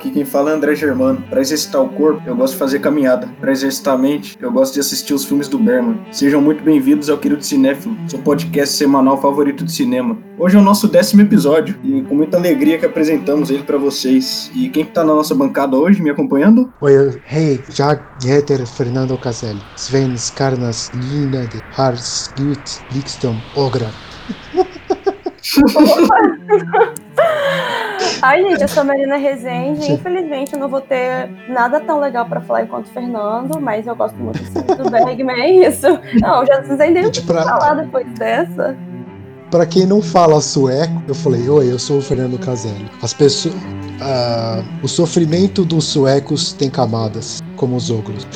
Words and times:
Aqui 0.00 0.10
quem 0.10 0.24
fala 0.24 0.50
é 0.50 0.54
André 0.54 0.74
Germano. 0.74 1.22
Para 1.28 1.42
exercitar 1.42 1.82
o 1.82 1.90
corpo, 1.90 2.22
eu 2.24 2.34
gosto 2.34 2.54
de 2.54 2.58
fazer 2.58 2.78
caminhada. 2.78 3.28
Para 3.38 3.52
exercitar 3.52 3.96
a 3.96 3.98
mente, 3.98 4.34
eu 4.40 4.50
gosto 4.50 4.72
de 4.72 4.80
assistir 4.80 5.12
os 5.12 5.26
filmes 5.26 5.46
do 5.46 5.58
Berman. 5.58 6.00
Sejam 6.10 6.40
muito 6.40 6.64
bem-vindos 6.64 7.10
ao 7.10 7.18
Querido 7.18 7.44
Cinéfilo, 7.44 7.94
seu 8.08 8.18
podcast 8.20 8.74
semanal 8.74 9.20
favorito 9.20 9.62
de 9.62 9.70
cinema. 9.70 10.16
Hoje 10.38 10.56
é 10.56 10.58
o 10.58 10.62
nosso 10.62 10.88
décimo 10.88 11.20
episódio 11.20 11.78
e 11.84 12.00
com 12.00 12.14
muita 12.14 12.38
alegria 12.38 12.78
que 12.78 12.86
apresentamos 12.86 13.50
ele 13.50 13.62
para 13.62 13.76
vocês. 13.76 14.50
E 14.54 14.70
quem 14.70 14.84
está 14.84 15.04
na 15.04 15.14
nossa 15.14 15.34
bancada 15.34 15.76
hoje, 15.76 16.00
me 16.00 16.08
acompanhando? 16.08 16.72
Oi, 16.80 17.20
hey, 17.30 17.60
jag 17.78 18.00
heter 18.24 18.66
Fernando 18.66 19.18
Caselli. 19.18 19.60
Sven 19.76 20.14
Skarnas 20.14 20.90
Linade 20.94 21.62
Hars 21.76 22.32
Gut 22.38 22.80
Blikstom 22.90 23.36
Ogra. 23.54 23.90
Ai, 28.22 28.42
gente, 28.42 28.62
eu 28.62 28.68
sou 28.68 28.82
a 28.82 28.84
Marina 28.84 29.16
Rezende. 29.16 29.92
Infelizmente, 29.92 30.52
eu 30.52 30.58
não 30.58 30.68
vou 30.68 30.80
ter 30.80 31.30
nada 31.48 31.80
tão 31.80 32.00
legal 32.00 32.26
pra 32.26 32.40
falar 32.40 32.62
enquanto 32.62 32.88
Fernando, 32.88 33.60
mas 33.60 33.86
eu 33.86 33.96
gosto 33.96 34.16
muito 34.16 34.40
do 34.76 34.90
Bergman, 34.90 35.40
é 35.40 35.68
isso. 35.68 35.86
Não, 36.20 36.44
já 36.46 36.62
sei 36.76 36.90
nem 36.90 37.06
o 37.06 37.10
que 37.10 37.22
pra... 37.22 37.42
falar 37.42 37.74
depois 37.74 38.06
dessa. 38.14 38.76
Pra 39.50 39.66
quem 39.66 39.84
não 39.84 40.00
fala 40.00 40.40
sueco, 40.40 41.02
eu 41.08 41.14
falei, 41.14 41.48
oi, 41.48 41.72
eu 41.72 41.78
sou 41.78 41.98
o 41.98 42.02
Fernando 42.02 42.38
Caselli. 42.38 42.88
As 43.02 43.12
pessoas. 43.12 43.54
Uh, 43.54 44.64
o 44.82 44.88
sofrimento 44.88 45.62
dos 45.62 45.84
suecos 45.84 46.54
tem 46.54 46.70
camadas, 46.70 47.42
como 47.60 47.76
os 47.76 47.90
ogros. 47.90 48.26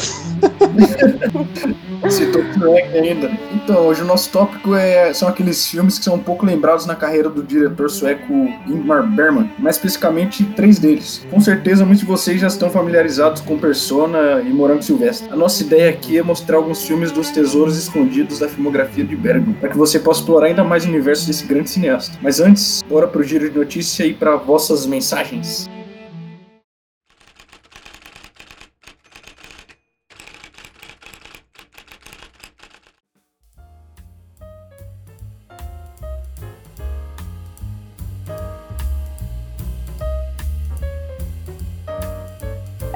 Citou 2.11 2.42
ainda. 2.77 3.30
Então, 3.55 3.86
hoje 3.86 4.03
o 4.03 4.05
nosso 4.05 4.30
tópico 4.30 4.75
é, 4.75 5.14
são 5.14 5.27
aqueles 5.27 5.67
filmes 5.67 5.98
que 5.98 6.05
são 6.05 6.17
um 6.17 6.19
pouco 6.19 6.44
lembrados 6.44 6.84
na 6.84 6.94
carreira 6.94 7.30
do 7.30 7.42
diretor 7.42 7.89
sueco 7.89 8.30
Ingmar 8.67 9.11
Bergman, 9.11 9.50
mais 9.58 9.77
especificamente 9.77 10.45
três 10.55 10.78
deles. 10.78 11.27
Com 11.30 11.41
certeza 11.41 11.86
muitos 11.86 12.00
de 12.00 12.06
vocês 12.06 12.39
já 12.39 12.48
estão 12.48 12.69
familiarizados 12.69 13.41
com 13.41 13.56
Persona 13.56 14.42
e 14.42 14.50
Morango 14.50 14.83
Silvestre. 14.83 15.33
A 15.33 15.36
nossa 15.36 15.62
ideia 15.62 15.89
aqui 15.89 16.19
é 16.19 16.22
mostrar 16.22 16.58
alguns 16.58 16.84
filmes 16.84 17.11
dos 17.11 17.30
tesouros 17.30 17.78
escondidos 17.78 18.41
da 18.41 18.48
filmografia 18.48 19.05
de 19.05 19.17
Bergman, 19.17 19.55
para 19.55 19.70
que 19.70 19.78
você 19.78 19.98
possa 19.98 20.20
explorar 20.20 20.48
ainda 20.48 20.62
mais 20.62 20.84
o 20.84 20.89
universo 20.89 21.27
desse 21.27 21.47
grande 21.47 21.70
cineasta. 21.70 22.19
Mas 22.20 22.41
antes, 22.41 22.84
bora 22.86 23.08
pro 23.08 23.22
giro 23.22 23.48
de 23.48 23.56
notícia 23.56 24.05
e 24.05 24.12
para 24.12 24.36
vossas 24.36 24.84
mensagens. 24.84 25.70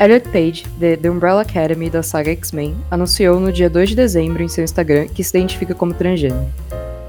Elliot 0.00 0.28
Page, 0.28 0.64
de 0.78 0.96
The 0.96 1.10
Umbrella 1.10 1.42
Academy 1.42 1.90
da 1.90 2.04
saga 2.04 2.30
X-Men, 2.30 2.76
anunciou 2.88 3.40
no 3.40 3.52
dia 3.52 3.68
2 3.68 3.90
de 3.90 3.96
dezembro 3.96 4.42
em 4.42 4.48
seu 4.48 4.62
Instagram 4.62 5.08
que 5.08 5.24
se 5.24 5.36
identifica 5.36 5.74
como 5.74 5.92
transgênero. 5.92 6.46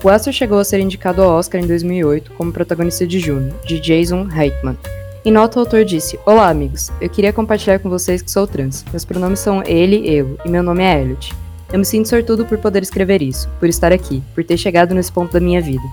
O 0.04 0.10
astro 0.10 0.34
chegou 0.34 0.58
a 0.58 0.64
ser 0.64 0.80
indicado 0.80 1.22
ao 1.22 1.38
Oscar 1.38 1.62
em 1.62 1.68
2008 1.68 2.32
como 2.32 2.52
protagonista 2.52 3.06
de 3.06 3.20
Juno, 3.20 3.54
de 3.64 3.80
Jason 3.80 4.24
Reitman. 4.24 4.78
Em 5.24 5.32
nota, 5.32 5.60
o 5.60 5.62
autor 5.62 5.86
disse: 5.86 6.18
Olá, 6.26 6.50
amigos. 6.50 6.90
Eu 7.00 7.10
queria 7.10 7.34
compartilhar 7.34 7.78
com 7.80 7.90
vocês 7.90 8.22
que 8.22 8.32
sou 8.32 8.48
trans. 8.48 8.84
Meus 8.92 9.06
pronomes 9.06 9.40
são 9.40 9.62
ele, 9.64 10.10
eu, 10.10 10.40
e 10.44 10.50
meu 10.50 10.64
nome 10.64 10.84
é 10.84 11.00
Elliot. 11.00 11.36
Eu 11.72 11.78
me 11.78 11.86
sinto 11.86 12.10
sortudo 12.10 12.46
por 12.46 12.58
poder 12.58 12.82
escrever 12.82 13.22
isso, 13.22 13.48
por 13.60 13.70
estar 13.70 13.92
aqui, 13.92 14.24
por 14.34 14.44
ter 14.44 14.58
chegado 14.58 14.96
nesse 14.96 15.12
ponto 15.12 15.34
da 15.34 15.40
minha 15.40 15.62
vida. 15.62 15.84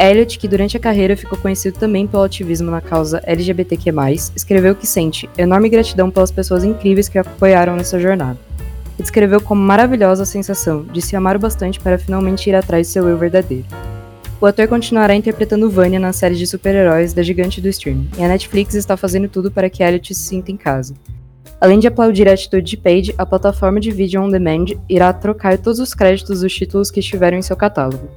Elliot, 0.00 0.38
que 0.38 0.48
durante 0.48 0.78
a 0.78 0.80
carreira 0.80 1.14
ficou 1.14 1.38
conhecido 1.38 1.78
também 1.78 2.06
pelo 2.06 2.22
ativismo 2.22 2.70
na 2.70 2.80
causa 2.80 3.20
LGBTQ+, 3.26 3.92
escreveu 4.34 4.74
que 4.74 4.86
sente 4.86 5.28
enorme 5.36 5.68
gratidão 5.68 6.10
pelas 6.10 6.30
pessoas 6.30 6.64
incríveis 6.64 7.06
que 7.06 7.18
o 7.18 7.20
apoiaram 7.20 7.76
nessa 7.76 8.00
jornada. 8.00 8.38
E 8.98 9.02
descreveu 9.02 9.42
como 9.42 9.60
maravilhosa 9.60 10.22
a 10.22 10.26
sensação 10.26 10.84
de 10.84 11.02
se 11.02 11.14
amar 11.16 11.36
o 11.36 11.38
bastante 11.38 11.78
para 11.78 11.98
finalmente 11.98 12.48
ir 12.48 12.54
atrás 12.54 12.86
de 12.86 12.94
seu 12.94 13.06
eu 13.06 13.18
verdadeiro. 13.18 13.66
O 14.40 14.46
ator 14.46 14.66
continuará 14.68 15.14
interpretando 15.14 15.70
Vanya 15.70 16.00
na 16.00 16.14
série 16.14 16.34
de 16.34 16.46
super-heróis 16.46 17.12
da 17.12 17.22
gigante 17.22 17.60
do 17.60 17.68
streaming, 17.68 18.08
e 18.18 18.24
a 18.24 18.28
Netflix 18.28 18.74
está 18.74 18.96
fazendo 18.96 19.28
tudo 19.28 19.50
para 19.50 19.68
que 19.68 19.82
Elliot 19.82 20.14
se 20.14 20.22
sinta 20.22 20.50
em 20.50 20.56
casa. 20.56 20.94
Além 21.60 21.78
de 21.78 21.86
aplaudir 21.86 22.26
a 22.26 22.32
atitude 22.32 22.70
de 22.70 22.76
Page, 22.78 23.14
a 23.18 23.26
plataforma 23.26 23.78
de 23.78 23.90
vídeo 23.90 24.22
on 24.22 24.30
demand 24.30 24.64
irá 24.88 25.12
trocar 25.12 25.58
todos 25.58 25.78
os 25.78 25.92
créditos 25.92 26.40
dos 26.40 26.54
títulos 26.54 26.90
que 26.90 27.00
estiveram 27.00 27.36
em 27.36 27.42
seu 27.42 27.54
catálogo. 27.54 28.08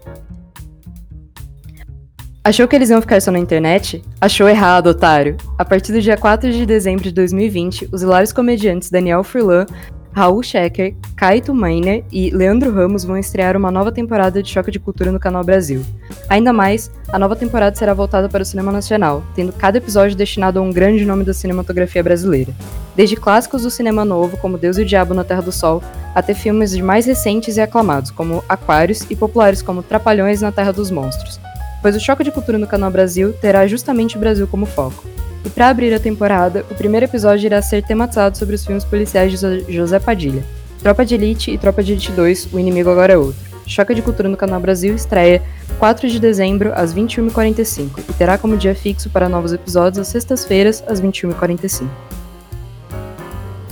Achou 2.46 2.68
que 2.68 2.76
eles 2.76 2.90
iam 2.90 3.00
ficar 3.00 3.22
só 3.22 3.32
na 3.32 3.40
internet? 3.40 4.04
Achou 4.20 4.50
errado, 4.50 4.88
otário! 4.88 5.38
A 5.58 5.64
partir 5.64 5.94
do 5.94 6.02
dia 6.02 6.18
4 6.18 6.52
de 6.52 6.66
dezembro 6.66 7.02
de 7.02 7.14
2020, 7.14 7.88
os 7.90 8.02
hilários 8.02 8.34
comediantes 8.34 8.90
Daniel 8.90 9.24
Furlan, 9.24 9.66
Raul 10.12 10.44
Schecker, 10.44 10.94
Kaito 11.16 11.56
Mainer 11.56 12.04
e 12.12 12.30
Leandro 12.32 12.70
Ramos 12.70 13.06
vão 13.06 13.18
estrear 13.18 13.56
uma 13.56 13.72
nova 13.72 13.94
temporada 13.94 14.44
de 14.44 14.50
Choque 14.50 14.72
de 14.72 14.80
Cultura 14.80 15.10
no 15.10 15.22
Canal 15.22 15.42
Brasil. 15.42 15.86
Ainda 16.28 16.52
mais, 16.52 16.92
a 17.14 17.18
nova 17.18 17.34
temporada 17.34 17.78
será 17.78 17.94
voltada 17.94 18.28
para 18.28 18.44
o 18.44 18.46
cinema 18.46 18.74
nacional, 18.74 19.24
tendo 19.34 19.54
cada 19.54 19.78
episódio 19.78 20.18
destinado 20.18 20.60
a 20.60 20.62
um 20.62 20.70
grande 20.70 21.06
nome 21.06 21.24
da 21.24 21.34
cinematografia 21.34 22.04
brasileira. 22.04 22.54
Desde 22.94 23.16
clássicos 23.16 23.64
do 23.64 23.72
cinema 23.72 24.04
novo, 24.04 24.36
como 24.36 24.58
Deus 24.58 24.78
e 24.78 24.82
o 24.82 24.86
Diabo 24.86 25.14
na 25.14 25.24
Terra 25.24 25.42
do 25.42 25.52
Sol, 25.54 25.82
até 26.14 26.34
filmes 26.34 26.72
de 26.72 26.84
mais 26.84 27.06
recentes 27.06 27.56
e 27.56 27.62
aclamados, 27.62 28.12
como 28.12 28.44
Aquários, 28.50 29.10
e 29.10 29.16
populares 29.16 29.62
como 29.62 29.82
Trapalhões 29.82 30.42
na 30.42 30.52
Terra 30.52 30.74
dos 30.74 30.92
Monstros 30.92 31.40
pois 31.84 31.96
o 31.98 32.00
Choque 32.00 32.24
de 32.24 32.32
Cultura 32.32 32.58
no 32.58 32.66
Canal 32.66 32.90
Brasil 32.90 33.34
terá 33.34 33.68
justamente 33.68 34.16
o 34.16 34.20
Brasil 34.20 34.48
como 34.48 34.66
foco. 34.66 35.04
E 35.46 35.50
para 35.50 35.68
abrir 35.68 35.94
a 35.94 36.00
temporada, 36.00 36.66
o 36.72 36.76
primeiro 36.76 37.06
episódio 37.06 37.46
irá 37.46 37.62
ser 37.62 37.84
tematizado 37.84 38.38
sobre 38.38 38.56
os 38.56 38.66
filmes 38.66 38.86
policiais 38.86 39.38
de 39.38 39.76
José 39.76 40.00
Padilha. 40.00 40.46
Tropa 40.82 41.06
de 41.06 41.16
Elite 41.16 41.52
e 41.52 41.58
Tropa 41.58 41.84
de 41.84 41.92
Elite 41.92 42.14
2, 42.14 42.54
O 42.54 42.60
Inimigo 42.60 42.90
Agora 42.90 43.14
é 43.14 43.18
Outro. 43.18 43.54
Choque 43.68 43.94
de 43.94 44.02
Cultura 44.02 44.30
no 44.30 44.38
Canal 44.38 44.60
Brasil 44.62 44.96
estreia 44.96 45.42
4 45.78 46.08
de 46.08 46.20
dezembro 46.20 46.72
às 46.74 46.94
21h45 46.94 48.00
e 48.10 48.14
terá 48.14 48.38
como 48.38 48.58
dia 48.58 48.74
fixo 48.74 49.10
para 49.10 49.30
novos 49.30 49.52
episódios 49.52 50.00
às 50.00 50.08
sextas-feiras 50.08 50.84
às 50.88 51.02
21h45. 51.02 51.90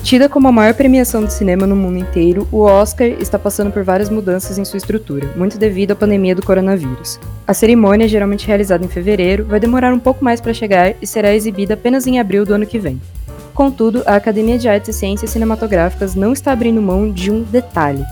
Tida 0.04 0.28
como 0.28 0.48
a 0.48 0.52
maior 0.52 0.74
premiação 0.74 1.24
de 1.24 1.32
cinema 1.32 1.68
no 1.68 1.76
mundo 1.76 2.00
inteiro, 2.00 2.48
o 2.52 2.62
Oscar 2.62 3.08
está 3.08 3.38
passando 3.38 3.72
por 3.72 3.84
várias 3.84 4.10
mudanças 4.10 4.58
em 4.58 4.66
sua 4.66 4.78
estrutura, 4.78 5.30
muito 5.36 5.58
devido 5.60 5.92
à 5.92 5.96
pandemia 5.96 6.36
do 6.36 6.46
coronavírus. 6.46 7.20
A 7.48 7.54
cerimônia, 7.54 8.08
geralmente 8.08 8.48
realizada 8.48 8.84
em 8.84 8.90
fevereiro, 8.90 9.46
vai 9.46 9.60
demorar 9.60 9.94
um 9.94 10.00
pouco 10.00 10.24
mais 10.24 10.42
para 10.42 10.54
chegar 10.54 10.96
e 11.02 11.08
será 11.08 11.34
exibida 11.34 11.76
apenas 11.76 12.08
em 12.08 12.20
abril 12.20 12.46
do 12.46 12.54
ano 12.54 12.66
que 12.66 12.80
vem. 12.80 13.00
Contudo, 13.54 14.02
a 14.06 14.16
Academia 14.16 14.58
de 14.58 14.68
Artes 14.68 14.90
e 14.90 15.00
Ciências 15.00 15.30
Cinematográficas 15.30 16.16
não 16.16 16.34
está 16.34 16.52
abrindo 16.52 16.82
mão 16.82 17.12
de 17.12 17.30
um 17.30 17.44
detalhe. 17.44 18.04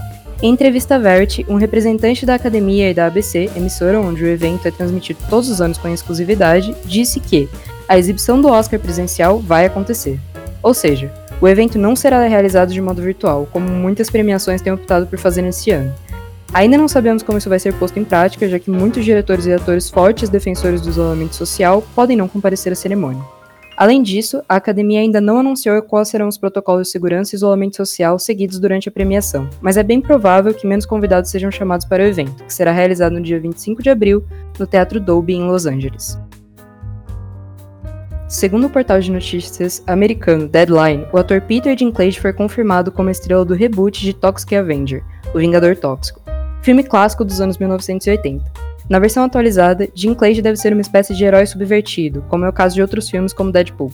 Em 0.42 0.52
entrevista 0.52 0.96
à 0.96 1.00
Verity, 1.00 1.46
um 1.50 1.56
representante 1.56 2.26
da 2.26 2.36
academia 2.36 2.92
e 2.92 2.94
da 2.94 3.08
ABC, 3.08 3.50
emissora 3.56 4.00
onde 4.00 4.24
o 4.24 4.28
evento 4.28 4.68
é 4.68 4.72
transmitido 4.72 5.20
todos 5.30 5.50
os 5.50 5.60
anos 5.60 5.78
com 5.78 5.90
exclusividade, 5.90 6.74
disse 6.86 7.20
que 7.20 7.50
a 7.88 7.98
exibição 7.98 8.40
do 8.40 8.48
Oscar 8.48 8.80
presencial 8.80 9.40
vai 9.40 9.66
acontecer. 9.66 10.20
Ou 10.62 10.74
seja, 10.74 11.12
o 11.42 11.48
evento 11.48 11.78
não 11.78 11.96
será 11.96 12.28
realizado 12.28 12.74
de 12.74 12.82
modo 12.82 13.02
virtual, 13.02 13.48
como 13.52 13.70
muitas 13.70 14.10
premiações 14.10 14.62
têm 14.62 14.74
optado 14.74 15.08
por 15.08 15.18
fazer 15.18 15.42
nesse 15.42 15.72
ano. 15.72 15.94
Ainda 16.54 16.78
não 16.78 16.88
sabemos 16.88 17.22
como 17.22 17.38
isso 17.38 17.50
vai 17.50 17.60
ser 17.60 17.74
posto 17.76 18.00
em 18.00 18.04
prática, 18.04 18.50
já 18.50 18.58
que 18.58 18.72
muitos 18.72 19.06
diretores 19.06 19.46
e 19.46 19.54
atores 19.54 19.90
fortes 19.90 20.30
defensores 20.30 20.82
do 20.82 20.90
isolamento 20.90 21.36
social 21.36 21.84
podem 21.96 22.18
não 22.18 22.28
comparecer 22.28 22.74
à 22.74 22.76
cerimônia. 22.76 23.24
Além 23.78 24.04
disso, 24.04 24.44
a 24.50 24.58
academia 24.58 25.00
ainda 25.00 25.22
não 25.22 25.40
anunciou 25.40 25.82
quais 25.82 26.10
serão 26.10 26.28
os 26.28 26.38
protocolos 26.38 26.88
de 26.88 26.92
segurança 26.92 27.34
e 27.34 27.38
isolamento 27.38 27.78
social 27.78 28.20
seguidos 28.20 28.60
durante 28.60 28.90
a 28.90 28.92
premiação, 28.92 29.50
mas 29.62 29.78
é 29.78 29.84
bem 29.84 30.02
provável 30.02 30.54
que 30.54 30.68
menos 30.68 30.86
convidados 30.86 31.32
sejam 31.32 31.50
chamados 31.50 31.86
para 31.86 32.04
o 32.04 32.06
evento, 32.06 32.44
que 32.44 32.54
será 32.54 32.74
realizado 32.74 33.14
no 33.14 33.22
dia 33.22 33.40
25 33.40 33.82
de 33.82 33.90
abril 33.90 34.22
no 34.60 34.68
Teatro 34.68 35.00
Dolby 35.00 35.36
em 35.36 35.48
Los 35.48 35.66
Angeles. 35.66 36.20
Segundo 38.30 38.68
o 38.68 38.70
portal 38.70 39.00
de 39.00 39.12
notícias 39.12 39.82
americano 39.88 40.48
Deadline, 40.48 41.08
o 41.12 41.18
ator 41.18 41.42
Peter 41.42 41.76
Dinklage 41.76 42.20
foi 42.20 42.32
confirmado 42.32 42.92
como 42.92 43.10
estrela 43.10 43.44
do 43.44 43.56
reboot 43.56 44.00
de 44.00 44.14
Toxic 44.14 44.56
Avenger, 44.56 45.04
O 45.34 45.40
Vingador 45.40 45.76
Tóxico, 45.76 46.22
filme 46.62 46.84
clássico 46.84 47.26
dos 47.26 47.42
anos 47.42 47.58
1980. 47.58 48.46
Na 48.88 49.00
versão 49.00 49.24
atualizada, 49.24 49.90
Dinklage 49.96 50.44
deve 50.44 50.58
ser 50.58 50.74
uma 50.74 50.82
espécie 50.82 51.16
de 51.16 51.26
herói 51.26 51.48
subvertido, 51.48 52.24
como 52.30 52.46
é 52.46 52.50
o 52.50 52.54
caso 52.54 52.76
de 52.76 52.84
outros 52.84 53.10
filmes 53.10 53.34
como 53.34 53.52
Deadpool. 53.52 53.92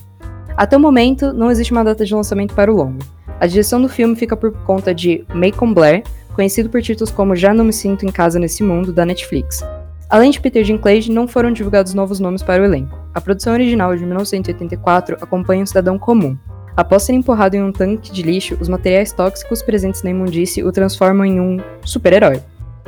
Até 0.54 0.76
o 0.76 0.80
momento, 0.80 1.32
não 1.32 1.50
existe 1.50 1.72
uma 1.72 1.82
data 1.82 2.04
de 2.04 2.14
lançamento 2.14 2.54
para 2.54 2.70
o 2.70 2.76
longo. 2.76 2.98
A 3.40 3.46
direção 3.46 3.80
do 3.80 3.88
filme 3.88 4.16
fica 4.16 4.36
por 4.36 4.52
conta 4.64 4.94
de 4.94 5.24
Macon 5.32 5.72
Blair, 5.72 6.02
conhecido 6.34 6.68
por 6.68 6.82
títulos 6.82 7.10
como 7.10 7.34
Já 7.34 7.54
Não 7.54 7.64
Me 7.64 7.72
Sinto 7.72 8.04
em 8.04 8.12
Casa 8.12 8.38
Nesse 8.38 8.62
Mundo, 8.62 8.92
da 8.92 9.06
Netflix. 9.06 9.64
Além 10.08 10.30
de 10.30 10.40
Peter 10.40 10.62
Dinklage, 10.62 11.10
não 11.10 11.26
foram 11.26 11.52
divulgados 11.52 11.92
novos 11.92 12.20
nomes 12.20 12.42
para 12.42 12.62
o 12.62 12.64
elenco. 12.64 12.96
A 13.12 13.20
produção 13.20 13.52
original 13.52 13.96
de 13.96 14.04
1984 14.06 15.16
acompanha 15.20 15.64
um 15.64 15.66
cidadão 15.66 15.98
comum. 15.98 16.38
Após 16.76 17.02
ser 17.02 17.14
empurrado 17.14 17.56
em 17.56 17.62
um 17.62 17.72
tanque 17.72 18.12
de 18.12 18.22
lixo, 18.22 18.56
os 18.60 18.68
materiais 18.68 19.12
tóxicos 19.12 19.62
presentes 19.62 20.02
na 20.02 20.10
imundície 20.10 20.62
o 20.62 20.70
transformam 20.70 21.24
em 21.24 21.40
um 21.40 21.56
super-herói. 21.84 22.40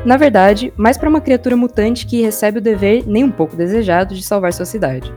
Na 0.05 0.17
verdade, 0.17 0.73
mais 0.77 0.97
para 0.97 1.09
uma 1.09 1.21
criatura 1.21 1.57
mutante 1.57 2.07
que 2.07 2.23
recebe 2.23 2.59
o 2.59 2.63
dever 2.63 3.03
nem 3.05 3.25
um 3.25 3.31
pouco 3.33 3.57
desejado 3.57 4.15
de 4.15 4.23
salvar 4.23 4.53
sua 4.53 4.65
cidade. 4.65 5.13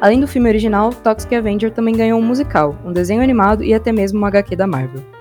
Além 0.00 0.18
do 0.18 0.26
filme 0.26 0.48
original, 0.48 0.90
Toxic 0.90 1.32
Avenger 1.34 1.70
também 1.70 1.94
ganhou 1.94 2.18
um 2.18 2.24
musical, 2.24 2.76
um 2.84 2.92
desenho 2.92 3.22
animado 3.22 3.62
e 3.62 3.72
até 3.72 3.92
mesmo 3.92 4.20
um 4.20 4.24
HQ 4.26 4.56
da 4.56 4.66
Marvel. 4.66 5.13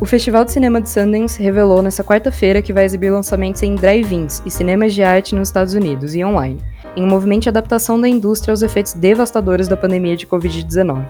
O 0.00 0.06
Festival 0.06 0.46
de 0.46 0.52
Cinema 0.52 0.80
de 0.80 0.88
Sundance 0.88 1.42
revelou 1.42 1.82
nesta 1.82 2.02
quarta-feira 2.02 2.62
que 2.62 2.72
vai 2.72 2.86
exibir 2.86 3.10
lançamentos 3.10 3.62
em 3.62 3.74
drive-ins 3.74 4.40
e 4.46 4.50
cinemas 4.50 4.94
de 4.94 5.02
arte 5.02 5.34
nos 5.34 5.48
Estados 5.48 5.74
Unidos 5.74 6.14
e 6.14 6.24
online, 6.24 6.58
em 6.96 7.04
um 7.04 7.06
movimento 7.06 7.42
de 7.42 7.48
adaptação 7.50 8.00
da 8.00 8.08
indústria 8.08 8.50
aos 8.50 8.62
efeitos 8.62 8.94
devastadores 8.94 9.68
da 9.68 9.76
pandemia 9.76 10.16
de 10.16 10.26
Covid-19. 10.26 11.04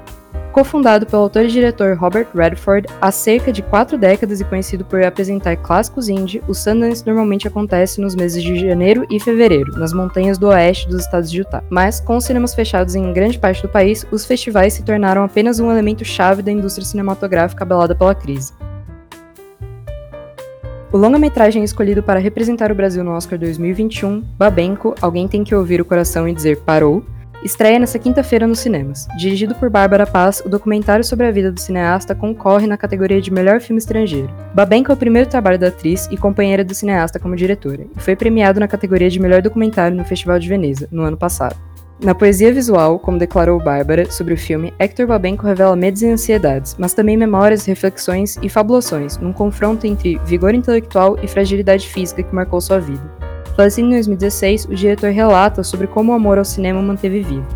Cofundado 0.51 1.07
pelo 1.07 1.23
autor 1.23 1.45
e 1.45 1.49
diretor 1.49 1.97
Robert 1.97 2.27
Redford 2.35 2.89
há 3.01 3.13
cerca 3.13 3.53
de 3.53 3.63
quatro 3.63 3.97
décadas 3.97 4.41
e 4.41 4.45
conhecido 4.45 4.85
por 4.85 5.01
apresentar 5.05 5.57
clássicos 5.59 6.09
indie, 6.09 6.43
o 6.49 6.53
Sundance 6.53 7.07
normalmente 7.07 7.47
acontece 7.47 8.01
nos 8.01 8.17
meses 8.17 8.43
de 8.43 8.59
janeiro 8.59 9.07
e 9.09 9.21
fevereiro, 9.21 9.79
nas 9.79 9.93
montanhas 9.93 10.37
do 10.37 10.49
oeste 10.49 10.89
dos 10.89 11.03
estados 11.03 11.31
de 11.31 11.39
Utah. 11.39 11.63
Mas, 11.71 12.01
com 12.01 12.17
os 12.17 12.25
cinemas 12.25 12.57
fechados 12.57 12.97
em 12.97 13.13
grande 13.13 13.39
parte 13.39 13.63
do 13.63 13.69
país, 13.69 14.05
os 14.11 14.27
festivais 14.27 14.73
se 14.73 14.83
tornaram 14.83 15.23
apenas 15.23 15.61
um 15.61 15.71
elemento 15.71 16.05
chave 16.05 16.43
da 16.43 16.51
indústria 16.51 16.85
cinematográfica 16.85 17.63
abalada 17.63 17.95
pela 17.95 18.17
crise. 18.17 18.53
O 20.93 20.97
longa-metragem 20.97 21.63
escolhido 21.63 22.03
para 22.03 22.19
representar 22.19 22.73
o 22.73 22.75
Brasil 22.75 23.05
no 23.05 23.13
Oscar 23.13 23.39
2021, 23.39 24.25
Babenco, 24.37 24.93
Alguém 25.01 25.29
Tem 25.29 25.45
Que 25.45 25.55
Ouvir 25.55 25.81
o 25.81 25.85
Coração 25.85 26.27
e 26.27 26.35
Dizer 26.35 26.57
Parou, 26.63 27.05
estreia 27.45 27.79
nesta 27.79 27.97
quinta-feira 27.97 28.45
nos 28.45 28.59
cinemas. 28.59 29.07
Dirigido 29.17 29.55
por 29.55 29.71
Bárbara 29.71 30.05
Paz, 30.05 30.43
o 30.45 30.49
documentário 30.49 31.05
sobre 31.05 31.29
a 31.29 31.31
vida 31.31 31.53
do 31.53 31.61
cineasta 31.61 32.13
concorre 32.13 32.67
na 32.67 32.77
categoria 32.77 33.21
de 33.21 33.33
melhor 33.33 33.61
filme 33.61 33.79
estrangeiro. 33.79 34.29
Babenco 34.53 34.91
é 34.91 34.95
o 34.95 34.99
primeiro 34.99 35.31
trabalho 35.31 35.61
da 35.61 35.69
atriz 35.69 36.09
e 36.11 36.17
companheira 36.17 36.65
do 36.65 36.75
cineasta 36.75 37.21
como 37.21 37.37
diretora, 37.37 37.87
e 37.97 38.01
foi 38.01 38.17
premiado 38.17 38.59
na 38.59 38.67
categoria 38.67 39.09
de 39.09 39.21
melhor 39.21 39.43
documentário 39.43 39.97
no 39.97 40.05
Festival 40.05 40.41
de 40.41 40.49
Veneza, 40.49 40.89
no 40.91 41.03
ano 41.03 41.17
passado. 41.17 41.55
Na 42.03 42.15
poesia 42.15 42.51
visual, 42.51 42.99
como 42.99 43.19
declarou 43.19 43.63
Bárbara 43.63 44.11
sobre 44.11 44.33
o 44.33 44.39
filme, 44.39 44.73
Hector 44.79 45.07
Babenco 45.07 45.47
revela 45.47 45.77
medos 45.77 46.01
e 46.01 46.09
ansiedades, 46.09 46.75
mas 46.79 46.95
também 46.95 47.15
memórias, 47.15 47.67
reflexões 47.67 48.39
e 48.41 48.49
fabulações, 48.49 49.19
num 49.19 49.35
confronto 49.35 49.87
entre 49.87 50.19
vigor 50.25 50.55
intelectual 50.55 51.19
e 51.23 51.29
fragilidade 51.29 51.87
física 51.87 52.23
que 52.23 52.35
marcou 52.35 52.59
sua 52.59 52.81
vida. 52.81 53.03
Falecido 53.55 53.89
em 53.89 53.91
2016, 53.91 54.65
o 54.65 54.75
diretor 54.75 55.11
relata 55.11 55.63
sobre 55.63 55.87
como 55.87 56.13
o 56.13 56.15
amor 56.15 56.39
ao 56.39 56.45
cinema 56.45 56.81
manteve 56.81 57.21
vivo. 57.21 57.47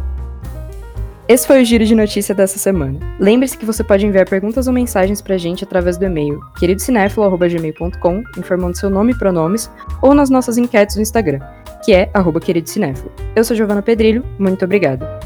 Esse 1.27 1.47
foi 1.47 1.63
o 1.63 1.65
giro 1.65 1.87
de 1.87 1.95
notícia 1.95 2.35
dessa 2.35 2.59
semana. 2.59 2.99
Lembre-se 3.19 3.57
que 3.57 3.65
você 3.65 3.83
pode 3.83 4.05
enviar 4.05 4.29
perguntas 4.29 4.67
ou 4.67 4.75
mensagens 4.75 5.23
pra 5.23 5.39
gente 5.39 5.65
através 5.65 5.97
do 5.97 6.05
e-mail 6.05 6.39
queridocinéfilo.gmail.com, 6.59 8.23
informando 8.37 8.77
seu 8.77 8.91
nome 8.91 9.13
e 9.13 9.19
pronomes, 9.19 9.71
ou 10.03 10.13
nas 10.13 10.29
nossas 10.29 10.59
enquetes 10.59 10.97
no 10.97 11.03
Instagram 11.03 11.41
que 11.85 11.93
é 11.93 12.11
arroba 12.15 12.41
querido 12.41 12.69
cinéfilo. 12.69 13.13
Eu 13.37 13.45
sou 13.45 13.55
Giovana 13.55 13.83
Pedrilho, 13.83 14.25
muito 14.39 14.65
obrigada. 14.65 15.21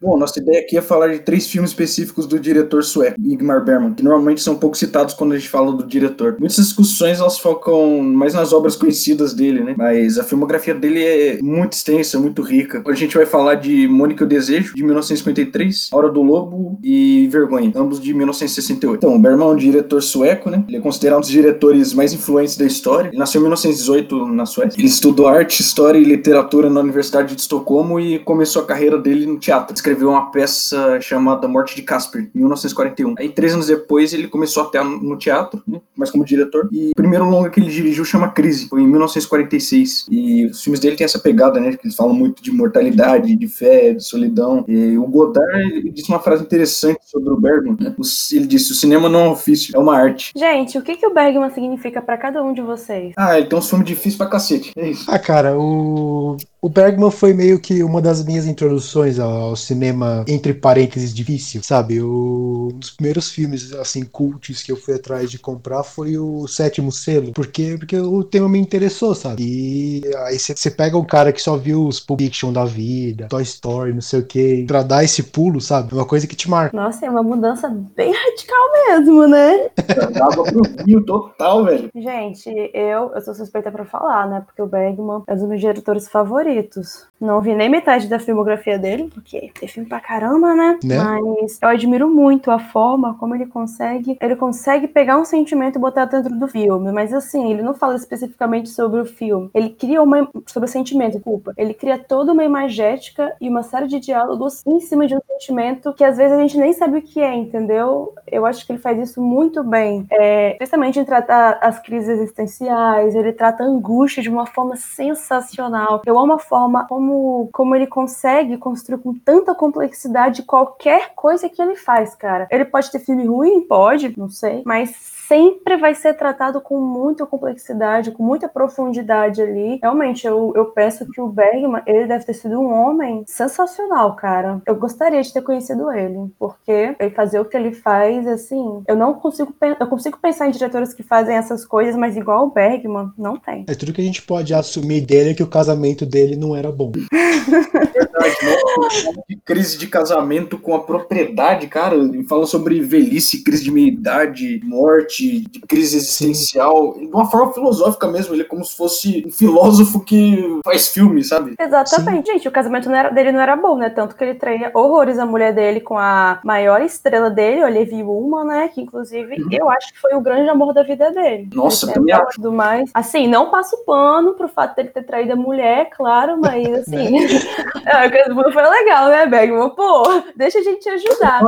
Bom, 0.00 0.13
nossa 0.34 0.40
ideia 0.40 0.60
aqui 0.60 0.76
é 0.76 0.82
falar 0.82 1.08
de 1.08 1.20
três 1.20 1.46
filmes 1.46 1.70
específicos 1.70 2.26
do 2.26 2.38
diretor 2.38 2.82
sueco, 2.82 3.20
Ingmar 3.20 3.64
Bergman, 3.64 3.94
que 3.94 4.02
normalmente 4.02 4.42
são 4.42 4.56
pouco 4.56 4.76
citados 4.76 5.14
quando 5.14 5.32
a 5.32 5.38
gente 5.38 5.48
fala 5.48 5.72
do 5.72 5.86
diretor. 5.86 6.36
Muitas 6.38 6.56
discussões 6.56 7.20
elas 7.20 7.38
focam 7.38 8.02
mais 8.02 8.34
nas 8.34 8.52
obras 8.52 8.76
conhecidas 8.76 9.32
dele, 9.32 9.62
né? 9.62 9.74
Mas 9.76 10.18
a 10.18 10.24
filmografia 10.24 10.74
dele 10.74 11.04
é 11.04 11.38
muito 11.42 11.74
extensa, 11.74 12.18
muito 12.18 12.42
rica. 12.42 12.82
A 12.86 12.94
gente 12.94 13.16
vai 13.16 13.26
falar 13.26 13.56
de 13.56 13.86
Mônica 13.86 14.24
e 14.24 14.26
o 14.26 14.28
Desejo, 14.28 14.74
de 14.74 14.82
1953, 14.82 15.90
Hora 15.92 16.10
do 16.10 16.22
Lobo 16.22 16.78
e 16.82 17.28
Vergonha, 17.30 17.72
ambos 17.74 18.00
de 18.00 18.12
1968. 18.12 18.98
Então, 18.98 19.20
Bergman 19.20 19.48
é 19.48 19.50
um 19.50 19.56
diretor 19.56 20.02
sueco, 20.02 20.50
né? 20.50 20.64
Ele 20.66 20.78
é 20.78 20.80
considerado 20.80 21.18
um 21.18 21.20
dos 21.20 21.30
diretores 21.30 21.92
mais 21.92 22.12
influentes 22.12 22.56
da 22.56 22.64
história. 22.64 23.08
Ele 23.08 23.18
nasceu 23.18 23.40
em 23.40 23.44
1918 23.44 24.26
na 24.26 24.46
Suécia. 24.46 24.78
Ele 24.78 24.88
estudou 24.88 25.28
arte, 25.28 25.60
história 25.60 25.98
e 25.98 26.04
literatura 26.04 26.68
na 26.68 26.80
Universidade 26.80 27.34
de 27.34 27.40
Estocolmo 27.40 28.00
e 28.00 28.18
começou 28.18 28.62
a 28.62 28.66
carreira 28.66 28.98
dele 28.98 29.26
no 29.26 29.38
teatro. 29.38 29.74
Escreveu 29.74 29.94
escreveu 29.94 30.10
uma 30.24 30.30
peça 30.30 31.00
chamada 31.00 31.46
Morte 31.46 31.76
de 31.76 31.82
Casper, 31.82 32.30
em 32.34 32.38
1941. 32.38 33.14
Aí, 33.18 33.28
três 33.28 33.52
anos 33.52 33.66
depois, 33.66 34.12
ele 34.12 34.28
começou 34.28 34.62
até 34.62 34.82
no 34.82 35.16
teatro, 35.18 35.62
né, 35.66 35.80
mas 35.94 36.10
como 36.10 36.24
diretor. 36.24 36.68
E 36.72 36.90
o 36.90 36.94
primeiro 36.94 37.28
longa 37.28 37.50
que 37.50 37.60
ele 37.60 37.70
dirigiu 37.70 38.04
chama 38.04 38.28
Crise, 38.28 38.68
foi 38.68 38.82
em 38.82 38.86
1946. 38.86 40.06
E 40.10 40.46
os 40.46 40.62
filmes 40.62 40.80
dele 40.80 40.96
têm 40.96 41.04
essa 41.04 41.18
pegada, 41.18 41.60
né, 41.60 41.76
que 41.76 41.86
eles 41.86 41.96
falam 41.96 42.14
muito 42.14 42.42
de 42.42 42.50
mortalidade, 42.50 43.36
de 43.36 43.48
fé, 43.48 43.92
de 43.92 44.02
solidão. 44.02 44.64
E 44.66 44.96
o 44.96 45.06
Godard 45.06 45.90
disse 45.90 46.08
uma 46.08 46.20
frase 46.20 46.42
interessante 46.42 47.00
sobre 47.04 47.32
o 47.32 47.36
Bergman. 47.36 47.76
Né? 47.78 47.94
Ele 48.32 48.46
disse: 48.46 48.72
o 48.72 48.74
cinema 48.74 49.08
não 49.08 49.20
é 49.20 49.28
um 49.28 49.32
ofício, 49.32 49.76
é 49.76 49.78
uma 49.78 49.96
arte. 49.96 50.32
Gente, 50.36 50.78
o 50.78 50.82
que, 50.82 50.96
que 50.96 51.06
o 51.06 51.12
Bergman 51.12 51.50
significa 51.50 52.00
para 52.00 52.16
cada 52.16 52.42
um 52.42 52.52
de 52.52 52.62
vocês? 52.62 53.12
Ah, 53.16 53.38
ele 53.38 53.48
tem 53.48 53.58
uns 53.58 53.68
filmes 53.68 53.86
difíceis 53.86 54.16
pra 54.16 54.26
cacete. 54.26 54.72
É 54.76 54.88
isso. 54.88 55.04
Ah, 55.08 55.18
cara, 55.18 55.58
o 55.58 56.36
o 56.64 56.68
Bergman 56.70 57.10
foi 57.10 57.34
meio 57.34 57.60
que 57.60 57.82
uma 57.82 58.00
das 58.00 58.24
minhas 58.24 58.46
introduções 58.46 59.18
ao 59.18 59.54
cinema, 59.54 60.24
entre 60.26 60.54
parênteses, 60.54 61.12
difícil, 61.12 61.62
sabe? 61.62 62.00
O, 62.00 62.70
um 62.72 62.78
dos 62.78 62.90
primeiros 62.92 63.30
filmes, 63.30 63.74
assim, 63.74 64.02
cultos 64.02 64.62
que 64.62 64.72
eu 64.72 64.76
fui 64.76 64.94
atrás 64.94 65.30
de 65.30 65.38
comprar 65.38 65.82
foi 65.82 66.16
o 66.16 66.48
Sétimo 66.48 66.90
Selo, 66.90 67.34
porque, 67.34 67.76
porque 67.76 67.98
o 67.98 68.24
tema 68.24 68.48
me 68.48 68.58
interessou, 68.58 69.14
sabe? 69.14 69.42
E 69.42 70.16
aí 70.24 70.38
você 70.38 70.70
pega 70.70 70.96
um 70.96 71.04
cara 71.04 71.34
que 71.34 71.42
só 71.42 71.54
viu 71.54 71.86
os 71.86 72.00
Pulp 72.00 72.22
Fiction 72.22 72.50
da 72.50 72.64
vida, 72.64 73.26
Toy 73.28 73.42
Story, 73.42 73.92
não 73.92 74.00
sei 74.00 74.20
o 74.20 74.24
que, 74.24 74.64
pra 74.66 74.82
dar 74.82 75.04
esse 75.04 75.22
pulo, 75.22 75.60
sabe? 75.60 75.92
É 75.92 75.96
uma 75.96 76.06
coisa 76.06 76.26
que 76.26 76.34
te 76.34 76.48
marca. 76.48 76.74
Nossa, 76.74 77.04
é 77.04 77.10
uma 77.10 77.22
mudança 77.22 77.68
bem 77.94 78.10
radical 78.10 78.72
mesmo, 78.88 79.26
né? 79.26 79.68
Dava 80.14 80.42
pro 80.44 81.04
total, 81.04 81.64
velho. 81.66 81.90
Gente, 81.94 82.48
eu, 82.72 83.12
eu 83.14 83.20
sou 83.20 83.34
suspeita 83.34 83.70
pra 83.70 83.84
falar, 83.84 84.26
né? 84.30 84.42
Porque 84.46 84.62
o 84.62 84.66
Bergman 84.66 85.22
é 85.26 85.34
um 85.34 85.36
dos 85.36 85.46
meus 85.46 85.60
diretores 85.60 86.08
favoritos 86.08 86.53
favoritos. 86.54 87.08
Não 87.20 87.40
vi 87.40 87.54
nem 87.54 87.70
metade 87.70 88.06
da 88.06 88.18
filmografia 88.18 88.78
dele, 88.78 89.10
porque 89.12 89.50
tem 89.58 89.68
filme 89.68 89.88
pra 89.88 90.00
caramba, 90.00 90.54
né? 90.54 90.78
né? 90.84 90.96
Mas 90.98 91.58
eu 91.62 91.68
admiro 91.68 92.10
muito 92.10 92.50
a 92.50 92.58
forma 92.58 93.16
como 93.18 93.34
ele 93.34 93.46
consegue. 93.46 94.18
Ele 94.20 94.36
consegue 94.36 94.86
pegar 94.86 95.16
um 95.16 95.24
sentimento 95.24 95.76
e 95.76 95.80
botar 95.80 96.04
dentro 96.04 96.38
do 96.38 96.46
filme. 96.46 96.92
Mas 96.92 97.14
assim, 97.14 97.50
ele 97.50 97.62
não 97.62 97.72
fala 97.72 97.96
especificamente 97.96 98.68
sobre 98.68 99.00
o 99.00 99.06
filme. 99.06 99.48
Ele 99.54 99.70
cria 99.70 100.02
uma. 100.02 100.28
sobre 100.46 100.68
o 100.68 100.72
sentimento, 100.72 101.14
desculpa. 101.14 101.54
Ele 101.56 101.72
cria 101.72 101.98
toda 101.98 102.32
uma 102.32 102.44
imagética 102.44 103.34
e 103.40 103.48
uma 103.48 103.62
série 103.62 103.86
de 103.86 104.00
diálogos 104.00 104.62
em 104.66 104.80
cima 104.80 105.06
de 105.06 105.16
um 105.16 105.20
sentimento 105.32 105.94
que 105.94 106.04
às 106.04 106.18
vezes 106.18 106.36
a 106.36 106.40
gente 106.40 106.58
nem 106.58 106.72
sabe 106.72 106.98
o 106.98 107.02
que 107.02 107.20
é, 107.20 107.34
entendeu? 107.34 108.12
Eu 108.30 108.44
acho 108.44 108.66
que 108.66 108.72
ele 108.72 108.80
faz 108.80 108.98
isso 108.98 109.22
muito 109.22 109.64
bem. 109.64 110.06
É, 110.10 110.54
principalmente 110.54 110.98
em 110.98 111.04
tratar 111.04 111.58
as 111.62 111.78
crises 111.78 112.08
existenciais, 112.08 113.14
ele 113.14 113.32
trata 113.32 113.62
a 113.62 113.66
angústia 113.66 114.22
de 114.22 114.28
uma 114.28 114.46
forma 114.46 114.76
sensacional. 114.76 116.02
Eu 116.04 116.18
amo 116.18 116.34
a 116.34 116.38
forma 116.48 116.86
como, 116.86 117.48
como 117.52 117.74
ele 117.74 117.86
consegue 117.86 118.56
construir 118.56 118.98
com 118.98 119.14
tanta 119.14 119.54
complexidade 119.54 120.42
qualquer 120.42 121.12
coisa 121.14 121.48
que 121.48 121.60
ele 121.60 121.76
faz, 121.76 122.14
cara. 122.14 122.46
Ele 122.50 122.64
pode 122.64 122.90
ter 122.90 122.98
filme 122.98 123.26
ruim? 123.26 123.62
Pode, 123.62 124.18
não 124.18 124.28
sei. 124.28 124.62
Mas 124.64 125.23
sempre 125.34 125.76
vai 125.76 125.94
ser 125.96 126.14
tratado 126.14 126.60
com 126.60 126.80
muita 126.80 127.26
complexidade, 127.26 128.12
com 128.12 128.22
muita 128.22 128.48
profundidade 128.48 129.42
ali. 129.42 129.80
Realmente, 129.82 130.24
eu, 130.26 130.52
eu 130.54 130.66
peço 130.66 131.10
que 131.10 131.20
o 131.20 131.26
Bergman, 131.28 131.82
ele 131.86 132.06
deve 132.06 132.24
ter 132.24 132.34
sido 132.34 132.60
um 132.60 132.72
homem 132.72 133.24
sensacional, 133.26 134.14
cara. 134.14 134.62
Eu 134.64 134.76
gostaria 134.76 135.20
de 135.20 135.32
ter 135.32 135.42
conhecido 135.42 135.90
ele, 135.90 136.30
porque 136.38 136.94
ele 137.00 137.10
fazer 137.10 137.40
o 137.40 137.44
que 137.44 137.56
ele 137.56 137.72
faz, 137.72 138.28
assim, 138.28 138.84
eu 138.86 138.94
não 138.94 139.14
consigo, 139.14 139.52
eu 139.80 139.86
consigo 139.88 140.18
pensar 140.22 140.46
em 140.46 140.52
diretores 140.52 140.94
que 140.94 141.02
fazem 141.02 141.36
essas 141.36 141.64
coisas, 141.64 141.96
mas 141.96 142.16
igual 142.16 142.46
o 142.46 142.50
Bergman, 142.50 143.10
não 143.18 143.36
tem. 143.36 143.64
É 143.68 143.74
tudo 143.74 143.92
que 143.92 144.00
a 144.00 144.04
gente 144.04 144.22
pode 144.22 144.54
assumir 144.54 145.00
dele 145.00 145.30
é 145.30 145.34
que 145.34 145.42
o 145.42 145.48
casamento 145.48 146.06
dele 146.06 146.36
não 146.36 146.54
era 146.54 146.70
bom. 146.70 146.92
Verdade, 146.92 148.36
né? 148.44 149.22
De 149.28 149.36
crise 149.36 149.78
de 149.78 149.86
casamento 149.88 150.58
com 150.58 150.74
a 150.74 150.82
propriedade, 150.82 151.66
cara, 151.66 151.96
ele 151.96 152.24
fala 152.24 152.46
sobre 152.46 152.80
velhice, 152.80 153.42
crise 153.42 153.64
de 153.64 153.72
meia-idade, 153.72 154.60
morte, 154.64 155.23
de, 155.24 155.40
de 155.48 155.60
crise 155.60 155.96
existencial, 155.96 156.94
Sim. 156.94 157.06
de 157.06 157.14
uma 157.14 157.30
forma 157.30 157.52
filosófica 157.52 158.06
mesmo. 158.06 158.34
Ele 158.34 158.42
é 158.42 158.46
como 158.46 158.64
se 158.64 158.76
fosse 158.76 159.24
um 159.26 159.30
filósofo 159.30 160.00
que 160.00 160.60
faz 160.64 160.88
filme, 160.88 161.24
sabe? 161.24 161.54
Exatamente. 161.58 162.26
Sim. 162.26 162.32
Gente, 162.34 162.48
o 162.48 162.52
casamento 162.52 162.88
não 162.88 162.96
era, 162.96 163.10
dele 163.10 163.32
não 163.32 163.40
era 163.40 163.56
bom, 163.56 163.76
né? 163.76 163.90
Tanto 163.90 164.14
que 164.14 164.24
ele 164.24 164.34
traía 164.34 164.70
horrores 164.74 165.18
a 165.18 165.26
mulher 165.26 165.54
dele 165.54 165.80
com 165.80 165.98
a 165.98 166.40
maior 166.44 166.82
estrela 166.82 167.30
dele, 167.30 167.64
Olivia 167.64 168.04
Ullman, 168.04 168.44
né? 168.44 168.68
Que 168.68 168.80
inclusive 168.80 169.40
uhum. 169.40 169.48
eu 169.50 169.70
acho 169.70 169.92
que 169.92 170.00
foi 170.00 170.14
o 170.14 170.20
grande 170.20 170.48
amor 170.48 170.72
da 170.72 170.82
vida 170.82 171.10
dele. 171.10 171.48
Nossa, 171.54 171.92
também 171.92 172.14
acho. 172.14 172.36
Tudo 172.36 172.52
mais. 172.52 172.90
Assim, 172.92 173.26
não 173.28 173.50
passo 173.50 173.76
pano 173.84 174.34
pro 174.34 174.48
fato 174.48 174.76
dele 174.76 174.88
ter 174.88 175.04
traído 175.04 175.32
a 175.32 175.36
mulher, 175.36 175.88
claro, 175.90 176.38
mas 176.40 176.66
assim. 176.80 177.18
é, 177.86 178.32
o 178.32 178.52
foi 178.52 178.68
legal, 178.68 179.08
né, 179.08 179.26
Bergman? 179.26 179.70
Pô, 179.70 180.22
deixa 180.36 180.58
a 180.58 180.62
gente 180.62 180.88
ajudar. 180.88 181.40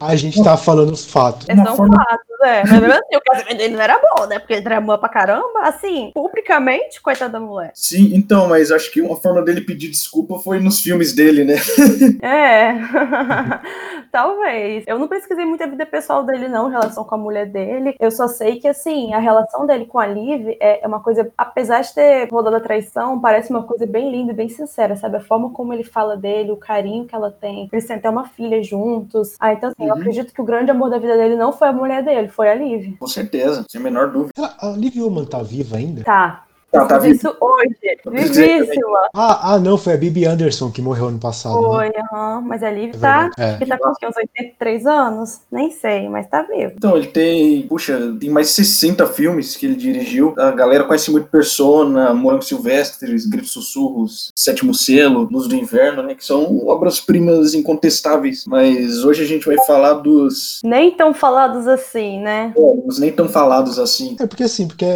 A 0.00 0.16
gente 0.16 0.42
tá 0.42 0.56
falando 0.56 0.92
os 0.92 1.06
fatos. 1.06 1.48
É 1.48 1.54
um 1.54 1.76
forma... 1.76 1.96
fatos, 1.96 2.40
é. 2.42 2.62
Mas 2.66 2.95
assim, 2.98 3.16
o 3.16 3.20
casamento 3.20 3.56
dele 3.56 3.74
não 3.74 3.82
era 3.82 3.98
bom, 3.98 4.26
né? 4.26 4.38
Porque 4.38 4.54
ele 4.54 4.62
tramou 4.62 4.98
pra 4.98 5.08
caramba. 5.08 5.60
Assim, 5.62 6.10
publicamente, 6.14 7.00
coitada 7.00 7.32
da 7.32 7.40
mulher. 7.40 7.70
Sim, 7.74 8.12
então, 8.14 8.48
mas 8.48 8.70
acho 8.70 8.90
que 8.90 9.00
uma 9.00 9.16
forma 9.16 9.42
dele 9.42 9.60
pedir 9.60 9.88
desculpa 9.88 10.38
foi 10.38 10.58
nos 10.58 10.80
filmes 10.80 11.12
dele, 11.14 11.44
né? 11.44 11.56
É, 12.22 12.74
talvez. 14.10 14.84
Eu 14.86 14.98
não 14.98 15.08
pesquisei 15.08 15.44
muito 15.44 15.62
a 15.62 15.66
vida 15.66 15.84
pessoal 15.86 16.24
dele, 16.24 16.48
não, 16.48 16.68
em 16.68 16.72
relação 16.72 17.04
com 17.04 17.14
a 17.14 17.18
mulher 17.18 17.46
dele. 17.46 17.94
Eu 18.00 18.10
só 18.10 18.26
sei 18.28 18.58
que, 18.58 18.68
assim, 18.68 19.12
a 19.14 19.18
relação 19.18 19.66
dele 19.66 19.86
com 19.86 19.98
a 19.98 20.06
Liv 20.06 20.56
é 20.60 20.86
uma 20.86 21.00
coisa, 21.00 21.30
apesar 21.36 21.82
de 21.82 21.94
ter 21.94 22.28
rodado 22.30 22.56
a 22.56 22.60
traição, 22.60 23.20
parece 23.20 23.50
uma 23.50 23.62
coisa 23.62 23.86
bem 23.86 24.10
linda 24.10 24.32
e 24.32 24.34
bem 24.34 24.48
sincera, 24.48 24.96
sabe? 24.96 25.16
A 25.16 25.20
forma 25.20 25.50
como 25.50 25.72
ele 25.72 25.84
fala 25.84 26.16
dele, 26.16 26.52
o 26.52 26.56
carinho 26.56 27.06
que 27.06 27.14
ela 27.14 27.30
tem. 27.30 27.68
Eles 27.72 27.86
têm 27.86 27.96
até 27.96 28.08
uma 28.08 28.26
filha 28.26 28.62
juntos. 28.62 29.36
Ah, 29.38 29.52
então, 29.52 29.70
assim, 29.70 29.82
uhum. 29.82 29.88
eu 29.88 29.94
acredito 29.94 30.32
que 30.32 30.40
o 30.40 30.44
grande 30.44 30.70
amor 30.70 30.90
da 30.90 30.98
vida 30.98 31.16
dele 31.16 31.36
não 31.36 31.52
foi 31.52 31.68
a 31.68 31.72
mulher 31.72 32.02
dele, 32.02 32.28
foi 32.28 32.48
a 32.48 32.54
Liv. 32.54 32.85
Com 32.94 33.06
certeza, 33.06 33.64
sem 33.68 33.80
a 33.80 33.84
menor 33.84 34.10
dúvida. 34.10 34.32
A 34.58 34.68
Liv 34.68 34.96
Ullman 34.96 35.24
tá 35.24 35.42
viva 35.42 35.76
ainda? 35.76 36.04
Tá. 36.04 36.45
Ela 36.76 36.86
tá 36.86 37.08
isso 37.08 37.34
hoje. 37.40 37.76
Vivíssima. 38.06 39.08
Ah, 39.14 39.54
ah, 39.54 39.58
não, 39.58 39.78
foi 39.78 39.94
a 39.94 39.96
Bibi 39.96 40.24
Anderson 40.26 40.70
que 40.70 40.82
morreu 40.82 41.08
ano 41.08 41.18
passado. 41.18 41.54
Né? 41.54 41.66
Foi, 41.66 41.88
né? 41.88 42.02
uhum, 42.12 42.40
mas 42.42 42.62
a 42.62 42.70
Liv 42.70 42.94
é 42.94 42.98
tá, 42.98 43.30
é. 43.38 43.64
tá 43.64 43.78
com 43.78 43.90
uns 43.90 44.16
83 44.16 44.86
anos? 44.86 45.40
Nem 45.50 45.70
sei, 45.70 46.08
mas 46.08 46.26
tá 46.28 46.42
vivo. 46.42 46.72
Então, 46.76 46.96
ele 46.96 47.08
tem, 47.08 47.62
puxa, 47.62 47.98
tem 48.20 48.30
mais 48.30 48.48
de 48.48 48.54
60 48.54 49.06
filmes 49.06 49.56
que 49.56 49.66
ele 49.66 49.76
dirigiu. 49.76 50.34
A 50.36 50.50
galera 50.50 50.84
conhece 50.84 51.10
muito 51.10 51.28
Persona, 51.28 52.12
Morango 52.12 52.42
Silvestres, 52.42 53.26
Gritos 53.26 53.52
Sussurros, 53.52 54.32
Sétimo 54.36 54.74
Selo, 54.74 55.28
Luz 55.30 55.48
do 55.48 55.56
Inverno, 55.56 56.02
né? 56.02 56.14
Que 56.14 56.24
são 56.24 56.66
obras-primas 56.66 57.54
incontestáveis. 57.54 58.44
Mas 58.46 59.04
hoje 59.04 59.22
a 59.22 59.26
gente 59.26 59.46
vai 59.46 59.56
falar 59.66 59.94
dos... 59.94 60.60
Nem 60.64 60.90
tão 60.90 61.14
falados 61.14 61.66
assim, 61.66 62.20
né? 62.20 62.52
É, 62.56 62.76
os 62.86 62.98
nem 62.98 63.12
tão 63.12 63.28
falados 63.28 63.78
assim. 63.78 64.16
É 64.20 64.26
porque 64.26 64.44
assim, 64.44 64.66
porque 64.68 64.86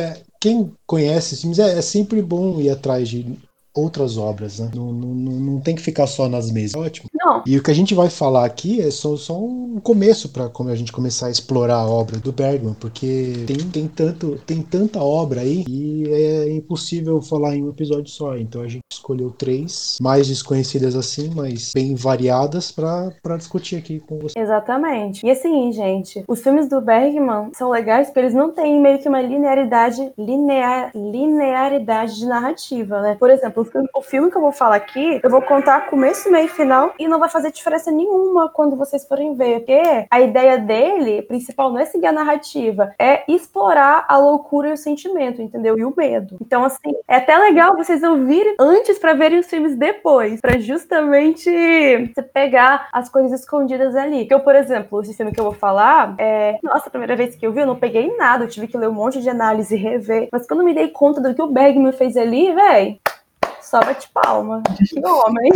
quem 0.41 0.73
conhece 0.87 1.35
os 1.35 1.41
filmes 1.41 1.59
é, 1.59 1.79
é 1.79 1.83
sempre 1.83 2.23
bom 2.23 2.61
ir 2.61 2.71
atrás 2.71 3.09
de 3.09 3.39
outras 3.75 4.17
obras, 4.17 4.59
né? 4.59 4.71
Não, 4.75 4.93
não, 4.93 5.15
não 5.15 5.61
tem 5.61 5.75
que 5.77 5.83
ficar 5.83 6.07
só 6.07 6.29
nas 6.29 6.51
mesmas. 6.51 6.87
Ótimo. 6.87 7.10
Não. 7.25 7.43
E 7.47 7.57
o 7.59 7.63
que 7.63 7.71
a 7.71 7.75
gente 7.75 7.95
vai 7.95 8.09
falar 8.09 8.45
aqui 8.45 8.81
é 8.81 8.91
só, 8.91 9.17
só 9.17 9.39
um 9.39 9.79
começo 9.83 10.31
para 10.31 10.49
como 10.49 10.71
a 10.71 10.75
gente 10.75 10.93
começar 10.93 11.27
a 11.27 11.31
explorar 11.31 11.77
a 11.77 11.89
obra 11.89 12.19
do 12.19 12.33
Bergman, 12.33 12.75
porque 12.75 13.45
tem, 13.47 13.59
tem, 13.59 13.89
tanto, 13.89 14.41
tem 14.47 14.63
tanta 14.63 15.01
obra 15.01 15.41
aí 15.41 15.65
e 15.69 16.05
é 16.09 16.53
impossível 16.53 17.21
falar 17.21 17.55
em 17.55 17.63
um 17.63 17.71
episódio 17.71 18.09
só. 18.09 18.37
Então 18.37 18.63
a 18.63 18.69
gente 18.69 18.83
escolheu 18.91 19.31
três 19.31 19.99
mais 20.01 20.29
desconhecidas 20.29 20.97
assim, 20.97 21.31
mas 21.35 21.73
bem 21.75 21.95
variadas 21.95 22.73
para 22.73 23.37
discutir 23.37 23.77
aqui 23.77 24.01
com 24.01 24.19
você. 24.19 24.39
Exatamente. 24.39 25.25
E 25.25 25.31
assim, 25.31 25.73
gente, 25.73 26.25
os 26.27 26.41
filmes 26.41 26.69
do 26.69 26.81
Bergman 26.81 27.51
são 27.53 27.71
legais 27.71 28.09
porque 28.09 28.21
eles 28.21 28.35
não 28.35 28.51
têm 28.51 28.81
meio 28.81 28.99
que 28.99 29.09
uma 29.09 29.21
linearidade 29.21 30.13
linear, 30.17 30.91
linearidade 30.95 32.17
de 32.17 32.27
narrativa, 32.27 33.01
né? 33.03 33.17
Por 33.19 33.31
exemplo, 33.31 33.67
o 33.95 34.03
filme 34.03 34.31
que 34.31 34.37
eu 34.37 34.43
vou 34.43 34.53
falar 34.53 34.77
aqui, 34.77 35.21
eu 35.23 35.31
vou 35.31 35.43
contar 35.43 35.89
começo, 35.91 36.31
meio 36.31 36.47
e 36.47 36.49
final 36.49 36.95
e 36.99 37.10
não 37.11 37.19
vai 37.19 37.29
fazer 37.29 37.53
diferença 37.53 37.91
nenhuma 37.91 38.49
quando 38.49 38.77
vocês 38.77 39.07
forem 39.07 39.35
ver, 39.35 39.61
porque 39.61 40.07
a 40.11 40.21
ideia 40.21 40.59
dele, 40.59 41.23
principal, 41.23 41.71
não 41.71 41.79
é 41.79 41.85
seguir 41.85 42.07
a 42.07 42.13
narrativa, 42.13 42.95
é 42.99 43.25
explorar 43.29 44.05
a 44.09 44.17
loucura 44.17 44.69
e 44.69 44.73
o 44.73 44.77
sentimento, 44.77 45.43
entendeu? 45.43 45.79
E 45.79 45.85
o 45.85 45.93
medo. 45.95 46.37
Então, 46.41 46.65
assim, 46.65 46.95
é 47.07 47.17
até 47.17 47.37
legal 47.37 47.77
vocês 47.77 48.03
ouvirem 48.03 48.55
antes 48.59 48.99
para 48.99 49.15
verem 49.15 49.39
os 49.39 49.47
filmes 49.47 49.77
depois, 49.77 50.41
para 50.41 50.59
justamente 50.59 51.51
você 51.51 52.23
pegar 52.23 52.89
as 52.93 53.09
coisas 53.09 53.41
escondidas 53.41 53.95
ali. 53.97 54.27
Eu, 54.31 54.41
por 54.41 54.55
exemplo, 54.55 55.01
esse 55.03 55.15
filme 55.15 55.33
que 55.33 55.41
eu 55.41 55.45
vou 55.45 55.55
falar, 55.55 56.15
é... 56.19 56.59
nossa, 56.63 56.89
a 56.89 56.91
primeira 56.91 57.17
vez 57.17 57.35
que 57.35 57.47
eu 57.47 57.53
vi, 57.53 57.61
eu 57.61 57.67
não 57.67 57.77
peguei 57.77 58.17
nada, 58.17 58.45
eu 58.45 58.49
tive 58.49 58.69
que 58.69 58.79
ler 58.79 58.89
um 58.89 58.95
monte 58.95 59.21
de 59.21 59.29
análise 59.29 59.75
e 59.75 59.79
rever, 59.79 60.29
mas 60.33 60.47
quando 60.47 60.61
eu 60.61 60.67
me 60.67 60.75
dei 60.75 60.89
conta 60.89 61.21
do 61.21 61.35
que 61.35 61.43
o 61.43 61.49
Bergman 61.49 61.93
fez 61.93 62.17
ali, 62.17 62.53
velho, 62.53 62.99
só 63.63 63.81
bate 63.81 64.09
palma. 64.13 64.63
Que 64.77 65.01
homem. 65.07 65.53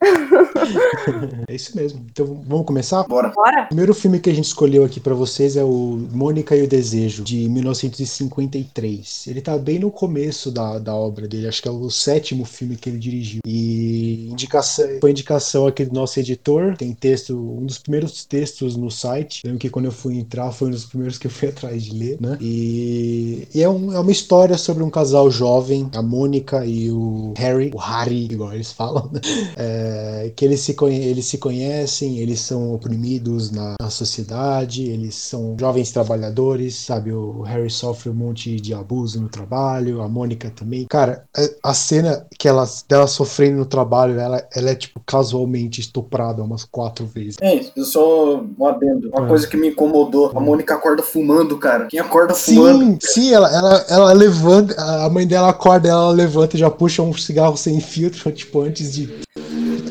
é 1.48 1.54
isso 1.54 1.76
mesmo. 1.76 2.04
Então 2.10 2.42
vamos 2.46 2.66
começar? 2.66 3.02
Bora. 3.04 3.28
Bora. 3.28 3.64
O 3.64 3.68
primeiro 3.68 3.94
filme 3.94 4.20
que 4.20 4.30
a 4.30 4.34
gente 4.34 4.46
escolheu 4.46 4.84
aqui 4.84 5.00
para 5.00 5.14
vocês 5.14 5.56
é 5.56 5.64
o 5.64 5.98
Mônica 6.12 6.54
e 6.56 6.62
o 6.62 6.68
Desejo, 6.68 7.22
de 7.22 7.48
1953. 7.48 9.26
Ele 9.28 9.40
tá 9.40 9.56
bem 9.56 9.78
no 9.78 9.90
começo 9.90 10.50
da, 10.50 10.78
da 10.78 10.94
obra 10.94 11.26
dele, 11.26 11.48
acho 11.48 11.62
que 11.62 11.68
é 11.68 11.70
o 11.70 11.90
sétimo 11.90 12.44
filme 12.44 12.76
que 12.76 12.88
ele 12.88 12.98
dirigiu. 12.98 13.40
E 13.46 14.28
indicação, 14.30 14.86
foi 15.00 15.10
indicação 15.10 15.66
aqui 15.66 15.84
do 15.84 15.94
nosso 15.94 16.18
editor. 16.20 16.76
Tem 16.76 16.92
texto, 16.92 17.36
um 17.36 17.64
dos 17.64 17.78
primeiros 17.78 18.24
textos 18.24 18.76
no 18.76 18.90
site. 18.90 19.42
Lembro 19.44 19.60
que 19.60 19.70
quando 19.70 19.86
eu 19.86 19.92
fui 19.92 20.18
entrar 20.18 20.50
foi 20.52 20.68
um 20.68 20.72
dos 20.72 20.84
primeiros 20.84 21.18
que 21.18 21.26
eu 21.26 21.30
fui 21.30 21.48
atrás 21.50 21.84
de 21.84 21.96
ler, 21.96 22.18
né? 22.20 22.36
E, 22.40 23.48
e 23.54 23.62
é, 23.62 23.68
um, 23.68 23.92
é 23.92 24.00
uma 24.00 24.12
história 24.12 24.56
sobre 24.56 24.82
um 24.82 24.90
casal 24.90 25.30
jovem, 25.30 25.88
a 25.94 26.02
Mônica 26.02 26.64
e 26.64 26.90
o 26.90 27.32
Harry, 27.36 27.70
o 27.74 27.78
Harry, 27.78 28.24
igual 28.24 28.52
eles 28.52 28.72
falam, 28.72 29.10
né? 29.12 29.20
é, 29.56 30.32
que 30.34 30.44
eles 30.44 30.60
se, 30.60 30.74
eles 30.84 31.26
se 31.26 31.38
conhecem, 31.38 32.18
eles 32.18 32.40
são 32.40 32.74
oprimidos 32.74 33.50
na, 33.50 33.74
na, 33.80 33.90
sociedade, 33.90 34.88
eles 34.88 35.14
são 35.14 35.56
jovens 35.58 35.92
trabalhadores, 35.92 36.74
sabe? 36.74 37.12
O 37.12 37.42
Harry 37.42 37.70
sofre 37.70 38.10
um 38.10 38.14
monte 38.14 38.58
de 38.60 38.74
abuso 38.74 39.20
no 39.20 39.28
trabalho, 39.28 40.02
a 40.02 40.08
Mônica 40.08 40.50
também. 40.50 40.86
Cara, 40.88 41.24
a 41.62 41.74
cena 41.74 42.26
que 42.38 42.48
ela, 42.48 42.64
dela 42.88 43.06
sofrendo 43.06 43.58
no 43.58 43.66
trabalho, 43.66 44.18
ela, 44.18 44.46
ela 44.54 44.70
é, 44.70 44.74
tipo, 44.74 45.00
casualmente 45.06 45.80
estuprada 45.80 46.42
umas 46.42 46.64
quatro 46.64 47.06
vezes. 47.06 47.36
É, 47.40 47.60
eu 47.76 47.84
só 47.84 48.40
um 48.58 48.66
adendo. 48.66 49.10
Uma 49.10 49.26
é. 49.26 49.28
coisa 49.28 49.46
que 49.46 49.56
me 49.56 49.68
incomodou, 49.68 50.32
a 50.34 50.40
Mônica 50.40 50.74
acorda 50.74 51.02
fumando, 51.02 51.58
cara. 51.58 51.86
Quem 51.86 52.00
acorda 52.00 52.34
fumando? 52.34 52.84
Sim, 52.84 52.98
sim, 53.00 53.32
ela, 53.32 53.48
ela, 53.54 53.86
ela 53.88 54.12
levanta, 54.12 54.74
a 54.80 55.10
mãe 55.10 55.26
dela 55.26 55.50
acorda, 55.50 55.88
ela 55.88 56.10
levanta 56.10 56.56
e 56.56 56.58
já 56.58 56.70
puxa 56.70 57.02
um 57.02 57.12
cigarro 57.26 57.56
sem 57.56 57.80
filtro, 57.80 58.30
tipo, 58.32 58.60
antes 58.60 58.94
de 58.94 59.26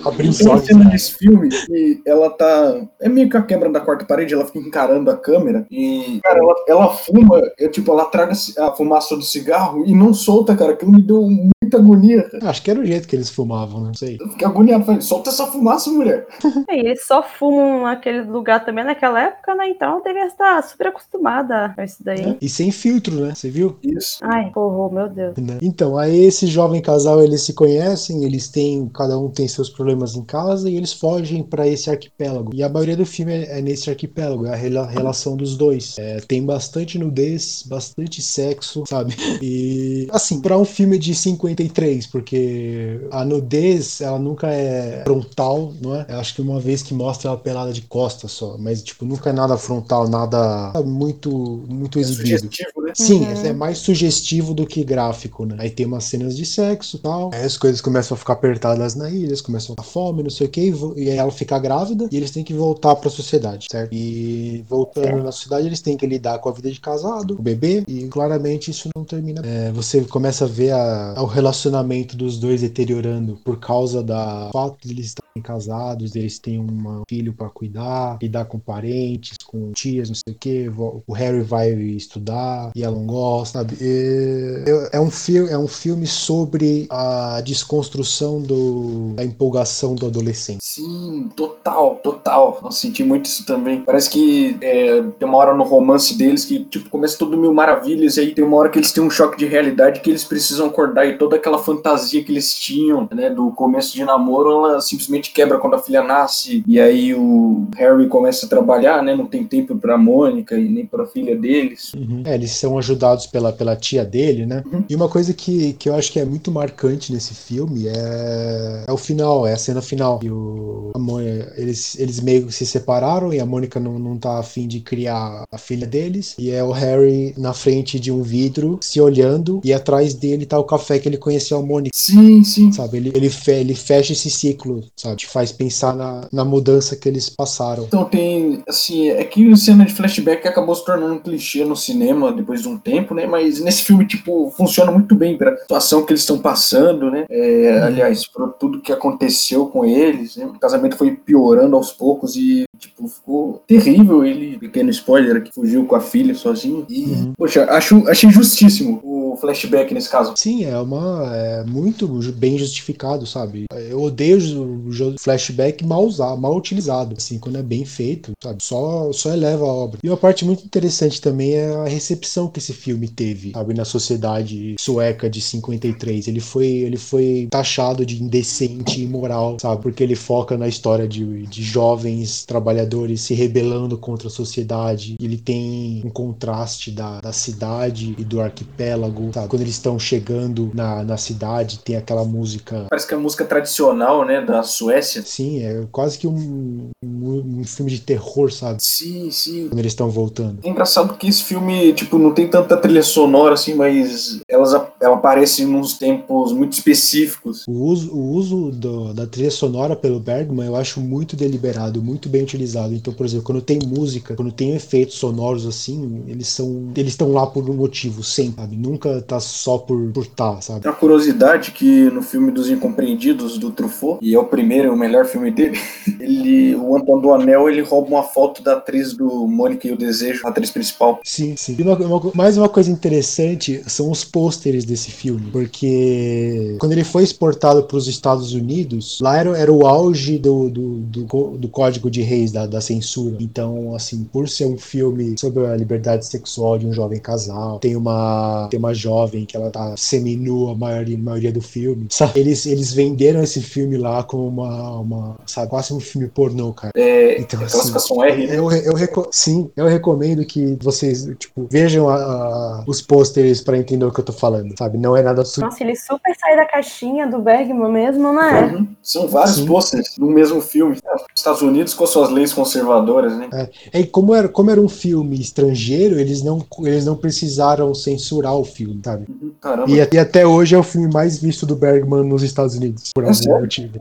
abrir 0.05 0.29
os 0.29 0.45
olhos. 0.45 0.63
Tem 0.63 0.75
uma 0.75 0.83
cena 0.83 0.91
desse 0.91 1.13
filme 1.13 1.49
que 1.49 2.01
ela 2.05 2.29
tá. 2.29 2.81
É 3.01 3.09
meio 3.09 3.29
que 3.29 3.37
a 3.37 3.41
quebra 3.41 3.69
da 3.69 3.79
quarta 3.79 4.05
parede, 4.05 4.33
ela 4.33 4.45
fica 4.45 4.59
encarando 4.59 5.09
a 5.09 5.17
câmera 5.17 5.65
e, 5.69 6.19
cara, 6.23 6.39
ela, 6.39 6.55
ela 6.67 6.89
fuma, 6.93 7.41
é, 7.59 7.67
tipo, 7.67 7.91
ela 7.91 8.05
traga 8.05 8.33
a 8.59 8.71
fumaça 8.71 9.15
do 9.15 9.23
cigarro 9.23 9.83
e 9.85 9.95
não 9.95 10.13
solta, 10.13 10.55
cara. 10.55 10.73
Aquilo 10.73 10.91
me 10.91 11.01
deu 11.01 11.21
muita 11.21 11.77
agonia. 11.77 12.23
Cara. 12.29 12.49
Acho 12.49 12.61
que 12.61 12.71
era 12.71 12.79
o 12.79 12.85
jeito 12.85 13.07
que 13.07 13.15
eles 13.15 13.29
fumavam, 13.29 13.81
não 13.81 13.93
sei. 13.93 14.17
Eu 14.19 14.29
fiquei 14.29 14.47
agoniado, 14.47 14.85
falei, 14.85 15.01
solta 15.01 15.29
essa 15.29 15.47
fumaça, 15.47 15.89
mulher. 15.89 16.27
E 16.75 16.79
eles 16.79 17.05
só 17.05 17.23
fumam 17.23 17.83
naquele 17.83 18.21
lugar 18.21 18.65
também 18.65 18.83
naquela 18.83 19.21
época, 19.21 19.55
né? 19.55 19.69
Então 19.69 20.01
devia 20.03 20.25
estar 20.25 20.61
super 20.63 20.87
acostumada 20.87 21.71
com 21.75 21.81
isso 21.81 22.03
daí. 22.03 22.21
É. 22.21 22.37
E 22.41 22.49
sem 22.49 22.69
filtro, 22.71 23.15
né? 23.15 23.33
Você 23.33 23.49
viu? 23.49 23.77
Isso. 23.81 24.19
Ai, 24.23 24.49
porra, 24.51 24.93
meu 24.93 25.09
Deus. 25.09 25.37
Né? 25.37 25.57
Então, 25.61 25.97
aí 25.97 26.25
esse 26.25 26.47
jovem 26.47 26.81
casal, 26.81 27.21
eles 27.25 27.41
se 27.41 27.53
conhecem, 27.53 28.23
eles 28.23 28.47
têm, 28.47 28.87
cada 28.89 29.17
um 29.17 29.29
tem 29.29 29.47
seus 29.47 29.69
problemas 29.69 30.15
em 30.15 30.23
casa 30.23 30.69
e 30.69 30.75
eles 30.75 30.93
fogem 30.93 31.43
para 31.43 31.67
esse 31.67 31.89
arquipélago. 31.89 32.51
E 32.53 32.63
a 32.63 32.69
maioria 32.69 32.95
do 32.95 33.05
filme 33.05 33.33
é, 33.33 33.59
é 33.59 33.61
nesse 33.61 33.89
arquipélago, 33.89 34.45
é 34.45 34.53
a 34.53 34.55
rela 34.55 34.85
relação 34.85 35.35
dos 35.35 35.55
dois. 35.55 35.95
É, 35.97 36.19
tem 36.21 36.43
bastante 36.43 36.97
nudez, 36.97 37.63
bastante 37.67 38.21
sexo, 38.21 38.83
sabe? 38.87 39.15
E 39.41 40.07
assim, 40.11 40.41
para 40.41 40.57
um 40.57 40.65
filme 40.65 40.97
de 40.97 41.13
53, 41.13 42.07
porque 42.07 42.99
a 43.11 43.25
nudez, 43.25 44.01
ela 44.01 44.19
nunca 44.19 44.47
é 44.51 45.03
frontal, 45.03 45.73
não 45.81 45.95
é? 45.95 46.05
Eu 46.09 46.19
acho 46.19 46.35
que 46.35 46.41
uma 46.41 46.59
vez 46.59 46.81
que 46.81 46.93
mostra 46.93 47.29
ela 47.29 47.37
pelada 47.37 47.73
de 47.73 47.81
costas 47.81 48.31
só, 48.31 48.57
mas 48.57 48.81
tipo, 48.81 49.05
nunca 49.05 49.29
é 49.29 49.33
nada 49.33 49.57
frontal, 49.57 50.07
nada 50.07 50.73
muito 50.83 51.63
muito 51.67 51.97
é 51.99 52.01
exibido. 52.01 52.39
Sugestivo, 52.39 52.81
né? 52.81 52.93
Sim, 52.95 53.19
uhum. 53.21 53.45
é 53.45 53.53
mais 53.53 53.77
sugestivo 53.79 54.53
do 54.53 54.65
que 54.65 54.83
gráfico, 54.83 55.45
né? 55.45 55.55
Aí 55.59 55.69
tem 55.69 55.85
umas 55.85 56.05
cenas 56.05 56.35
de 56.35 56.45
sexo, 56.45 56.99
tal. 57.15 57.31
Aí 57.33 57.43
as 57.43 57.57
coisas 57.57 57.81
começam 57.81 58.15
a 58.15 58.17
ficar 58.17 58.33
apertadas 58.33 58.95
na 58.95 59.09
ilha, 59.09 59.35
começam 59.41 59.75
a 59.77 59.83
fome, 59.83 60.23
não 60.23 60.29
sei 60.29 60.47
o 60.47 60.49
que, 60.49 60.73
e 60.95 61.09
aí 61.09 61.17
ela 61.17 61.31
fica 61.31 61.57
grávida 61.59 62.07
e 62.11 62.17
eles 62.17 62.31
têm 62.31 62.43
que 62.43 62.53
voltar 62.53 62.95
para 62.95 63.09
a 63.09 63.11
sociedade, 63.11 63.67
certo? 63.69 63.93
E 63.93 64.63
voltando 64.67 65.19
é. 65.19 65.23
na 65.23 65.31
sociedade, 65.31 65.67
eles 65.67 65.81
têm 65.81 65.97
que 65.97 66.05
lidar 66.05 66.39
com 66.39 66.49
a 66.49 66.51
vida 66.51 66.71
de 66.71 66.79
casado, 66.79 67.35
o 67.37 67.41
bebê, 67.41 67.83
e 67.87 68.07
claramente 68.07 68.71
isso 68.71 68.89
não 68.95 69.03
termina. 69.03 69.41
É, 69.45 69.71
você 69.71 70.01
começa 70.01 70.45
a 70.45 70.47
ver 70.47 70.71
a, 70.71 71.15
o 71.19 71.25
relacionamento 71.25 72.15
dos 72.15 72.39
dois 72.39 72.61
deteriorando 72.61 73.39
por 73.43 73.59
causa 73.59 74.01
da 74.01 74.49
fato 74.51 74.77
de 74.81 74.93
eles 74.93 75.07
estarem 75.07 75.43
casados, 75.43 76.15
eles 76.15 76.39
têm 76.39 76.59
um 76.59 77.03
filho 77.09 77.33
para 77.33 77.49
cuidar, 77.49 78.17
lidar 78.21 78.45
com 78.45 78.57
parentes, 78.57 79.37
com 79.45 79.71
tias, 79.71 80.09
não 80.09 80.15
sei 80.15 80.33
o 80.33 80.37
que. 80.37 80.71
O 81.07 81.13
Harry 81.13 81.41
vai 81.41 81.71
estudar 81.71 82.71
e 82.75 82.83
ela 82.83 82.95
não 82.95 83.05
gosta, 83.05 83.59
sabe? 83.59 83.77
E, 83.79 84.63
é, 84.91 84.99
um 84.99 85.09
filme, 85.09 85.49
é 85.49 85.57
um 85.57 85.67
filme 85.67 86.07
sobre 86.07 86.87
a 86.89 87.41
desconstrução 87.41 88.41
do, 88.41 89.13
da 89.15 89.23
empolgação 89.23 89.95
do 89.95 90.07
adolescente. 90.07 90.63
Sim, 90.63 91.29
total, 91.35 91.99
total. 92.03 92.59
Eu 92.63 92.71
senti 92.71 93.03
muito 93.03 93.25
isso 93.25 93.45
também. 93.45 93.81
Parece 93.81 94.09
que 94.09 94.57
é, 94.61 95.01
tem 95.17 95.27
uma 95.27 95.37
hora 95.37 95.53
no 95.53 95.63
romance 95.63 96.17
deles 96.17 96.45
que, 96.45 96.65
tipo, 96.65 96.89
começa 96.89 97.17
tudo 97.17 97.37
mil 97.37 97.53
maravilhas, 97.53 98.17
e 98.17 98.21
aí 98.21 98.33
tem 98.33 98.43
uma 98.43 98.57
hora 98.57 98.69
que 98.69 98.79
eles 98.79 98.91
têm 98.91 99.03
um 99.03 99.09
choque 99.09 99.37
de 99.37 99.45
realidade 99.45 100.01
que 100.01 100.09
eles 100.09 100.23
precisam 100.23 100.67
acordar 100.67 101.05
e 101.05 101.17
toda 101.17 101.35
aquela 101.35 101.57
fantasia 101.59 102.23
que 102.23 102.31
eles 102.31 102.53
tinham, 102.53 103.07
né, 103.13 103.29
do 103.29 103.51
começo 103.51 103.93
de 103.93 104.03
namoro, 104.03 104.49
ela 104.49 104.81
simplesmente 104.81 105.31
quebra 105.31 105.59
quando 105.59 105.75
a 105.75 105.79
filha 105.79 106.03
nasce, 106.03 106.63
e 106.67 106.79
aí 106.79 107.13
o 107.13 107.67
Harry 107.75 108.07
começa 108.07 108.45
a 108.45 108.49
trabalhar, 108.49 109.01
né, 109.03 109.15
não 109.15 109.25
tem 109.25 109.44
tempo 109.45 109.75
pra 109.77 109.97
Mônica 109.97 110.57
e 110.57 110.67
nem 110.67 110.85
pra 110.85 111.05
filha 111.05 111.35
deles. 111.35 111.93
Uhum. 111.93 112.23
É, 112.25 112.35
eles 112.35 112.51
são 112.51 112.77
ajudados 112.77 113.27
pela, 113.27 113.51
pela 113.51 113.75
tia 113.75 114.05
dele, 114.05 114.45
né? 114.45 114.63
Uhum. 114.71 114.83
E 114.89 114.95
uma 114.95 115.09
coisa 115.09 115.33
que, 115.33 115.73
que 115.73 115.89
eu 115.89 115.95
acho 115.95 116.11
que 116.11 116.19
é 116.19 116.25
muito 116.25 116.51
marcante 116.51 117.13
nesse 117.13 117.33
filme 117.33 117.87
é, 117.87 118.85
é 118.87 118.91
o 118.91 118.97
final, 118.97 119.45
é 119.45 119.53
a 119.53 119.57
cena 119.57 119.81
final. 119.81 120.19
E 120.23 120.29
o, 120.29 120.91
a 120.95 120.99
Mônica, 120.99 121.53
eles, 121.57 121.99
eles 121.99 122.19
meio 122.19 122.47
que 122.47 122.53
se 122.53 122.65
separaram 122.65 123.33
e 123.33 123.39
a 123.39 123.45
Mônica 123.45 123.79
não, 123.79 123.99
não 123.99 124.17
tá 124.17 124.39
afim 124.39 124.67
de 124.67 124.79
criar 124.79 125.43
a 125.51 125.57
filha 125.57 125.87
deles. 125.87 126.35
E 126.37 126.51
é 126.51 126.63
o 126.63 126.71
Harry 126.71 127.33
na 127.37 127.53
frente 127.53 127.99
de 127.99 128.11
um 128.11 128.21
vidro, 128.21 128.79
se 128.81 128.99
olhando, 129.01 129.61
e 129.63 129.73
atrás 129.73 130.13
dele 130.13 130.45
tá 130.45 130.57
o 130.57 130.63
café 130.63 130.99
que 130.99 131.07
ele 131.07 131.17
conheceu 131.17 131.57
a 131.57 131.61
Mônica. 131.61 131.95
Sim, 131.95 132.43
sim. 132.43 132.71
Sabe? 132.71 132.97
Ele, 132.97 133.11
ele, 133.13 133.29
fe, 133.29 133.51
ele 133.51 133.75
fecha 133.75 134.13
esse 134.13 134.29
ciclo, 134.29 134.83
sabe? 134.95 135.17
Te 135.17 135.27
faz 135.27 135.51
pensar 135.51 135.95
na, 135.95 136.27
na 136.31 136.45
mudança 136.45 136.95
que 136.95 137.09
eles 137.09 137.29
passaram. 137.29 137.83
Então 137.83 138.05
tem, 138.05 138.63
assim, 138.67 139.09
é 139.09 139.23
que 139.25 139.55
cena 139.57 139.85
de 139.85 139.93
flashback 139.93 140.47
acabou 140.47 140.75
se 140.75 140.85
tornando 140.85 141.13
um 141.13 141.19
clichê 141.19 141.63
no 141.65 141.75
cinema 141.75 142.31
depois 142.31 142.61
de 142.61 142.67
um 142.67 142.77
tempo, 142.77 143.13
né? 143.13 143.25
Mas 143.25 143.59
nesse 143.59 143.83
filme, 143.83 144.05
tipo, 144.05 144.51
funciona 144.55 144.91
muito 144.91 145.15
bem 145.15 145.37
pra 145.37 145.57
situação 145.57 146.05
que 146.05 146.11
eles 146.11 146.21
estão 146.21 146.39
passando, 146.39 147.09
né? 147.09 147.25
É, 147.29 147.77
uhum. 147.79 147.85
aliás, 147.85 148.27
por 148.27 148.53
tudo 148.53 148.81
que 148.81 148.91
aconteceu 148.91 149.67
com 149.67 149.85
eles, 149.85 150.35
né? 150.35 150.45
O 150.45 150.59
casamento 150.59 150.97
foi 150.97 151.11
piorando 151.11 151.75
aos 151.75 151.91
poucos 151.91 152.35
e, 152.35 152.63
tipo, 152.77 153.07
ficou 153.07 153.63
terrível 153.67 154.25
ele, 154.25 154.57
pequeno 154.57 154.89
spoiler, 154.89 155.43
que 155.43 155.53
fugiu 155.53 155.85
com 155.85 155.95
a 155.95 156.01
filha 156.01 156.33
sozinho. 156.35 156.85
E, 156.89 157.05
uhum. 157.05 157.33
poxa, 157.37 157.65
acho, 157.65 158.07
achei 158.07 158.29
justíssimo 158.29 159.01
o 159.03 159.35
flashback 159.37 159.93
nesse 159.93 160.09
caso. 160.09 160.33
Sim, 160.35 160.65
é 160.65 160.77
uma. 160.79 161.35
É 161.35 161.63
muito 161.63 162.07
bem 162.33 162.57
justificado, 162.57 163.25
sabe? 163.25 163.65
Eu 163.89 164.01
odeio 164.01 164.37
o 164.37 165.19
flashback 165.19 165.85
mal 165.85 166.05
usado, 166.05 166.39
mal 166.39 166.55
utilizado, 166.55 167.15
assim, 167.17 167.39
quando 167.39 167.57
é 167.57 167.63
bem 167.63 167.85
feito, 167.85 168.31
sabe? 168.41 168.63
Só, 168.63 169.11
só 169.15 169.31
eleva 169.33 169.65
a 169.65 169.73
obra. 169.73 169.99
E 170.03 170.09
uma 170.09 170.17
parte 170.17 170.45
muito 170.45 170.65
interessante 170.65 171.21
também 171.21 171.53
é 171.53 171.73
a 171.73 171.85
recepção 171.85 172.47
que 172.47 172.59
esse 172.59 172.73
filme 172.73 173.07
teve, 173.07 173.51
sabe, 173.51 173.73
na 173.73 173.85
sociedade 173.85 174.75
sueca 174.79 175.29
de 175.29 175.41
53. 175.41 176.27
Ele 176.27 176.39
foi, 176.39 176.67
ele 176.67 176.97
foi 176.97 177.47
taxado 177.49 178.05
de 178.05 178.21
indecente 178.21 178.99
e 178.99 179.03
imoral, 179.03 179.57
sabe? 179.59 179.81
Porque 179.81 180.03
ele 180.03 180.15
foca 180.15 180.57
na 180.57 180.67
história 180.67 181.07
de, 181.07 181.43
de 181.47 181.63
jovens 181.63 182.45
trabalhadores 182.45 183.21
se 183.21 183.33
rebelando 183.33 183.97
contra 183.97 184.27
a 184.27 184.31
sociedade. 184.31 185.15
Ele 185.19 185.37
tem 185.37 186.01
um 186.05 186.09
contraste 186.09 186.91
da, 186.91 187.21
da 187.21 187.31
cidade 187.31 188.15
e 188.17 188.23
do 188.23 188.41
arquipélago, 188.41 189.31
sabe? 189.33 189.47
Quando 189.47 189.61
eles 189.61 189.75
estão 189.75 189.97
chegando 189.97 190.71
na, 190.73 191.03
na 191.03 191.17
cidade, 191.17 191.79
tem 191.79 191.95
aquela 191.95 192.23
música. 192.23 192.85
Parece 192.89 193.07
que 193.07 193.13
é 193.13 193.17
a 193.17 193.19
música 193.19 193.45
tradicional, 193.45 194.25
né, 194.25 194.41
da 194.41 194.63
Suécia. 194.63 195.21
Sim, 195.23 195.63
é 195.63 195.85
quase 195.91 196.17
que 196.17 196.27
um, 196.27 196.89
um, 197.03 197.59
um 197.59 197.63
filme 197.63 197.91
de 197.91 197.99
terror, 198.01 198.51
sabe? 198.51 198.81
Sim, 198.83 199.04
sim. 199.31 199.67
Quando 199.67 199.79
eles 199.79 199.91
estão 199.91 200.09
voltando. 200.09 200.59
É 200.63 200.69
engraçado 200.69 201.17
que 201.17 201.27
esse 201.27 201.43
filme, 201.43 201.93
tipo, 201.93 202.17
não 202.17 202.31
tem 202.31 202.47
tanta 202.47 202.77
trilha 202.77 203.03
sonora 203.03 203.53
assim, 203.53 203.73
mas 203.73 204.41
elas, 204.47 204.73
ela 205.01 205.15
aparece 205.15 205.65
nos 205.65 205.97
tempos 205.97 206.51
muito 206.51 206.73
específicos. 206.73 207.65
O 207.67 207.71
uso, 207.71 208.13
o 208.13 208.31
uso 208.33 208.71
do, 208.71 209.13
da 209.13 209.25
trilha 209.25 209.51
sonora 209.51 209.95
pelo 209.95 210.19
Bergman 210.19 210.67
eu 210.67 210.75
acho 210.75 210.99
muito 210.99 211.35
deliberado, 211.35 212.01
muito 212.01 212.29
bem 212.29 212.43
utilizado. 212.43 212.93
Então, 212.93 213.13
por 213.13 213.25
exemplo, 213.25 213.45
quando 213.45 213.61
tem 213.61 213.79
música, 213.85 214.35
quando 214.35 214.51
tem 214.51 214.75
efeitos 214.75 215.15
sonoros 215.15 215.65
assim, 215.65 216.23
eles 216.27 216.47
são. 216.47 216.91
Eles 216.95 217.13
estão 217.13 217.31
lá 217.31 217.47
por 217.47 217.69
um 217.69 217.73
motivo, 217.73 218.23
sempre, 218.23 218.61
sabe? 218.61 218.75
Nunca 218.75 219.21
tá 219.21 219.39
só 219.39 219.77
por, 219.77 220.11
por 220.11 220.25
tá, 220.25 220.59
sabe? 220.61 220.81
Tem 220.81 220.91
uma 220.91 220.97
curiosidade 220.97 221.71
que 221.71 222.09
no 222.09 222.21
filme 222.21 222.51
dos 222.51 222.69
Incompreendidos 222.69 223.57
do 223.57 223.71
Truffaut, 223.71 224.19
e 224.21 224.33
é 224.33 224.39
o 224.39 224.45
primeiro 224.45 224.87
e 224.87 224.91
o 224.91 224.97
melhor 224.97 225.25
filme 225.25 225.51
dele, 225.51 225.79
ele, 226.19 226.75
o 226.75 226.95
Antônio 226.95 227.21
do 227.21 227.33
Anel, 227.33 227.69
ele 227.69 227.81
rouba 227.81 228.07
uma 228.07 228.23
foto 228.23 228.61
da 228.63 228.75
atriz 228.95 229.13
do 229.13 229.47
Mônica 229.47 229.87
e 229.87 229.91
o 229.91 229.97
Desejo, 229.97 230.45
a 230.45 230.49
atriz 230.49 230.71
principal. 230.71 231.19
Sim, 231.23 231.55
sim. 231.57 231.75
E 231.77 231.81
uma, 231.81 231.95
uma, 231.95 232.31
mais 232.33 232.57
uma 232.57 232.69
coisa 232.69 232.89
interessante 232.89 233.83
são 233.87 234.09
os 234.09 234.23
pôsteres 234.23 234.85
desse 234.85 235.11
filme, 235.11 235.49
porque 235.51 236.75
quando 236.79 236.93
ele 236.93 237.03
foi 237.03 237.23
exportado 237.23 237.83
para 237.83 237.97
os 237.97 238.07
Estados 238.07 238.53
Unidos, 238.53 239.19
lá 239.21 239.37
era, 239.37 239.57
era 239.57 239.71
o 239.71 239.85
auge 239.85 240.37
do, 240.37 240.69
do, 240.69 240.99
do, 240.99 241.57
do 241.57 241.69
Código 241.69 242.09
de 242.09 242.21
Reis, 242.21 242.51
da, 242.51 242.65
da 242.65 242.79
censura. 242.79 243.35
Então, 243.39 243.93
assim, 243.95 244.23
por 244.23 244.47
ser 244.47 244.65
um 244.65 244.77
filme 244.77 245.35
sobre 245.37 245.65
a 245.65 245.75
liberdade 245.75 246.25
sexual 246.25 246.77
de 246.77 246.87
um 246.87 246.93
jovem 246.93 247.19
casal, 247.19 247.79
tem 247.79 247.95
uma, 247.95 248.67
tem 248.69 248.79
uma 248.79 248.93
jovem 248.93 249.45
que 249.45 249.57
ela 249.57 249.69
tá 249.69 249.95
seminua 249.97 250.71
a 250.71 250.75
maioria, 250.75 251.17
a 251.17 251.19
maioria 251.19 251.51
do 251.51 251.61
filme, 251.61 252.07
sabe? 252.09 252.39
Eles, 252.39 252.65
eles 252.65 252.93
venderam 252.93 253.43
esse 253.43 253.61
filme 253.61 253.97
lá 253.97 254.23
como 254.23 254.47
uma, 254.47 254.99
uma 254.99 255.35
sabe, 255.45 255.69
quase 255.69 255.93
um 255.93 255.99
filme 255.99 256.27
pornô, 256.27 256.71
cara. 256.71 256.93
É, 256.95 257.39
então, 257.39 257.61
é 257.61 257.65
classificação 257.65 258.21
assim, 258.21 258.31
R, 258.31 258.47
né? 258.47 258.57
Eu, 258.57 258.71
eu, 258.85 258.97
eu, 258.97 259.27
sim, 259.31 259.71
eu 259.75 259.87
recomendo 259.87 260.45
que 260.45 260.77
vocês, 260.81 261.25
tipo, 261.37 261.67
vejam 261.69 262.07
a, 262.09 262.15
a, 262.15 262.83
os 262.87 263.01
pôsteres 263.01 263.61
para 263.61 263.77
entender 263.77 264.05
o 264.05 264.11
que 264.11 264.19
eu 264.19 264.23
tô 264.25 264.33
falando, 264.33 264.73
sabe? 264.77 264.97
Não 264.97 265.15
é 265.15 265.21
nada... 265.21 265.43
Nossa, 265.57 265.83
ele 265.83 265.95
super 265.95 266.35
sai 266.39 266.55
da 266.55 266.65
caixinha 266.65 267.27
do 267.27 267.39
Bergman 267.39 267.91
mesmo, 267.91 268.33
né? 268.33 268.75
Uhum. 268.75 268.87
São 269.01 269.27
vários 269.27 269.59
pôsteres 269.61 270.15
no 270.17 270.27
mesmo 270.27 270.61
filme. 270.61 270.97
Estados 271.35 271.61
Unidos 271.61 271.93
com 271.93 272.05
suas 272.05 272.29
leis 272.29 272.53
conservadoras, 272.53 273.37
né? 273.37 273.49
É, 273.93 273.99
e 273.99 274.05
como 274.05 274.33
era, 274.33 274.47
como 274.47 274.71
era 274.71 274.79
um 274.79 274.89
filme 274.89 275.39
estrangeiro, 275.39 276.19
eles 276.19 276.43
não, 276.43 276.65
eles 276.79 277.05
não 277.05 277.15
precisaram 277.15 277.93
censurar 277.93 278.55
o 278.55 278.63
filme, 278.63 279.01
sabe? 279.03 279.25
Uhum, 279.29 279.51
caramba. 279.59 279.89
E, 279.89 279.95
e 279.95 280.19
até 280.19 280.45
hoje 280.45 280.75
é 280.75 280.77
o 280.77 280.83
filme 280.83 281.11
mais 281.11 281.37
visto 281.39 281.65
do 281.65 281.75
Bergman 281.75 282.23
nos 282.23 282.43
Estados 282.43 282.75
Unidos, 282.75 283.11
por 283.13 283.23
é 283.23 283.27
algum 283.27 283.61
motivo. 283.61 283.99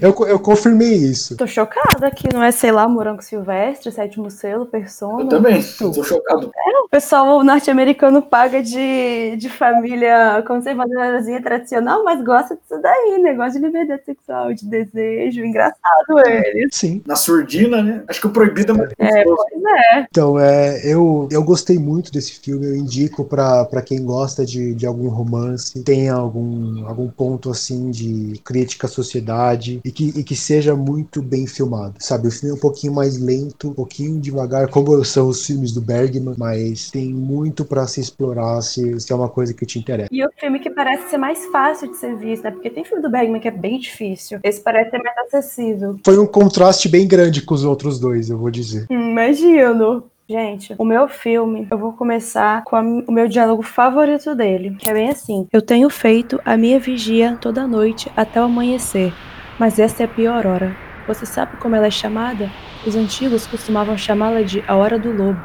eu, 0.00 0.14
eu 0.26 0.38
confirmei 0.38 0.94
isso. 0.94 1.36
Tô 1.36 1.46
chocada 1.46 2.10
que 2.10 2.32
não 2.32 2.42
é, 2.42 2.50
sei 2.50 2.72
lá, 2.72 2.88
Morango 2.88 3.22
Silvestre, 3.22 3.90
Sétimo 3.98 4.30
Selo, 4.30 4.64
Persona. 4.64 5.22
Eu 5.24 5.28
também, 5.28 5.60
tô 5.76 6.04
chocado. 6.04 6.52
É, 6.56 6.78
o 6.84 6.88
pessoal 6.88 7.42
norte-americano 7.42 8.22
paga 8.22 8.62
de, 8.62 9.34
de 9.36 9.48
família 9.48 10.40
conservadorazinha 10.46 11.42
tradicional, 11.42 12.04
mas 12.04 12.24
gosta 12.24 12.54
disso 12.54 12.80
daí, 12.80 13.18
negócio 13.20 13.60
de 13.60 13.66
liberdade 13.66 14.04
sexual, 14.04 14.54
de 14.54 14.64
desejo, 14.66 15.44
engraçado 15.44 16.16
eles. 16.26 16.68
Sim. 16.76 17.02
Na 17.04 17.16
surdina, 17.16 17.82
né? 17.82 18.04
Acho 18.06 18.20
que 18.20 18.28
o 18.28 18.30
proibido 18.30 18.70
é 18.70 18.76
muito 18.76 18.94
É, 19.00 19.24
pois 19.24 19.64
é. 19.66 20.06
Então, 20.08 20.38
é, 20.38 20.80
eu, 20.84 21.28
eu 21.32 21.42
gostei 21.42 21.76
muito 21.76 22.12
desse 22.12 22.38
filme, 22.38 22.66
eu 22.66 22.76
indico 22.76 23.24
pra, 23.24 23.64
pra 23.64 23.82
quem 23.82 24.04
gosta 24.04 24.46
de, 24.46 24.76
de 24.76 24.86
algum 24.86 25.08
romance, 25.08 25.82
tem 25.82 26.08
algum, 26.08 26.86
algum 26.86 27.08
ponto, 27.08 27.50
assim, 27.50 27.90
de 27.90 28.40
crítica 28.44 28.86
à 28.86 28.90
sociedade 28.90 29.80
e 29.84 29.90
que, 29.90 30.10
e 30.16 30.22
que 30.22 30.36
seja 30.36 30.76
muito 30.76 31.20
bem 31.20 31.48
filmado, 31.48 31.96
sabe? 31.98 32.28
O 32.28 32.30
filme 32.30 32.54
é 32.54 32.56
um 32.56 32.60
pouquinho 32.60 32.94
mais 32.94 33.18
lento, 33.18 33.70
um 33.70 33.87
pouquinho 33.88 34.20
devagar, 34.20 34.68
como 34.68 35.02
são 35.02 35.28
os 35.28 35.46
filmes 35.46 35.72
do 35.72 35.80
Bergman, 35.80 36.34
mas 36.36 36.90
tem 36.90 37.12
muito 37.12 37.64
para 37.64 37.86
se 37.86 38.00
explorar 38.00 38.60
se, 38.60 39.00
se 39.00 39.10
é 39.10 39.16
uma 39.16 39.28
coisa 39.28 39.54
que 39.54 39.64
te 39.64 39.78
interessa. 39.78 40.10
E 40.12 40.24
o 40.24 40.28
filme 40.38 40.60
que 40.60 40.68
parece 40.68 41.08
ser 41.08 41.16
mais 41.16 41.46
fácil 41.46 41.90
de 41.90 41.96
ser 41.96 42.14
visto, 42.16 42.44
né? 42.44 42.50
Porque 42.50 42.68
tem 42.68 42.84
filme 42.84 43.02
do 43.02 43.10
Bergman 43.10 43.40
que 43.40 43.48
é 43.48 43.52
bem 43.52 43.78
difícil. 43.78 44.40
Esse 44.44 44.60
parece 44.60 44.90
ser 44.90 45.02
mais 45.02 45.16
acessível. 45.18 45.98
Foi 46.04 46.18
um 46.18 46.26
contraste 46.26 46.88
bem 46.88 47.08
grande 47.08 47.40
com 47.40 47.54
os 47.54 47.64
outros 47.64 47.98
dois, 47.98 48.28
eu 48.28 48.36
vou 48.36 48.50
dizer. 48.50 48.86
Hum, 48.90 49.10
imagino. 49.10 50.04
Gente, 50.28 50.74
o 50.76 50.84
meu 50.84 51.08
filme, 51.08 51.66
eu 51.70 51.78
vou 51.78 51.94
começar 51.94 52.62
com 52.64 52.76
a, 52.76 52.82
o 52.82 53.10
meu 53.10 53.26
diálogo 53.26 53.62
favorito 53.62 54.34
dele, 54.34 54.76
que 54.78 54.90
é 54.90 54.92
bem 54.92 55.08
assim: 55.08 55.48
Eu 55.50 55.62
tenho 55.62 55.88
feito 55.88 56.38
a 56.44 56.54
minha 56.54 56.78
vigia 56.78 57.38
toda 57.40 57.66
noite 57.66 58.12
até 58.14 58.38
o 58.38 58.44
amanhecer, 58.44 59.10
mas 59.58 59.78
essa 59.78 60.02
é 60.02 60.04
a 60.04 60.08
pior 60.08 60.46
hora. 60.46 60.87
Você 61.08 61.24
sabe 61.24 61.56
como 61.56 61.74
ela 61.74 61.86
é 61.86 61.90
chamada? 61.90 62.50
Os 62.86 62.94
antigos 62.94 63.46
costumavam 63.46 63.96
chamá-la 63.96 64.42
de 64.42 64.62
a 64.68 64.76
hora 64.76 64.98
do 64.98 65.10
lobo. 65.10 65.40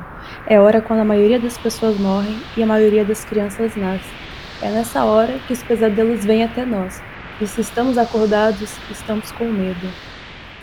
É 0.45 0.59
hora 0.59 0.81
quando 0.81 0.99
a 0.99 1.05
maioria 1.05 1.39
das 1.39 1.57
pessoas 1.57 1.97
morrem 1.97 2.37
e 2.57 2.61
a 2.61 2.67
maioria 2.67 3.05
das 3.05 3.23
crianças 3.23 3.73
nasce. 3.77 4.13
É 4.61 4.69
nessa 4.69 5.05
hora 5.05 5.39
que 5.47 5.53
os 5.53 5.63
pesadelos 5.63 6.25
vêm 6.25 6.43
até 6.43 6.65
nós. 6.65 7.01
E 7.39 7.47
se 7.47 7.61
estamos 7.61 7.97
acordados, 7.97 8.77
estamos 8.91 9.31
com 9.31 9.45
medo. 9.45 9.87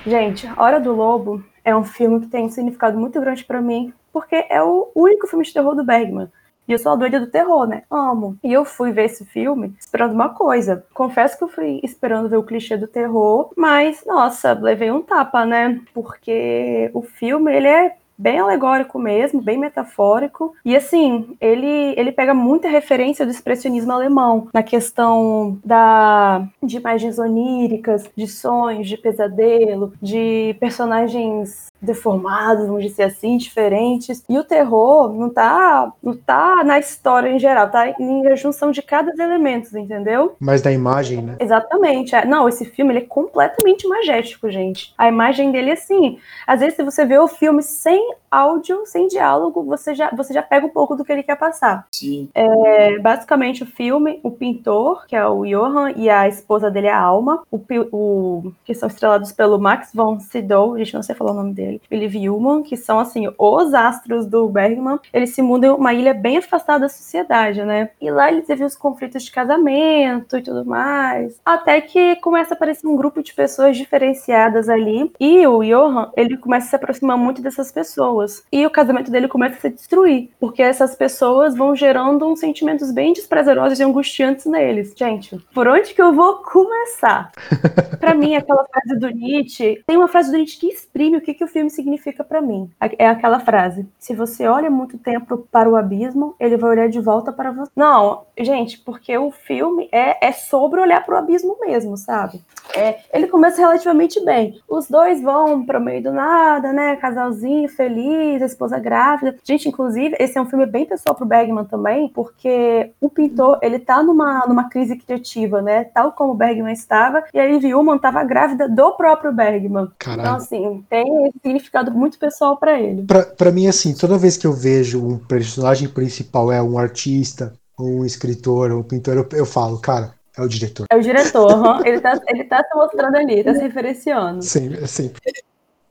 Gente, 0.07 0.47
A 0.47 0.63
Hora 0.63 0.79
do 0.79 0.93
Lobo 0.93 1.43
é 1.65 1.75
um 1.75 1.83
filme 1.83 2.21
que 2.21 2.27
tem 2.27 2.45
um 2.45 2.51
significado 2.51 2.99
muito 2.99 3.19
grande 3.23 3.43
para 3.43 3.63
mim, 3.63 3.95
porque 4.13 4.47
é 4.51 4.63
o 4.63 4.93
único 4.95 5.27
filme 5.27 5.47
de 5.47 5.53
terror 5.55 5.75
do 5.75 5.83
Bergman. 5.83 6.29
E 6.71 6.73
eu 6.73 6.79
sou 6.79 6.93
a 6.93 6.97
doida 6.97 7.19
do 7.19 7.27
terror, 7.27 7.67
né? 7.67 7.83
Amo. 7.91 8.39
E 8.45 8.53
eu 8.53 8.65
fui 8.65 8.93
ver 8.93 9.07
esse 9.07 9.25
filme 9.25 9.75
esperando 9.77 10.13
uma 10.13 10.29
coisa. 10.29 10.85
Confesso 10.95 11.37
que 11.37 11.43
eu 11.43 11.49
fui 11.49 11.81
esperando 11.83 12.29
ver 12.29 12.37
o 12.37 12.45
clichê 12.45 12.77
do 12.77 12.87
terror, 12.87 13.51
mas, 13.57 14.05
nossa, 14.07 14.53
levei 14.53 14.89
um 14.89 15.03
tapa, 15.03 15.45
né? 15.45 15.81
Porque 15.93 16.89
o 16.95 17.03
filme, 17.03 17.53
ele 17.53 17.67
é 17.67 17.97
bem 18.17 18.39
alegórico 18.39 19.01
mesmo, 19.01 19.41
bem 19.41 19.59
metafórico. 19.59 20.55
E 20.65 20.77
assim, 20.77 21.37
ele, 21.41 21.95
ele 21.97 22.13
pega 22.13 22.35
muita 22.35 22.69
referência 22.69 23.25
do 23.25 23.33
expressionismo 23.33 23.91
alemão 23.91 24.47
na 24.55 24.63
questão 24.63 25.59
da 25.65 26.47
de 26.63 26.77
imagens 26.77 27.19
oníricas, 27.19 28.09
de 28.15 28.29
sonhos, 28.29 28.89
de 28.89 28.97
pesadelo, 28.97 29.93
de 30.01 30.55
personagens 30.61 31.70
deformados, 31.81 32.67
vamos 32.67 32.85
dizer 32.85 33.05
assim, 33.05 33.37
diferentes. 33.37 34.25
E 34.29 34.39
o 34.39 34.45
terror 34.45 35.13
não 35.13 35.31
tá, 35.31 35.93
não 36.03 36.17
tá 36.17 36.63
na 36.65 36.79
história 36.79 37.29
em 37.31 37.39
geral, 37.39 37.71
tá 37.71 37.89
em 37.99 38.27
a 38.27 38.37
junção 38.37 38.71
de 38.71 38.83
cada 38.83 39.11
elemento, 39.23 39.77
entendeu? 39.77 40.37
Mas 40.39 40.63
da 40.63 40.71
imagem, 40.71 41.23
né? 41.23 41.37
Exatamente. 41.41 42.15
É. 42.15 42.25
Não, 42.25 42.49
esse 42.49 42.65
filme 42.65 42.93
ele 42.93 43.01
é 43.01 43.07
completamente 43.07 43.87
magético, 43.89 44.51
gente. 44.51 44.93
A 44.97 45.09
imagem 45.09 45.51
dele, 45.51 45.73
assim, 45.73 46.19
às 46.47 46.61
vezes 46.61 46.77
se 46.77 46.83
você 46.83 47.05
vê 47.05 47.19
o 47.19 47.29
filme 47.29 47.63
sem 47.63 48.15
áudio, 48.31 48.83
sem 48.87 49.09
diálogo, 49.09 49.65
você 49.65 49.95
já, 49.95 50.11
você 50.15 50.33
já 50.33 50.43
pega 50.43 50.67
um 50.67 50.71
pouco 50.71 50.95
do 50.95 51.05
que 51.05 51.13
ele 51.13 51.23
quer 51.23 51.37
passar. 51.37 51.87
Sim. 51.93 52.29
É, 52.35 52.99
basicamente, 52.99 53.63
o 53.63 53.67
filme, 53.67 54.21
o 54.23 54.31
pintor, 54.31 55.07
que 55.07 55.17
é 55.17 55.27
o 55.27 55.45
Johan, 55.45 55.93
e 55.97 56.09
a 56.09 56.29
esposa 56.29 56.71
dele, 56.71 56.89
a 56.89 56.99
Alma, 56.99 57.43
o, 57.51 57.61
o 57.93 58.53
que 58.65 58.75
são 58.75 58.89
estrelados 58.89 59.33
pelo 59.33 59.59
Max 59.59 59.91
von 59.95 60.21
Sydow, 60.21 60.75
a 60.75 60.79
gente 60.79 60.95
não 60.95 61.03
sei 61.03 61.15
falar 61.15 61.33
o 61.33 61.35
nome 61.35 61.53
dele, 61.53 61.81
Liv 61.91 62.15
Ullmann, 62.29 62.63
que 62.63 62.77
são, 62.77 62.99
assim, 62.99 63.29
os 63.39 63.75
astros 63.75 64.27
do 64.27 64.49
Bergman, 64.49 64.99
eles 65.13 65.35
se 65.35 65.43
mudam 65.43 65.75
em 65.75 65.79
uma 65.79 65.93
ilha 65.93 66.15
bem 66.15 66.39
afastada 66.39 66.81
da 66.81 66.89
sociedade, 66.89 67.65
né? 67.65 67.91
E 68.01 68.11
lá 68.11 68.31
eles 68.31 68.47
vivem 68.47 68.67
os 68.67 68.77
conflitos 68.77 69.25
de 69.25 69.33
casamento 69.33 70.37
e 70.37 70.43
tudo 70.43 70.65
mais, 70.65 71.41
até 71.45 71.81
que 71.81 72.17
começa 72.17 72.55
a 72.55 72.57
aparecer 72.57 72.87
um 72.87 72.97
grupo 72.97 73.23
de 73.23 73.35
pessoas 73.35 73.77
diferenciadas 73.77 74.69
ali, 74.69 75.13
e 75.19 75.47
o 75.47 75.63
Johan, 75.63 76.11
ele 76.17 76.37
começa 76.37 76.67
a 76.67 76.71
se 76.71 76.77
aproximar 76.77 77.17
muito 77.17 77.43
dessas 77.43 77.73
pessoas, 77.73 78.20
e 78.53 78.67
o 78.67 78.71
casamento 78.71 79.11
dele 79.11 79.29
começa 79.29 79.57
a 79.57 79.61
se 79.61 79.71
destruir, 79.71 80.31
porque 80.39 80.63
essas 80.63 80.95
pessoas 80.95 81.55
vão 81.55 81.75
gerando 81.75 82.27
uns 82.27 82.41
sentimentos 82.41 82.91
bem 82.91 83.13
desprazerosos 83.13 83.79
e 83.79 83.83
angustiantes 83.83 84.47
neles. 84.47 84.93
Gente, 84.97 85.39
por 85.55 85.67
onde 85.69 85.95
que 85.95 86.03
eu 86.03 86.13
vou 86.13 86.37
começar? 86.37 87.33
para 87.99 88.15
mim, 88.15 88.35
aquela 88.35 88.65
frase 88.65 88.99
do 88.99 89.09
Nietzsche, 89.09 89.83
tem 89.87 89.97
uma 89.97 90.09
frase 90.09 90.31
do 90.31 90.37
Nietzsche 90.37 90.59
que 90.59 90.67
exprime 90.67 91.17
o 91.17 91.21
que, 91.21 91.35
que 91.35 91.45
o 91.45 91.49
filme 91.49 91.71
significa 91.71 92.25
para 92.25 92.41
mim. 92.41 92.71
É 92.99 93.09
aquela 93.09 93.41
frase: 93.41 93.87
se 93.99 94.15
você 94.15 94.47
olha 94.47 94.71
muito 94.71 94.99
tempo 94.99 95.47
para 95.51 95.69
o 95.69 95.77
abismo, 95.77 96.35
ele 96.39 96.57
vai 96.57 96.71
olhar 96.71 96.89
de 96.89 97.01
volta 97.01 97.33
para 97.33 97.51
você. 97.51 97.71
Não, 97.75 98.25
gente, 98.39 98.79
porque 98.79 99.17
o 99.17 99.31
filme 99.31 99.89
é, 99.93 100.29
é 100.29 100.33
sobre 100.33 100.81
olhar 100.81 101.05
para 101.05 101.15
o 101.15 101.19
abismo 101.19 101.57
mesmo, 101.61 101.97
sabe? 101.97 102.43
É, 102.75 102.99
ele 103.13 103.27
começa 103.27 103.59
relativamente 103.59 104.25
bem. 104.25 104.61
Os 104.69 104.89
dois 104.89 105.21
vão 105.23 105.65
para 105.65 105.79
o 105.79 105.83
meio 105.83 106.03
do 106.03 106.13
nada, 106.13 106.73
né? 106.73 106.97
Casalzinho 106.97 107.69
feliz, 107.69 108.43
a 108.43 108.47
esposa 108.47 108.79
grávida. 108.79 109.37
Gente, 109.45 109.69
inclusive, 109.69 110.17
esse 110.19 110.39
é 110.39 110.43
um 110.43 110.47
filme 110.47 110.67
bem 110.67 110.85
pessoal 110.85 111.15
pro 111.15 111.27
Bergman 111.27 111.65
também, 111.65 112.09
porque 112.09 112.93
o 113.01 113.09
pintor, 113.09 113.59
ele 113.63 113.79
tá 113.79 114.03
numa, 114.03 114.47
numa 114.47 114.69
crise 114.69 114.97
criativa, 114.97 115.61
né? 115.61 115.85
Tal 115.85 116.13
como 116.13 116.33
o 116.33 116.37
Bergman 116.37 116.73
estava, 116.73 117.25
e 117.33 117.39
a 117.39 117.47
Liv 117.47 117.65
Ullmann 117.75 117.99
tava 117.99 118.23
grávida 118.25 118.69
do 118.69 118.93
próprio 118.93 119.33
Bergman. 119.33 119.89
Caralho. 119.99 120.21
Então, 120.21 120.37
assim, 120.37 120.85
tem 120.89 121.27
esse 121.27 121.39
significado 121.43 121.91
muito 121.91 122.19
pessoal 122.19 122.57
para 122.57 122.79
ele. 122.81 123.03
Pra, 123.03 123.23
pra 123.23 123.53
mim, 123.53 123.67
assim, 123.67 123.95
toda 123.95 124.19
vez 124.19 124.37
que 124.37 124.47
eu 124.47 124.53
vejo 124.53 125.05
um 125.05 125.19
personagem 125.19 125.89
principal 125.89 126.53
é 126.53 126.63
um 126.63 126.79
artista, 126.79 127.53
um 127.79 128.05
escritor, 128.05 128.73
um 128.73 128.83
pintor, 128.83 129.17
eu, 129.17 129.29
eu 129.33 129.47
falo, 129.47 129.79
cara, 129.79 130.13
é 130.41 130.45
o 130.45 130.49
diretor. 130.49 130.87
É 130.91 130.97
o 130.97 131.01
diretor, 131.01 131.53
uhum. 131.53 131.87
ele, 131.87 132.01
tá, 132.01 132.21
ele 132.29 132.45
tá 132.45 132.65
se 132.65 132.75
mostrando 132.75 133.17
ali, 133.17 133.45
tá 133.45 133.55
se 133.55 133.61
referenciando. 133.61 134.43
Sim, 134.43 134.87
sim. 134.87 135.11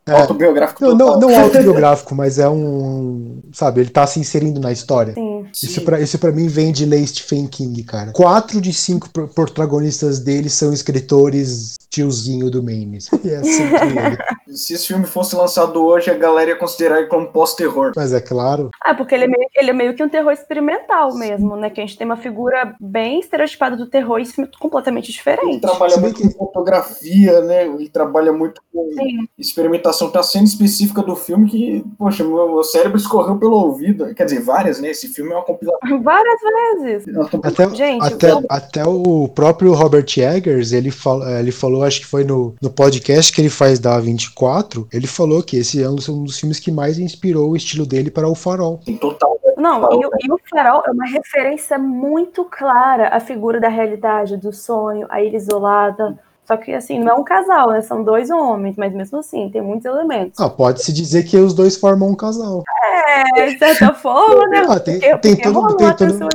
É, 0.08 0.22
autobiográfico 0.22 0.84
não, 0.84 0.96
não, 0.96 1.20
não, 1.20 1.44
autobiográfico, 1.44 2.16
mas 2.16 2.40
é 2.40 2.50
um. 2.50 3.42
Sabe, 3.54 3.82
ele 3.82 3.90
tá 3.90 4.08
se 4.08 4.20
inserindo 4.20 4.60
na 4.60 4.72
história. 4.72 5.14
Sim. 5.14 5.39
Isso, 5.54 5.82
pra, 5.82 6.00
isso 6.00 6.18
pra 6.20 6.32
mim 6.32 6.48
vem 6.48 6.72
de 6.72 6.86
Lay 6.86 7.06
Stephen 7.06 7.48
King, 7.48 7.84
cara. 7.84 8.12
Quatro 8.12 8.62
de 8.62 8.74
cinco 8.74 9.10
protagonistas 9.10 10.20
dele 10.20 10.50
são 10.50 10.74
escritores 10.74 11.80
tiozinho 11.90 12.50
do. 12.50 12.60
E 12.70 13.30
é 13.30 13.38
assim 13.38 13.64
ele. 13.64 14.56
Se 14.56 14.74
esse 14.74 14.88
filme 14.88 15.06
fosse 15.06 15.36
lançado 15.36 15.84
hoje, 15.84 16.12
a 16.12 16.14
galera 16.14 16.52
ia 16.52 16.56
considerar 16.56 17.00
ele 17.00 17.08
como 17.08 17.32
pós-terror. 17.32 17.94
Mas 17.96 18.14
é 18.14 18.20
claro. 18.20 18.70
Ah, 18.84 18.94
porque 18.94 19.16
ele 19.16 19.24
é, 19.24 19.28
meio, 19.28 19.50
ele 19.56 19.70
é 19.70 19.74
meio 19.74 19.96
que 19.96 20.04
um 20.04 20.10
terror 20.10 20.32
experimental 20.32 21.16
mesmo, 21.16 21.56
né? 21.56 21.70
Que 21.70 21.82
a 21.82 21.86
gente 21.86 21.98
tem 21.98 22.06
uma 22.06 22.18
figura 22.18 22.76
bem 22.80 23.20
estereotipada 23.20 23.76
do 23.76 23.88
terror 23.88 24.20
e 24.20 24.26
filme 24.26 24.50
completamente 24.60 25.12
diferente. 25.12 25.48
Ele 25.48 25.60
trabalha 25.60 25.98
muito 25.98 26.22
com 26.22 26.30
fotografia, 26.32 27.42
né? 27.42 27.66
Ele 27.66 27.90
trabalha 27.90 28.32
muito 28.32 28.62
com 28.72 28.92
Sim. 28.94 29.28
experimentação. 29.38 30.12
Tá 30.12 30.22
sendo 30.22 30.46
específica 30.46 31.02
do 31.02 31.16
filme 31.16 31.50
que, 31.50 31.84
poxa, 31.98 32.24
meu 32.24 32.64
cérebro 32.64 32.98
escorreu 32.98 33.38
pelo 33.38 33.56
ouvido. 33.56 34.14
Quer 34.14 34.26
dizer, 34.26 34.42
várias, 34.42 34.80
né? 34.80 34.90
Esse 34.90 35.08
filme 35.08 35.32
é 35.32 35.38
uma 35.40 35.46
compilação. 35.46 36.02
Várias 36.04 36.42
vezes. 36.78 37.16
Até, 37.44 37.70
Gente, 37.76 38.06
até, 38.06 38.28
até 38.50 38.86
o 38.86 39.28
próprio 39.28 39.74
Robert 39.74 40.06
Eggers, 40.18 40.72
ele, 40.72 40.92
fal, 40.92 41.22
ele 41.28 41.52
falou, 41.52 41.84
acho 41.84 42.02
que 42.02 42.06
foi 42.06 42.24
no, 42.24 42.56
no 42.62 42.70
podcast 42.70 43.32
que 43.32 43.42
ele 43.42 43.50
faz 43.50 43.80
da 43.80 44.00
24, 44.00 44.88
ele 44.92 45.08
falou 45.08 45.42
que 45.44 45.58
esse 45.58 45.82
é 45.82 45.90
um 45.90 45.96
dos 45.96 46.40
filmes 46.40 46.60
que 46.60 46.72
mais 46.72 47.00
inspirou 47.00 47.52
o 47.52 47.56
estilo 47.56 47.86
dele 47.86 48.12
para 48.12 48.28
o 48.28 48.36
Farol. 48.36 48.80
Total. 49.00 49.40
Não, 49.58 49.90
e, 49.92 50.26
e, 50.26 50.32
o 50.32 50.40
Farol 50.50 50.84
é 50.88 50.92
uma 50.92 51.06
referência 51.06 51.78
muito 51.78 52.46
clara 52.46 53.10
à 53.10 53.20
figura 53.20 53.60
da 53.60 53.68
realidade, 53.68 54.38
do 54.38 54.54
sonho, 54.54 55.06
a 55.10 55.22
ilha 55.22 55.36
isolada, 55.36 56.18
só 56.50 56.58
que, 56.58 56.74
assim, 56.74 56.98
não 56.98 57.12
é 57.12 57.14
um 57.14 57.24
casal, 57.24 57.70
né? 57.70 57.80
São 57.84 58.04
dois 58.04 58.32
homens, 58.32 58.76
mas 58.76 58.92
mesmo 58.92 59.20
assim, 59.20 59.52
tem 59.52 59.62
muitos 59.62 59.86
elementos. 59.86 60.40
Ah, 60.40 60.50
pode-se 60.50 60.92
dizer 60.92 61.22
que 61.22 61.38
os 61.38 61.54
dois 61.54 61.78
formam 61.78 62.10
um 62.10 62.16
casal. 62.16 62.64
É, 63.08 63.52
de 63.52 63.60
certa 63.60 63.94
forma, 63.94 64.48
né? 64.48 64.66
Ah, 64.68 64.80
tem, 64.80 65.00
porque, 65.00 65.18
tem, 65.20 65.36
porque 65.36 65.52
todo, 65.52 65.78
tem, 65.78 65.94
todo, 65.96 66.30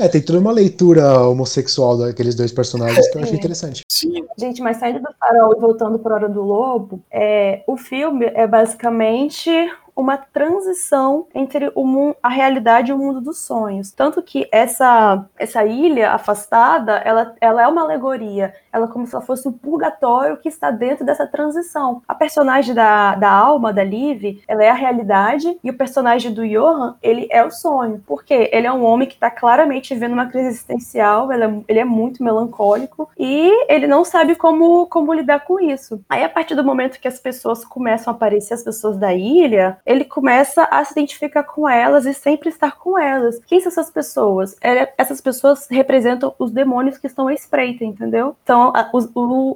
é, 0.00 0.08
tem 0.08 0.20
toda 0.20 0.40
uma 0.40 0.50
leitura 0.50 1.20
homossexual 1.20 1.98
daqueles 1.98 2.34
dois 2.34 2.50
personagens 2.50 3.08
que 3.08 3.16
eu 3.16 3.22
achei 3.22 3.36
interessante. 3.36 3.84
Sim. 3.88 4.26
Gente, 4.36 4.60
mas 4.60 4.78
saindo 4.78 4.98
do 4.98 5.08
farol 5.20 5.54
e 5.56 5.60
voltando 5.60 6.00
para 6.00 6.16
Hora 6.16 6.28
do 6.28 6.42
Lobo, 6.42 7.00
é, 7.08 7.62
o 7.68 7.76
filme 7.76 8.26
é 8.34 8.44
basicamente 8.44 9.52
uma 9.98 10.16
transição 10.16 11.26
entre 11.34 11.72
o 11.74 11.84
mundo, 11.84 12.16
a 12.22 12.28
realidade 12.28 12.92
e 12.92 12.94
o 12.94 12.98
mundo 12.98 13.20
dos 13.20 13.38
sonhos. 13.38 13.90
Tanto 13.90 14.22
que 14.22 14.48
essa, 14.52 15.26
essa 15.36 15.64
ilha 15.64 16.12
afastada, 16.12 16.98
ela, 16.98 17.34
ela 17.40 17.62
é 17.62 17.66
uma 17.66 17.82
alegoria. 17.82 18.54
Ela 18.78 18.88
como 18.88 19.06
se 19.06 19.14
ela 19.14 19.24
fosse 19.24 19.46
um 19.48 19.52
purgatório 19.52 20.36
que 20.36 20.48
está 20.48 20.70
dentro 20.70 21.04
dessa 21.04 21.26
transição. 21.26 22.02
A 22.06 22.14
personagem 22.14 22.74
da, 22.74 23.14
da 23.16 23.30
alma, 23.30 23.72
da 23.72 23.82
Liv, 23.82 24.40
ela 24.46 24.64
é 24.64 24.70
a 24.70 24.74
realidade 24.74 25.58
e 25.62 25.70
o 25.70 25.76
personagem 25.76 26.32
do 26.32 26.46
Johan, 26.46 26.96
ele 27.02 27.28
é 27.30 27.44
o 27.44 27.50
sonho. 27.50 28.02
Porque 28.06 28.48
ele 28.52 28.66
é 28.66 28.72
um 28.72 28.84
homem 28.84 29.08
que 29.08 29.14
está 29.14 29.30
claramente 29.30 29.92
vivendo 29.92 30.12
uma 30.12 30.26
crise 30.26 30.48
existencial, 30.48 31.32
ele 31.32 31.44
é, 31.44 31.60
ele 31.68 31.78
é 31.80 31.84
muito 31.84 32.22
melancólico 32.22 33.08
e 33.18 33.50
ele 33.68 33.86
não 33.86 34.04
sabe 34.04 34.34
como, 34.34 34.86
como 34.86 35.12
lidar 35.12 35.40
com 35.40 35.58
isso. 35.58 36.00
Aí, 36.08 36.22
a 36.22 36.28
partir 36.28 36.54
do 36.54 36.64
momento 36.64 37.00
que 37.00 37.08
as 37.08 37.18
pessoas 37.18 37.64
começam 37.64 38.12
a 38.12 38.16
aparecer, 38.16 38.54
as 38.54 38.62
pessoas 38.62 38.96
da 38.96 39.12
ilha, 39.12 39.78
ele 39.84 40.04
começa 40.04 40.64
a 40.70 40.84
se 40.84 40.92
identificar 40.92 41.42
com 41.42 41.68
elas 41.68 42.06
e 42.06 42.14
sempre 42.14 42.48
estar 42.48 42.76
com 42.76 42.98
elas. 42.98 43.40
Quem 43.46 43.60
são 43.60 43.70
essas 43.70 43.90
pessoas? 43.90 44.56
É, 44.62 44.92
essas 44.96 45.20
pessoas 45.20 45.66
representam 45.70 46.34
os 46.38 46.50
demônios 46.50 46.98
que 46.98 47.06
estão 47.06 47.28
à 47.28 47.34
espreita, 47.34 47.84
entendeu? 47.84 48.36
Então, 48.42 48.67
os, 48.92 49.08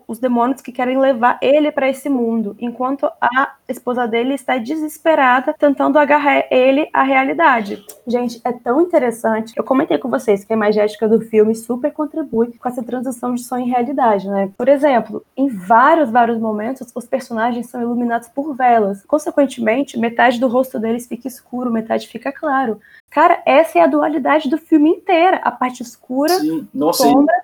os 0.09 0.19
demônios 0.19 0.61
que 0.61 0.73
querem 0.73 0.99
levar 0.99 1.39
ele 1.43 1.71
para 1.71 1.89
esse 1.89 2.09
mundo, 2.09 2.57
enquanto 2.59 3.07
a 3.21 3.55
esposa 3.69 4.07
dele 4.07 4.35
está 4.35 4.59
desesperada 4.59 5.55
tentando 5.59 5.99
agarrar 5.99 6.47
ele 6.51 6.89
à 6.93 7.03
realidade. 7.03 7.85
Gente, 8.07 8.41
é 8.45 8.53
tão 8.53 8.81
interessante. 8.81 9.53
Eu 9.57 9.65
comentei 9.65 9.99
com 9.99 10.09
vocês 10.09 10.45
que 10.45 10.53
a 10.53 10.57
imagética 10.57 11.09
do 11.09 11.21
filme 11.21 11.55
super 11.55 11.93
contribui 11.93 12.57
com 12.59 12.69
essa 12.69 12.83
transição 12.83 13.35
de 13.35 13.43
sonho 13.43 13.67
em 13.67 13.71
realidade, 13.71 14.29
né? 14.29 14.51
Por 14.57 14.69
exemplo, 14.69 15.25
em 15.37 15.49
vários, 15.49 16.11
vários 16.11 16.39
momentos, 16.39 16.91
os 16.95 17.07
personagens 17.07 17.69
são 17.69 17.81
iluminados 17.81 18.29
por 18.29 18.55
velas. 18.55 19.05
Consequentemente, 19.05 19.99
metade 19.99 20.23
metade 20.23 20.39
do 20.39 20.49
rosto 20.49 20.79
deles 20.79 21.07
fica 21.07 21.27
escuro, 21.27 21.71
metade 21.71 22.07
fica 22.07 22.33
claro. 22.33 22.81
Cara, 23.11 23.43
essa 23.45 23.79
é 23.79 23.83
a 23.83 23.87
dualidade 23.87 24.49
do 24.49 24.57
filme 24.57 24.91
inteira. 24.91 25.39
A 25.39 25.51
parte 25.51 25.83
escura, 25.83 26.39
Sim. 26.39 26.69
Nossa, 26.73 27.05
sombra, 27.05 27.35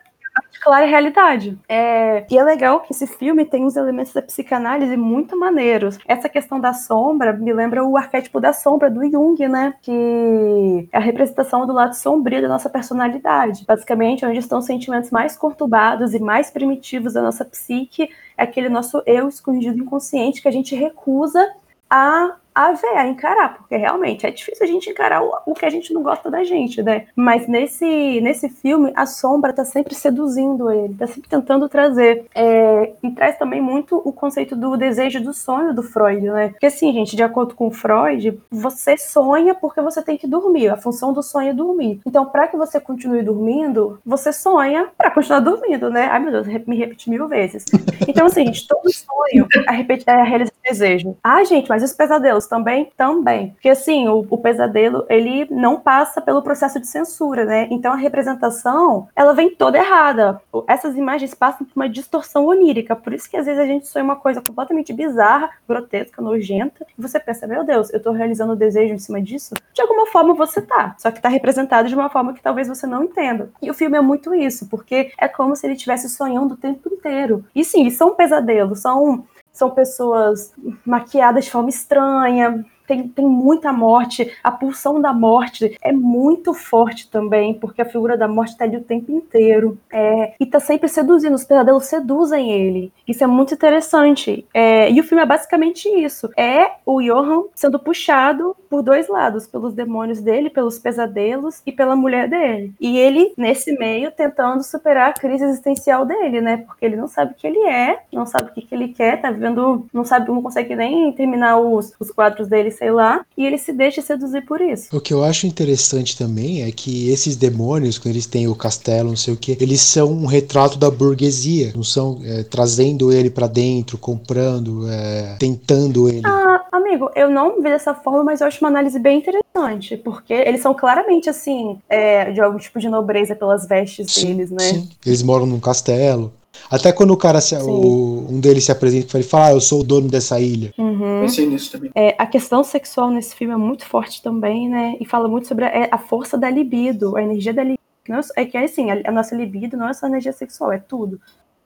e 0.83 0.87
realidade. 0.87 1.59
É... 1.68 2.27
E 2.31 2.38
é 2.38 2.42
legal 2.42 2.81
que 2.81 2.92
esse 2.92 3.07
filme 3.07 3.44
tem 3.44 3.64
uns 3.64 3.77
elementos 3.77 4.12
da 4.12 4.22
psicanálise 4.22 4.96
muito 4.96 5.38
maneiros. 5.38 5.98
Essa 6.07 6.29
questão 6.29 6.61
da 6.61 6.72
sombra 6.72 7.33
me 7.33 7.53
lembra 7.53 7.85
o 7.85 7.96
arquétipo 7.96 8.40
da 8.40 8.53
sombra 8.53 8.90
do 8.90 9.09
Jung, 9.11 9.48
né? 9.48 9.74
Que 9.83 10.88
é 10.92 10.96
a 10.96 11.01
representação 11.01 11.66
do 11.66 11.72
lado 11.72 11.94
sombrio 11.94 12.42
da 12.42 12.48
nossa 12.48 12.68
personalidade. 12.68 13.64
Basicamente, 13.66 14.27
onde 14.27 14.38
estão 14.38 14.59
os 14.59 14.66
sentimentos 14.66 15.11
mais 15.11 15.37
conturbados 15.37 16.14
e 16.14 16.18
mais 16.18 16.51
primitivos 16.51 17.14
da 17.14 17.22
nossa 17.22 17.44
psique, 17.44 18.11
é 18.37 18.42
aquele 18.42 18.68
nosso 18.68 19.03
eu 19.07 19.29
escondido 19.29 19.79
inconsciente 19.79 20.42
que 20.42 20.48
a 20.48 20.53
gente 20.53 20.74
recusa 20.74 21.53
a 21.88 22.37
a 22.58 22.72
ver, 22.72 22.96
a 22.96 23.06
encarar, 23.06 23.56
porque 23.56 23.76
realmente 23.76 24.26
é 24.26 24.32
difícil 24.32 24.64
a 24.64 24.68
gente 24.68 24.90
encarar 24.90 25.22
o, 25.22 25.32
o, 25.46 25.54
que 25.54 25.64
a 25.64 25.70
gente 25.70 25.94
não 25.94 26.02
gosta 26.02 26.28
da 26.28 26.42
gente, 26.42 26.82
né? 26.82 27.06
Mas 27.14 27.46
nesse, 27.46 28.20
nesse 28.20 28.48
filme, 28.48 28.92
a 28.96 29.06
sombra 29.06 29.52
tá 29.52 29.64
sempre 29.64 29.94
seduzindo 29.94 30.68
ele, 30.68 30.92
tá 30.94 31.06
sempre 31.06 31.28
tentando 31.28 31.68
trazer. 31.68 32.26
É, 32.34 32.94
e 33.00 33.12
traz 33.12 33.38
também 33.38 33.60
muito 33.60 34.02
o 34.04 34.12
conceito 34.12 34.56
do 34.56 34.76
desejo 34.76 35.22
do 35.22 35.32
sonho 35.32 35.72
do 35.72 35.84
Freud, 35.84 36.20
né? 36.22 36.48
Porque 36.48 36.66
assim, 36.66 36.92
gente, 36.92 37.14
de 37.14 37.22
acordo 37.22 37.54
com 37.54 37.70
Freud, 37.70 38.36
você 38.50 38.96
sonha 38.96 39.54
porque 39.54 39.80
você 39.80 40.02
tem 40.02 40.18
que 40.18 40.26
dormir. 40.26 40.68
A 40.68 40.76
função 40.76 41.12
do 41.12 41.22
sonho 41.22 41.50
é 41.50 41.54
dormir. 41.54 42.00
Então, 42.04 42.26
para 42.26 42.48
que 42.48 42.56
você 42.56 42.80
continue 42.80 43.22
dormindo, 43.22 44.00
você 44.04 44.32
sonha 44.32 44.88
para 44.98 45.12
continuar 45.12 45.38
dormindo, 45.38 45.90
né? 45.90 46.08
Ai, 46.10 46.18
meu 46.18 46.32
Deus, 46.32 46.48
me 46.66 46.76
repeti 46.76 47.08
mil 47.08 47.28
vezes. 47.28 47.64
Então, 48.08 48.26
assim, 48.26 48.46
gente, 48.46 48.66
todo 48.66 48.92
sonho 48.92 49.46
é, 49.68 50.10
é 50.10 50.20
a 50.20 50.24
realização 50.24 50.58
de 50.64 50.70
desejo. 50.70 51.16
Ah, 51.22 51.44
gente, 51.44 51.68
mas 51.68 51.84
os 51.84 51.92
pesadelos? 51.92 52.47
Também? 52.48 52.90
Também. 52.96 53.50
Porque, 53.50 53.68
assim, 53.68 54.08
o, 54.08 54.26
o, 54.28 54.38
pesadelo, 54.38 55.04
ele 55.08 55.46
não 55.50 55.80
passa 55.80 56.20
pelo 56.20 56.42
processo 56.42 56.80
de 56.80 56.87
censura, 56.87 57.44
né? 57.44 57.68
Então, 57.70 57.92
a 57.92 57.96
representação, 57.96 59.08
ela 59.14 59.32
vem 59.32 59.54
toda 59.54 59.78
errada. 59.78 60.40
Essas 60.66 60.96
imagens 60.96 61.34
passam 61.34 61.66
por 61.66 61.74
uma 61.76 61.88
distorção 61.88 62.46
onírica. 62.46 62.96
Por 62.96 63.12
isso 63.12 63.28
que, 63.28 63.37
às 63.37 63.46
vezes, 63.46 63.61
a 63.61 63.66
gente 63.66 63.87
sonha 63.87 64.04
uma 64.04 64.16
coisa 64.16 64.40
completamente 64.40 64.92
bizarra, 64.92 65.50
grotesca, 65.68 66.22
nojenta. 66.22 66.87
E 66.98 67.02
você 67.02 67.20
pensa, 67.20 67.46
meu 67.46 67.64
Deus, 67.64 67.92
eu 67.92 68.02
tô 68.02 68.12
realizando 68.12 68.52
o 68.52 68.56
desejo 68.56 68.94
em 68.94 68.98
cima 68.98 69.20
disso? 69.20 69.54
De 69.72 69.82
alguma 69.82 70.06
forma 70.06 70.34
você 70.34 70.62
tá. 70.62 70.94
Só 70.98 71.11
que 71.11 71.20
tá 71.20 71.28
representado 71.28 71.88
de 71.88 71.94
uma 71.94 72.08
forma 72.08 72.32
que 72.32 72.42
talvez 72.42 72.68
você 72.68 72.87
não 72.87 73.04
entenda. 73.04 73.50
E 73.61 73.70
o 73.70 73.74
filme 73.74 73.96
é 73.96 74.00
muito 74.00 74.34
isso, 74.34 74.68
porque 74.68 75.12
é 75.18 75.28
como 75.28 75.54
se 75.54 75.66
ele 75.66 75.74
estivesse 75.74 76.08
sonhando 76.08 76.54
o 76.54 76.56
tempo 76.56 76.92
inteiro. 76.92 77.44
E 77.54 77.64
sim, 77.64 77.90
são 77.90 78.14
pesadelos, 78.14 78.80
são 78.80 79.24
são 79.58 79.70
pessoas 79.70 80.54
maquiadas 80.86 81.46
de 81.46 81.50
forma 81.50 81.68
estranha, 81.68 82.64
tem, 82.88 83.07
tem 83.07 83.27
muita 83.27 83.70
morte, 83.70 84.33
a 84.42 84.51
pulsão 84.51 85.01
da 85.01 85.12
morte 85.12 85.77
é 85.83 85.92
muito 85.92 86.55
forte 86.55 87.11
também, 87.11 87.53
porque 87.53 87.83
a 87.83 87.85
figura 87.85 88.16
da 88.16 88.27
morte 88.27 88.53
está 88.53 88.64
ali 88.64 88.79
o 88.79 88.83
tempo 88.83 89.12
inteiro. 89.12 89.79
É, 89.92 90.33
e 90.40 90.46
tá 90.46 90.59
sempre 90.59 90.88
seduzindo, 90.88 91.35
os 91.35 91.44
pesadelos 91.44 91.85
seduzem 91.85 92.51
ele. 92.51 92.90
Isso 93.07 93.22
é 93.22 93.27
muito 93.27 93.53
interessante. 93.53 94.46
É, 94.55 94.90
e 94.90 94.98
o 94.98 95.05
filme 95.05 95.22
é 95.22 95.27
basicamente 95.27 95.87
isso: 95.88 96.31
é 96.37 96.72
o 96.87 97.03
Johan 97.03 97.44
sendo 97.55 97.79
puxado 97.79 98.57
por 98.70 98.83
dois 98.83 99.09
lados, 99.09 99.46
pelos 99.46 99.74
demônios 99.74 100.20
dele, 100.20 100.48
pelos 100.48 100.79
pesadelos 100.79 101.62
e 101.66 101.72
pela 101.72 101.94
mulher 101.94 102.29
dele. 102.29 102.72
E 102.81 102.98
ele, 102.98 103.35
nesse 103.37 103.72
meio, 103.79 104.11
tentando 104.11 104.62
superar 104.62 105.11
a 105.11 105.12
crise 105.12 105.44
existencial 105.44 106.07
dele, 106.07 106.40
né? 106.40 106.59
Porque 106.59 106.85
ele 106.85 106.96
não 106.96 107.09
sabe 107.09 107.33
o 107.33 107.35
que 107.35 107.46
ele 107.46 107.61
é, 107.66 108.01
não 108.12 108.24
sabe 108.24 108.51
o 108.51 108.55
que, 108.55 108.62
que 108.62 108.74
ele 108.74 108.88
quer, 108.88 109.20
tá 109.20 109.31
vivendo, 109.31 109.87
não 109.92 110.05
sabe, 110.05 110.29
não 110.29 110.42
consegue 110.42 110.74
nem 110.74 111.12
terminar 111.12 111.59
os, 111.59 111.94
os 112.01 112.11
quadros 112.11 112.48
dele 112.48 112.70
sei 112.78 112.90
lá, 112.92 113.24
e 113.36 113.44
ele 113.44 113.58
se 113.58 113.72
deixa 113.72 114.00
seduzir 114.00 114.42
por 114.46 114.60
isso. 114.60 114.96
O 114.96 115.00
que 115.00 115.12
eu 115.12 115.24
acho 115.24 115.46
interessante 115.46 116.16
também 116.16 116.62
é 116.62 116.70
que 116.70 117.10
esses 117.10 117.36
demônios, 117.36 117.98
quando 117.98 118.14
eles 118.14 118.26
têm 118.26 118.46
o 118.46 118.54
castelo, 118.54 119.08
não 119.08 119.16
sei 119.16 119.34
o 119.34 119.36
que, 119.36 119.56
eles 119.60 119.80
são 119.80 120.12
um 120.12 120.26
retrato 120.26 120.78
da 120.78 120.90
burguesia, 120.90 121.72
não 121.74 121.82
são 121.82 122.20
é, 122.24 122.44
trazendo 122.44 123.12
ele 123.12 123.30
para 123.30 123.46
dentro, 123.46 123.98
comprando, 123.98 124.88
é, 124.88 125.36
tentando 125.38 126.08
ele. 126.08 126.22
Ah, 126.24 126.66
amigo, 126.72 127.10
eu 127.16 127.28
não 127.28 127.56
vi 127.56 127.64
dessa 127.64 127.94
forma, 127.94 128.22
mas 128.24 128.40
eu 128.40 128.46
acho 128.46 128.60
uma 128.60 128.68
análise 128.68 128.98
bem 128.98 129.18
interessante, 129.18 129.96
porque 129.96 130.32
eles 130.32 130.60
são 130.60 130.72
claramente 130.72 131.28
assim, 131.28 131.78
é, 131.88 132.30
de 132.30 132.40
algum 132.40 132.58
tipo 132.58 132.78
de 132.78 132.88
nobreza 132.88 133.34
pelas 133.34 133.66
vestes 133.66 134.12
sim, 134.12 134.26
deles, 134.26 134.50
né? 134.50 134.60
Sim. 134.60 134.88
Eles 135.04 135.22
moram 135.22 135.46
num 135.46 135.60
castelo. 135.60 136.32
Até 136.70 136.92
quando 136.92 137.12
o 137.12 137.16
cara, 137.16 137.40
se, 137.40 137.54
o, 137.56 138.26
um 138.28 138.40
deles 138.40 138.64
se 138.64 138.72
apresenta 138.72 139.18
e 139.18 139.22
fala, 139.22 139.46
ah, 139.46 139.52
eu 139.52 139.60
sou 139.60 139.80
o 139.80 139.84
dono 139.84 140.08
dessa 140.08 140.40
ilha. 140.40 140.72
Uhum. 140.78 141.22
Pensei 141.22 141.46
nisso 141.46 141.72
também. 141.72 141.90
É, 141.94 142.14
a 142.18 142.26
questão 142.26 142.62
sexual 142.62 143.10
nesse 143.10 143.34
filme 143.34 143.54
é 143.54 143.56
muito 143.56 143.84
forte 143.86 144.22
também, 144.22 144.68
né? 144.68 144.96
E 145.00 145.06
fala 145.06 145.28
muito 145.28 145.48
sobre 145.48 145.64
a, 145.64 145.88
a 145.90 145.98
força 145.98 146.36
da 146.36 146.50
libido, 146.50 147.16
a 147.16 147.22
energia 147.22 147.54
da 147.54 147.62
libido. 147.62 147.78
Não, 148.08 148.20
é 148.36 148.44
que 148.44 148.56
assim, 148.56 148.90
a, 148.90 149.02
a 149.04 149.12
nossa 149.12 149.34
libido 149.34 149.76
não 149.76 149.88
é 149.88 149.92
só 149.92 150.06
energia 150.06 150.32
sexual, 150.32 150.72
é 150.72 150.78
tudo. 150.78 151.20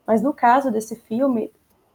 Mas 0.07 0.23
no 0.23 0.33
caso 0.33 0.71
desse 0.71 0.97
filme, 0.97 1.51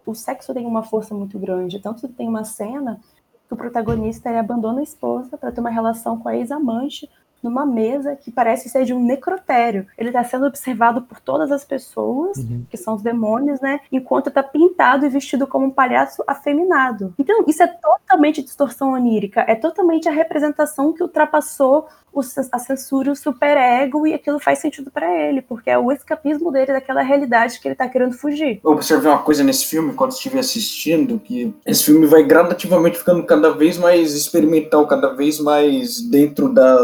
o 0.05 0.15
sexo 0.15 0.53
tem 0.53 0.65
uma 0.65 0.83
força 0.83 1.13
muito 1.13 1.38
grande. 1.38 1.79
Tanto 1.79 2.07
que 2.07 2.13
tem 2.13 2.27
uma 2.27 2.43
cena 2.43 2.99
que 3.47 3.53
o 3.53 3.57
protagonista 3.57 4.29
ele 4.29 4.39
abandona 4.39 4.79
a 4.79 4.83
esposa 4.83 5.38
para 5.38 5.51
ter 5.51 5.60
uma 5.60 5.69
relação 5.69 6.17
com 6.17 6.29
a 6.29 6.36
ex-amante 6.36 7.10
numa 7.41 7.65
mesa 7.65 8.15
que 8.15 8.32
parece 8.32 8.69
ser 8.69 8.86
de 8.86 8.93
um 8.93 9.04
necrotério. 9.04 9.88
Ele 9.97 10.10
está 10.10 10.23
sendo 10.23 10.45
observado 10.45 11.02
por 11.02 11.19
todas 11.19 11.52
as 11.52 11.63
pessoas, 11.63 12.38
uhum. 12.38 12.65
que 12.69 12.78
são 12.78 12.95
os 12.95 13.02
demônios, 13.02 13.60
né? 13.62 13.80
Enquanto 13.91 14.28
está 14.28 14.43
pintado 14.43 15.06
e 15.06 15.10
vestido 15.10 15.47
como 15.47 15.65
um 15.65 15.71
palhaço 15.71 16.23
afeminado. 16.28 17.13
Então, 17.17 17.43
isso 17.47 17.63
é 17.63 17.67
totalmente 17.67 18.43
distorção 18.43 18.93
onírica, 18.93 19.45
é 19.47 19.56
totalmente 19.56 20.08
a 20.08 20.12
representação 20.12 20.93
que 20.93 21.04
ultrapassou 21.04 21.88
o, 22.19 22.21
a 22.51 22.60
censura, 22.60 23.12
o 23.12 23.15
superego, 23.15 24.08
e 24.08 24.13
aquilo 24.13 24.39
faz 24.39 24.60
sentido 24.60 24.89
para 24.91 25.08
ele, 25.13 25.41
porque 25.41 25.69
é 25.69 25.77
o 25.77 25.91
escapismo 25.91 26.51
dele 26.51 26.73
daquela 26.73 27.01
realidade 27.01 27.60
que 27.60 27.67
ele 27.67 27.75
tá 27.75 27.88
querendo 27.88 28.13
fugir. 28.13 28.60
Eu 28.63 28.71
observei 28.71 29.10
uma 29.10 29.21
coisa 29.21 29.43
nesse 29.43 29.65
filme, 29.65 29.93
quando 29.93 30.12
estive 30.12 30.39
assistindo, 30.39 31.19
que 31.19 31.53
esse 31.65 31.84
filme 31.84 32.06
vai 32.06 32.23
gradativamente 32.23 32.97
ficando 32.97 33.23
cada 33.23 33.51
vez 33.51 33.77
mais 33.77 34.13
experimental, 34.13 34.88
cada 34.88 35.13
vez 35.13 35.39
mais 35.39 36.01
dentro 36.01 36.49
da, 36.49 36.75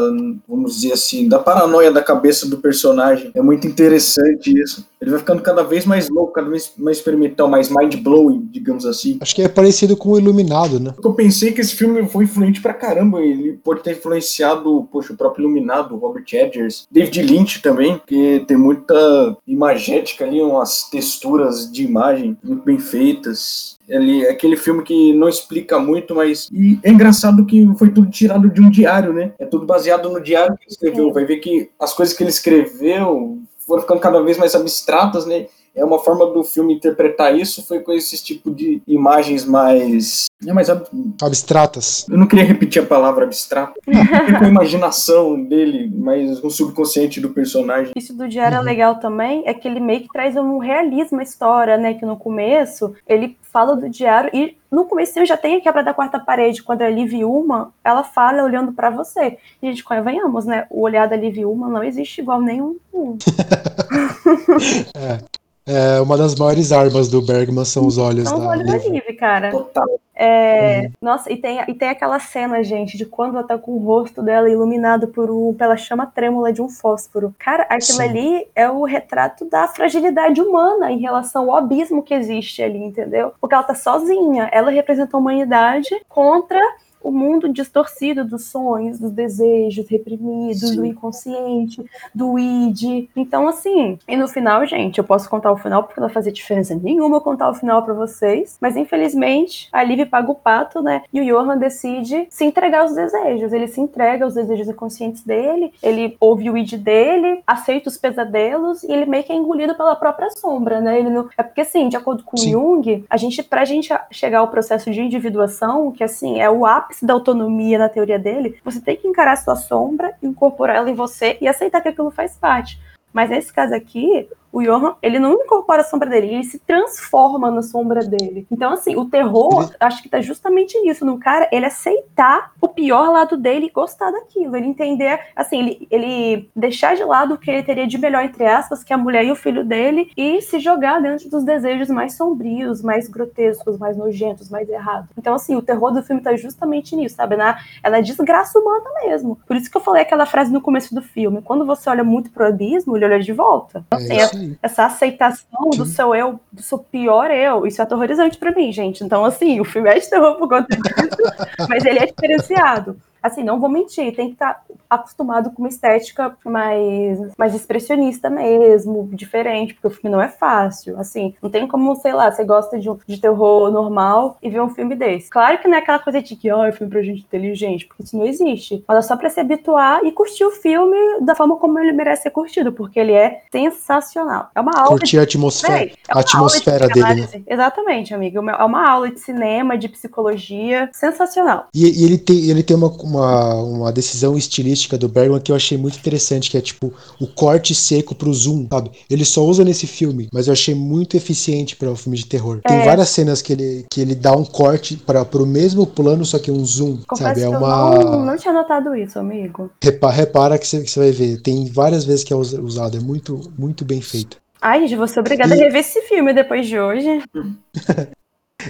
vamos 0.47 0.75
dizer 0.75 0.93
assim, 0.93 1.27
da 1.27 1.39
paranoia 1.39 1.91
da 1.91 2.01
cabeça 2.01 2.47
do 2.47 2.57
personagem. 2.57 3.31
É 3.33 3.41
muito 3.41 3.67
interessante 3.67 4.59
isso. 4.61 4.87
Ele 5.03 5.11
vai 5.11 5.19
ficando 5.19 5.41
cada 5.41 5.63
vez 5.63 5.85
mais 5.85 6.07
louco, 6.09 6.31
cada 6.31 6.49
vez 6.49 6.71
mais 6.77 6.95
experimental, 6.95 7.49
mais 7.49 7.69
mind-blowing, 7.69 8.47
digamos 8.49 8.85
assim. 8.85 9.17
Acho 9.19 9.35
que 9.35 9.41
é 9.41 9.49
parecido 9.49 9.97
com 9.97 10.11
o 10.11 10.17
Iluminado, 10.17 10.79
né? 10.79 10.93
Eu 11.03 11.13
pensei 11.13 11.51
que 11.51 11.59
esse 11.59 11.75
filme 11.75 12.07
foi 12.07 12.23
influente 12.23 12.61
pra 12.61 12.73
caramba. 12.73 13.21
Ele 13.21 13.59
pode 13.61 13.83
ter 13.83 13.97
influenciado, 13.97 14.87
poxa, 14.89 15.11
o 15.11 15.17
próprio 15.17 15.43
Iluminado, 15.43 15.97
Robert 15.97 16.23
Edgers, 16.31 16.87
David 16.89 17.21
Lynch 17.21 17.61
também, 17.61 18.01
que 18.07 18.45
tem 18.47 18.55
muita 18.55 19.35
imagética 19.45 20.23
ali, 20.23 20.41
umas 20.41 20.89
texturas 20.89 21.69
de 21.69 21.83
imagem 21.83 22.37
muito 22.41 22.63
bem 22.63 22.79
feitas. 22.79 23.77
Ele, 23.89 24.23
é 24.23 24.31
aquele 24.31 24.55
filme 24.55 24.83
que 24.83 25.13
não 25.13 25.27
explica 25.27 25.77
muito, 25.79 26.15
mas. 26.15 26.47
E 26.49 26.79
é 26.81 26.89
engraçado 26.89 27.45
que 27.45 27.69
foi 27.77 27.89
tudo 27.89 28.09
tirado 28.09 28.49
de 28.49 28.61
um 28.61 28.69
diário, 28.69 29.11
né? 29.11 29.33
É 29.37 29.45
tudo 29.45 29.65
baseado 29.65 30.09
no 30.09 30.21
diário 30.21 30.55
que 30.55 30.63
ele 30.63 30.71
escreveu. 30.71 31.11
Vai 31.11 31.25
ver 31.25 31.37
que 31.37 31.69
as 31.77 31.93
coisas 31.93 32.15
que 32.15 32.23
ele 32.23 32.29
escreveu 32.29 33.41
foram 33.73 33.81
ficando 33.81 33.99
cada 33.99 34.21
vez 34.21 34.37
mais 34.37 34.53
abstratas, 34.53 35.25
né? 35.25 35.47
É 35.75 35.83
uma 35.83 35.99
forma 35.99 36.25
do 36.27 36.43
filme 36.43 36.73
interpretar 36.73 37.35
isso 37.35 37.65
foi 37.65 37.79
com 37.79 37.91
esse 37.91 38.23
tipo 38.23 38.51
de 38.51 38.81
imagens 38.87 39.45
mais 39.45 40.27
é 40.45 40.53
mais 40.53 40.69
ab... 40.69 40.85
abstratas. 41.21 42.05
Eu 42.09 42.17
não 42.17 42.27
queria 42.27 42.43
repetir 42.43 42.81
a 42.81 42.85
palavra 42.85 43.23
abstrato. 43.23 43.79
com 43.85 44.45
a 44.45 44.47
imaginação 44.47 45.41
dele, 45.41 45.91
mais 45.95 46.43
um 46.43 46.49
subconsciente 46.49 47.19
do 47.19 47.29
personagem. 47.29 47.93
Isso 47.95 48.13
do 48.13 48.27
diário 48.27 48.55
é 48.55 48.59
uhum. 48.59 48.67
é 48.67 48.69
legal 48.69 48.95
também, 48.95 49.43
é 49.45 49.53
que 49.53 49.67
ele 49.67 49.79
meio 49.79 50.01
que 50.01 50.09
traz 50.09 50.35
um 50.35 50.57
realismo 50.57 51.19
à 51.19 51.23
história, 51.23 51.77
né? 51.77 51.93
Que 51.93 52.05
no 52.05 52.17
começo 52.17 52.93
ele 53.07 53.37
fala 53.41 53.75
do 53.75 53.89
diário 53.89 54.29
e 54.33 54.57
no 54.69 54.85
começo 54.85 55.23
já 55.25 55.37
tem 55.37 55.57
a 55.57 55.61
quebra 55.61 55.83
da 55.83 55.93
quarta 55.93 56.19
parede, 56.19 56.63
quando 56.63 56.81
a 56.81 56.89
Liv 56.89 57.23
Uma, 57.23 57.71
ela 57.83 58.03
fala 58.03 58.43
olhando 58.43 58.73
para 58.73 58.89
você. 58.89 59.37
E 59.61 59.67
a 59.67 59.69
gente 59.69 59.83
convenhamos, 59.83 60.45
né? 60.45 60.65
O 60.69 60.81
olhar 60.81 61.07
da 61.07 61.15
Liv 61.15 61.45
Uma 61.45 61.69
não 61.69 61.83
existe 61.83 62.21
igual 62.21 62.41
nenhum. 62.41 62.77
é. 64.97 65.42
É, 65.65 66.01
uma 66.01 66.17
das 66.17 66.35
maiores 66.35 66.71
armas 66.73 67.07
do 67.07 67.21
Bergman 67.21 67.63
são 67.63 67.87
os 67.87 67.97
olhos 67.97 68.27
são 68.27 68.39
da, 68.39 68.49
olhos 68.49 68.67
da 68.67 68.77
Liv, 68.77 69.01
cara. 69.17 69.49
Total. 69.49 69.87
É, 70.15 70.81
uhum. 70.81 70.91
Nossa, 71.01 71.31
e 71.31 71.37
tem, 71.37 71.63
e 71.67 71.73
tem 71.73 71.89
aquela 71.89 72.19
cena, 72.19 72.61
gente, 72.63 72.97
de 72.97 73.05
quando 73.05 73.37
ela 73.37 73.47
tá 73.47 73.57
com 73.57 73.71
o 73.71 73.77
rosto 73.77 74.21
dela 74.21 74.49
iluminado 74.49 75.07
por 75.07 75.31
um, 75.31 75.53
pela 75.53 75.75
chama 75.77 76.05
trêmula 76.05 76.51
de 76.51 76.61
um 76.61 76.69
fósforo. 76.69 77.33
Cara, 77.39 77.63
aquilo 77.63 77.97
Sim. 77.97 78.03
ali 78.03 78.47
é 78.53 78.69
o 78.69 78.83
retrato 78.83 79.45
da 79.45 79.67
fragilidade 79.67 80.41
humana 80.41 80.91
em 80.91 80.99
relação 80.99 81.49
ao 81.49 81.57
abismo 81.57 82.03
que 82.03 82.13
existe 82.13 82.61
ali, 82.61 82.83
entendeu? 82.83 83.33
Porque 83.39 83.55
ela 83.55 83.63
tá 83.63 83.73
sozinha, 83.73 84.49
ela 84.51 84.69
representa 84.69 85.15
a 85.15 85.19
humanidade 85.19 85.89
contra 86.09 86.59
o 87.03 87.11
mundo 87.11 87.51
distorcido 87.51 88.23
dos 88.23 88.45
sonhos, 88.45 88.99
dos 88.99 89.11
desejos 89.11 89.87
reprimidos, 89.87 90.69
Sim. 90.69 90.75
do 90.77 90.85
inconsciente, 90.85 91.83
do 92.15 92.39
id. 92.39 93.09
Então, 93.15 93.47
assim, 93.47 93.99
e 94.07 94.15
no 94.15 94.27
final, 94.27 94.65
gente, 94.65 94.97
eu 94.97 95.03
posso 95.03 95.29
contar 95.29 95.51
o 95.51 95.57
final 95.57 95.83
porque 95.83 95.99
não 95.99 96.07
vai 96.07 96.13
fazer 96.13 96.31
diferença 96.31 96.73
nenhuma 96.75 97.17
eu 97.17 97.21
contar 97.21 97.49
o 97.49 97.53
final 97.53 97.83
para 97.83 97.93
vocês, 97.93 98.57
mas 98.61 98.77
infelizmente 98.77 99.67
a 99.71 99.83
Liv 99.83 100.05
paga 100.05 100.31
o 100.31 100.35
pato, 100.35 100.81
né? 100.81 101.03
E 101.11 101.19
o 101.19 101.25
Johan 101.25 101.57
decide 101.57 102.27
se 102.29 102.45
entregar 102.45 102.81
aos 102.81 102.93
desejos. 102.93 103.51
Ele 103.51 103.67
se 103.67 103.81
entrega 103.81 104.25
aos 104.25 104.33
desejos 104.33 104.67
inconscientes 104.67 105.23
dele, 105.23 105.73
ele 105.81 106.15
ouve 106.19 106.49
o 106.49 106.57
id 106.57 106.73
dele, 106.73 107.41
aceita 107.45 107.89
os 107.89 107.97
pesadelos 107.97 108.83
e 108.83 108.91
ele 108.91 109.05
meio 109.05 109.23
que 109.23 109.31
é 109.31 109.35
engolido 109.35 109.75
pela 109.75 109.95
própria 109.95 110.29
sombra, 110.31 110.79
né? 110.79 110.99
Ele 110.99 111.09
não... 111.09 111.29
É 111.37 111.43
porque, 111.43 111.61
assim, 111.61 111.89
de 111.89 111.97
acordo 111.97 112.23
com 112.23 112.37
Sim. 112.37 112.51
Jung, 112.51 113.05
a 113.09 113.17
gente, 113.17 113.43
pra 113.43 113.65
gente 113.65 113.89
chegar 114.11 114.39
ao 114.39 114.47
processo 114.47 114.89
de 114.91 115.01
individuação, 115.01 115.91
que 115.91 116.03
assim, 116.03 116.39
é 116.39 116.49
o 116.49 116.65
ápice 116.65 116.92
ápice 116.93 117.05
da 117.05 117.13
autonomia 117.13 117.79
na 117.79 117.89
teoria 117.89 118.19
dele, 118.19 118.59
você 118.63 118.79
tem 118.79 118.95
que 118.95 119.07
encarar 119.07 119.33
a 119.33 119.37
sua 119.37 119.55
sombra, 119.55 120.13
incorporar 120.21 120.77
ela 120.77 120.89
em 120.89 120.95
você 120.95 121.37
e 121.41 121.47
aceitar 121.47 121.81
que 121.81 121.89
aquilo 121.89 122.11
faz 122.11 122.37
parte. 122.37 122.79
Mas 123.11 123.29
nesse 123.29 123.51
caso 123.51 123.73
aqui, 123.73 124.29
o 124.53 124.61
Johan, 124.61 124.95
ele 125.01 125.17
não 125.17 125.33
incorpora 125.33 125.81
a 125.81 125.83
sombra 125.83 126.07
dele, 126.07 126.27
ele 126.27 126.43
se 126.43 126.59
transforma 126.59 127.49
na 127.49 127.63
sombra 127.63 128.01
dele. 128.01 128.45
Então, 128.51 128.71
assim, 128.71 128.95
o 128.95 129.05
terror, 129.05 129.73
acho 129.79 130.03
que 130.03 130.07
tá 130.07 130.21
justamente 130.21 130.79
nisso, 130.79 131.03
no 131.03 131.17
cara, 131.17 131.49
ele 131.51 131.65
aceitar 131.65 132.51
o 132.61 132.67
pior 132.67 133.09
lado 133.09 133.35
dele 133.35 133.65
e 133.65 133.71
gostar 133.71 134.11
daquilo. 134.11 134.55
Ele 134.55 134.67
entender, 134.67 135.19
assim, 135.35 135.59
ele, 135.59 135.87
ele 135.89 136.49
deixar 136.55 136.95
de 136.95 137.03
lado 137.03 137.33
o 137.33 137.37
que 137.37 137.49
ele 137.49 137.63
teria 137.63 137.87
de 137.87 137.97
melhor, 137.97 138.23
entre 138.23 138.45
aspas, 138.45 138.83
que 138.83 138.93
é 138.93 138.95
a 138.95 138.99
mulher 138.99 139.25
e 139.25 139.31
o 139.31 139.35
filho 139.35 139.65
dele, 139.65 140.11
e 140.15 140.39
se 140.41 140.59
jogar 140.59 141.01
dentro 141.01 141.27
dos 141.31 141.43
desejos 141.43 141.89
mais 141.89 142.15
sombrios, 142.15 142.83
mais 142.83 143.07
grotescos, 143.07 143.79
mais 143.79 143.97
nojentos, 143.97 144.51
mais 144.51 144.69
errados. 144.69 145.09
Então, 145.17 145.33
assim, 145.33 145.55
o 145.55 145.63
terror 145.63 145.91
do 145.91 146.03
filme 146.03 146.21
tá 146.21 146.35
justamente 146.35 146.95
nisso, 146.95 147.15
sabe? 147.15 147.35
Na, 147.35 147.57
é 147.81 147.89
na 147.89 148.01
desgraça 148.01 148.59
humana 148.59 148.89
mesmo. 149.03 149.39
Por 149.47 149.55
isso 149.55 149.71
que 149.71 149.77
eu 149.77 149.81
falei 149.81 150.03
aquela 150.03 150.27
frase 150.27 150.53
no 150.53 150.61
começo 150.61 150.93
do 150.93 151.01
filme: 151.01 151.41
quando 151.41 151.65
você 151.65 151.89
olha 151.89 152.03
muito 152.03 152.29
pro 152.29 152.45
abismo, 152.45 152.95
ele 152.95 153.05
olha 153.05 153.19
de 153.19 153.33
volta. 153.33 153.83
Então, 153.87 153.99
assim, 153.99 154.19
é, 154.19 154.42
aí. 154.43 154.57
Essa 154.61 154.85
aceitação 154.85 155.69
do 155.71 155.85
seu 155.85 156.13
eu, 156.15 156.39
do 156.51 156.61
seu 156.61 156.79
pior 156.79 157.31
eu, 157.31 157.65
isso 157.65 157.81
é 157.81 157.83
aterrorizante 157.83 158.37
pra 158.37 158.51
mim, 158.51 158.71
gente. 158.71 159.03
Então, 159.03 159.25
assim, 159.25 159.59
o 159.59 159.65
filme 159.65 159.89
é 159.89 159.99
de 159.99 160.09
terror 160.09 160.35
por 160.35 160.49
conta 160.49 160.67
disso, 160.75 161.17
mas 161.69 161.85
ele 161.85 161.99
é 161.99 162.05
diferenciado 162.05 162.97
assim, 163.23 163.43
não 163.43 163.59
vou 163.59 163.69
mentir, 163.69 164.13
tem 164.15 164.27
que 164.27 164.33
estar 164.33 164.53
tá 164.53 164.75
acostumado 164.89 165.49
com 165.51 165.63
uma 165.63 165.69
estética 165.69 166.35
mais, 166.45 167.19
mais 167.37 167.55
expressionista 167.55 168.29
mesmo, 168.29 169.09
diferente, 169.13 169.73
porque 169.73 169.87
o 169.87 169.89
filme 169.89 170.13
não 170.15 170.21
é 170.21 170.27
fácil. 170.27 170.99
Assim, 170.99 171.33
não 171.41 171.49
tem 171.49 171.67
como, 171.67 171.95
sei 171.95 172.13
lá, 172.13 172.29
você 172.29 172.43
gosta 172.43 172.77
de, 172.77 172.89
de 173.07 173.19
terror 173.19 173.71
normal 173.71 174.37
e 174.41 174.49
ver 174.49 174.61
um 174.61 174.69
filme 174.69 174.95
desse. 174.95 175.29
Claro 175.29 175.57
que 175.59 175.67
não 175.67 175.77
é 175.77 175.79
aquela 175.79 175.99
coisa 175.99 176.21
de 176.21 176.35
que, 176.35 176.51
ó, 176.51 176.61
oh, 176.61 176.65
é 176.65 176.71
filme 176.71 176.91
pra 176.91 177.01
gente 177.01 177.21
inteligente, 177.21 177.85
porque 177.87 178.03
isso 178.03 178.17
não 178.17 178.25
existe. 178.25 178.83
Mas 178.87 178.97
é 178.97 179.01
só 179.01 179.15
pra 179.15 179.29
se 179.29 179.39
habituar 179.39 180.03
e 180.03 180.11
curtir 180.11 180.43
o 180.43 180.51
filme 180.51 180.97
da 181.21 181.33
forma 181.33 181.55
como 181.55 181.79
ele 181.79 181.93
merece 181.93 182.23
ser 182.23 182.31
curtido, 182.31 182.73
porque 182.73 182.99
ele 182.99 183.13
é 183.13 183.41
sensacional. 183.51 184.49
É 184.53 184.59
uma 184.59 184.73
aula. 184.75 184.89
Curtir 184.89 185.11
de... 185.11 185.19
a 185.19 185.23
atmosfera, 185.23 185.83
é 185.85 185.93
a 186.09 186.19
atmosfera 186.19 186.87
de 186.87 186.93
dele, 186.93 187.21
né? 187.21 187.43
Exatamente, 187.47 188.13
amigo. 188.13 188.37
É 188.49 188.63
uma 188.63 188.89
aula 188.89 189.09
de 189.09 189.19
cinema, 189.19 189.77
de 189.77 189.87
psicologia, 189.87 190.89
sensacional. 190.93 191.67
E, 191.73 192.01
e 192.01 192.05
ele 192.05 192.17
tem, 192.17 192.49
ele 192.49 192.63
tem 192.63 192.75
uma, 192.75 192.89
uma, 193.17 193.55
uma 193.55 193.91
decisão 193.91 194.37
estilística 194.37 194.97
do 194.97 195.07
Bergman 195.07 195.39
que 195.39 195.51
eu 195.51 195.55
achei 195.55 195.77
muito 195.77 195.97
interessante, 195.97 196.49
que 196.49 196.57
é 196.57 196.61
tipo 196.61 196.93
o 197.19 197.27
corte 197.27 197.73
seco 197.75 198.15
pro 198.15 198.33
zoom, 198.33 198.67
sabe? 198.69 198.91
Ele 199.09 199.25
só 199.25 199.43
usa 199.43 199.63
nesse 199.63 199.87
filme, 199.87 200.27
mas 200.33 200.47
eu 200.47 200.53
achei 200.53 200.75
muito 200.75 201.15
eficiente 201.15 201.75
para 201.75 201.89
um 201.89 201.95
filme 201.95 202.17
de 202.17 202.25
terror. 202.25 202.59
É. 202.63 202.67
Tem 202.67 202.85
várias 202.85 203.09
cenas 203.09 203.41
que 203.41 203.53
ele, 203.53 203.85
que 203.89 204.01
ele 204.01 204.15
dá 204.15 204.35
um 204.35 204.45
corte 204.45 204.97
para 204.97 205.23
pro 205.23 205.45
mesmo 205.45 205.85
plano, 205.85 206.25
só 206.25 206.39
que 206.39 206.51
um 206.51 206.65
zoom, 206.65 206.99
Confesso 207.07 207.29
sabe? 207.29 207.41
É 207.41 207.49
uma. 207.49 208.03
não, 208.03 208.25
não 208.25 208.37
tinha 208.37 208.53
notado 208.53 208.95
isso, 208.95 209.19
amigo. 209.19 209.71
Repara, 209.81 210.13
repara 210.13 210.57
que 210.57 210.67
você 210.67 210.83
vai 210.99 211.11
ver. 211.11 211.41
Tem 211.41 211.65
várias 211.65 212.05
vezes 212.05 212.23
que 212.23 212.33
é 212.33 212.35
usado. 212.35 212.97
É 212.97 212.99
muito, 212.99 213.39
muito 213.57 213.85
bem 213.85 214.01
feito. 214.01 214.37
Ai, 214.61 214.81
gente, 214.81 214.95
vou 214.95 215.07
ser 215.07 215.19
obrigada 215.19 215.55
e... 215.55 215.59
a 215.59 215.65
rever 215.65 215.81
esse 215.81 216.01
filme 216.03 216.33
depois 216.33 216.67
de 216.67 216.79
hoje. 216.79 217.21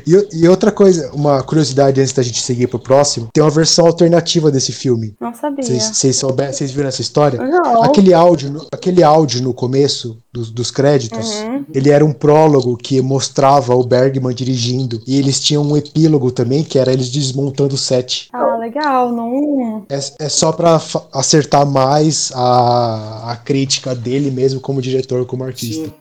E, 0.06 0.44
e, 0.44 0.48
outra 0.48 0.72
coisa, 0.72 1.12
uma 1.14 1.44
curiosidade 1.44 2.00
antes 2.00 2.14
da 2.14 2.24
gente 2.24 2.42
seguir 2.42 2.68
pro 2.68 2.80
próximo, 2.80 3.30
tem 3.34 3.44
uma 3.44 3.50
versão 3.50 3.86
alternativa 3.86 4.52
desse 4.52 4.72
filme. 4.72 5.16
Não 5.20 5.34
sabia. 5.34 5.64
Vocês 5.64 6.18
Vocês 6.52 6.72
viram 6.72 6.90
essa 6.90 7.02
história? 7.02 7.40
Não. 7.40 7.84
Aquele 7.84 8.14
áudio, 8.14 8.52
no, 8.52 8.68
aquele 8.72 9.04
áudio 9.04 9.42
no 9.42 9.54
começo 9.54 10.18
dos, 10.32 10.50
dos 10.50 10.72
créditos, 10.72 11.42
uhum. 11.42 11.66
ele 11.74 11.90
era 11.90 12.04
um 12.04 12.14
prólogo 12.14 12.76
que 12.78 13.02
mostrava 13.02 13.76
o 13.76 13.84
Bergman 13.84 14.34
dirigindo. 14.34 15.02
E 15.06 15.18
eles 15.18 15.40
tinham 15.40 15.64
um 15.64 15.78
epílogo 15.78 16.32
também, 16.32 16.64
que 16.64 16.80
era 16.80 16.92
eles 16.92 17.10
desmontando 17.10 17.76
o 17.76 17.78
set. 17.78 18.30
Ah, 18.34 18.58
legal. 18.58 19.12
Não... 19.12 19.86
É, 19.90 20.00
é 20.26 20.30
só 20.30 20.52
pra 20.52 20.82
acertar 21.12 21.66
mais 21.66 22.32
a, 22.34 23.32
a 23.32 23.36
crítica 23.36 23.94
dele 23.94 24.32
mesmo 24.32 24.60
como 24.60 24.82
diretor, 24.82 25.26
como 25.26 25.44
artista. 25.44 25.86
Sim. 25.86 25.94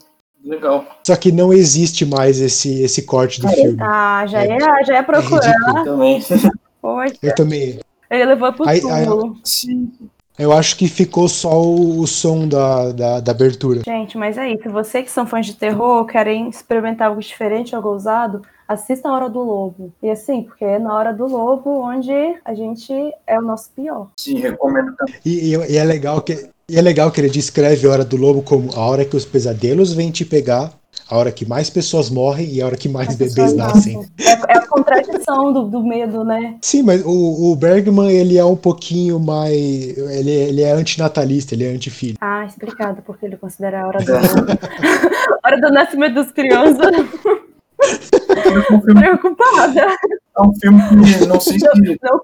Legal. 0.45 0.85
Só 1.07 1.17
que 1.17 1.31
não 1.31 1.53
existe 1.53 2.05
mais 2.05 2.41
esse, 2.41 2.83
esse 2.83 3.03
corte 3.03 3.41
do 3.41 3.49
filme. 3.49 3.77
Ah, 3.81 4.25
já 4.27 4.45
é, 4.45 4.57
é 4.57 4.85
já 4.85 4.97
é 4.97 5.03
procurar. 5.03 5.51
É 5.51 5.85
também. 5.85 6.21
Eu 7.23 7.35
também. 7.35 7.79
Ele 8.11 8.25
levou 8.25 8.53
pro 8.53 8.69
aí, 8.69 8.81
túmulo. 8.81 9.37
Sim. 9.45 9.93
Eu 10.39 10.53
acho 10.53 10.77
que 10.77 10.89
ficou 10.89 11.29
só 11.29 11.63
o, 11.63 12.01
o 12.01 12.07
som 12.07 12.49
da, 12.49 12.91
da, 12.91 13.21
da, 13.21 13.33
abertura. 13.33 13.83
Gente, 13.87 14.19
mas 14.19 14.37
é 14.37 14.51
isso. 14.51 14.69
Você 14.71 15.03
que 15.03 15.11
são 15.11 15.27
fãs 15.27 15.47
de 15.47 15.55
terror, 15.55 16.05
querem 16.07 16.49
experimentar 16.49 17.09
algo 17.09 17.21
diferente, 17.21 17.77
algo 17.77 17.91
ousado, 17.91 18.43
assista 18.67 19.09
a 19.09 19.13
Hora 19.13 19.29
do 19.29 19.41
Lobo. 19.41 19.93
E 20.03 20.11
assim, 20.11 20.43
porque 20.43 20.65
é 20.65 20.79
na 20.79 20.95
Hora 20.95 21.13
do 21.13 21.27
Lobo 21.27 21.83
onde 21.83 22.13
a 22.45 22.55
gente 22.55 22.93
é 23.27 23.39
o 23.39 23.43
nosso 23.43 23.71
pior. 23.73 24.09
Sim, 24.17 24.39
recomendo 24.39 24.97
também. 24.97 25.15
E, 25.25 25.55
e, 25.55 25.73
e 25.73 25.77
é 25.77 25.85
legal 25.85 26.21
que 26.23 26.51
e 26.69 26.79
é 26.79 26.83
legal 26.83 27.11
que 27.11 27.21
ele 27.21 27.31
descreve 27.31 27.87
a 27.87 27.91
hora 27.91 28.05
do 28.05 28.17
lobo 28.17 28.43
como 28.43 28.71
a 28.75 28.81
hora 28.81 29.05
que 29.05 29.17
os 29.17 29.25
pesadelos 29.25 29.93
vêm 29.93 30.11
te 30.11 30.25
pegar, 30.25 30.73
a 31.09 31.17
hora 31.17 31.33
que 31.33 31.47
mais 31.47 31.69
pessoas 31.69 32.09
morrem 32.09 32.49
e 32.51 32.63
a 32.63 32.67
hora 32.67 32.77
que 32.77 32.89
mais 32.89 33.09
As 33.09 33.17
bebês 33.17 33.55
nascem. 33.55 34.01
É, 34.21 34.31
é, 34.31 34.59
a 34.59 34.67
contradição 34.67 35.53
do, 35.53 35.65
do, 35.65 35.83
medo, 35.83 36.25
né? 36.25 36.57
Sim, 36.63 36.83
mas 36.83 37.03
o, 37.05 37.53
o, 37.53 37.57
Bergman, 37.57 38.11
ele 38.11 38.39
é 38.39 38.45
um 38.45 38.57
pouquinho 38.57 39.19
mais. 39.19 39.53
Ele, 39.53 40.31
ele 40.31 40.63
é 40.63 40.73
antinatalista, 40.73 41.55
ele 41.55 41.65
é 41.65 41.69
anti-filho. 41.69 42.17
Ah, 42.21 42.47
explicado, 42.47 43.03
porque 43.03 43.27
ele 43.27 43.37
considera 43.37 43.83
a 43.83 43.87
hora 43.87 43.99
do 44.03 44.15
a 44.15 44.21
hora 45.45 45.61
do 45.61 45.71
nascimento 45.71 46.15
das 46.15 46.33
crianças. 46.33 46.87
Preocupada. 48.95 49.97
É 50.39 50.43
um 50.43 50.55
filme 50.55 50.81
que 51.19 51.27
não 51.27 51.41
sei 51.41 51.59
se. 51.59 51.67
Não, 51.67 52.21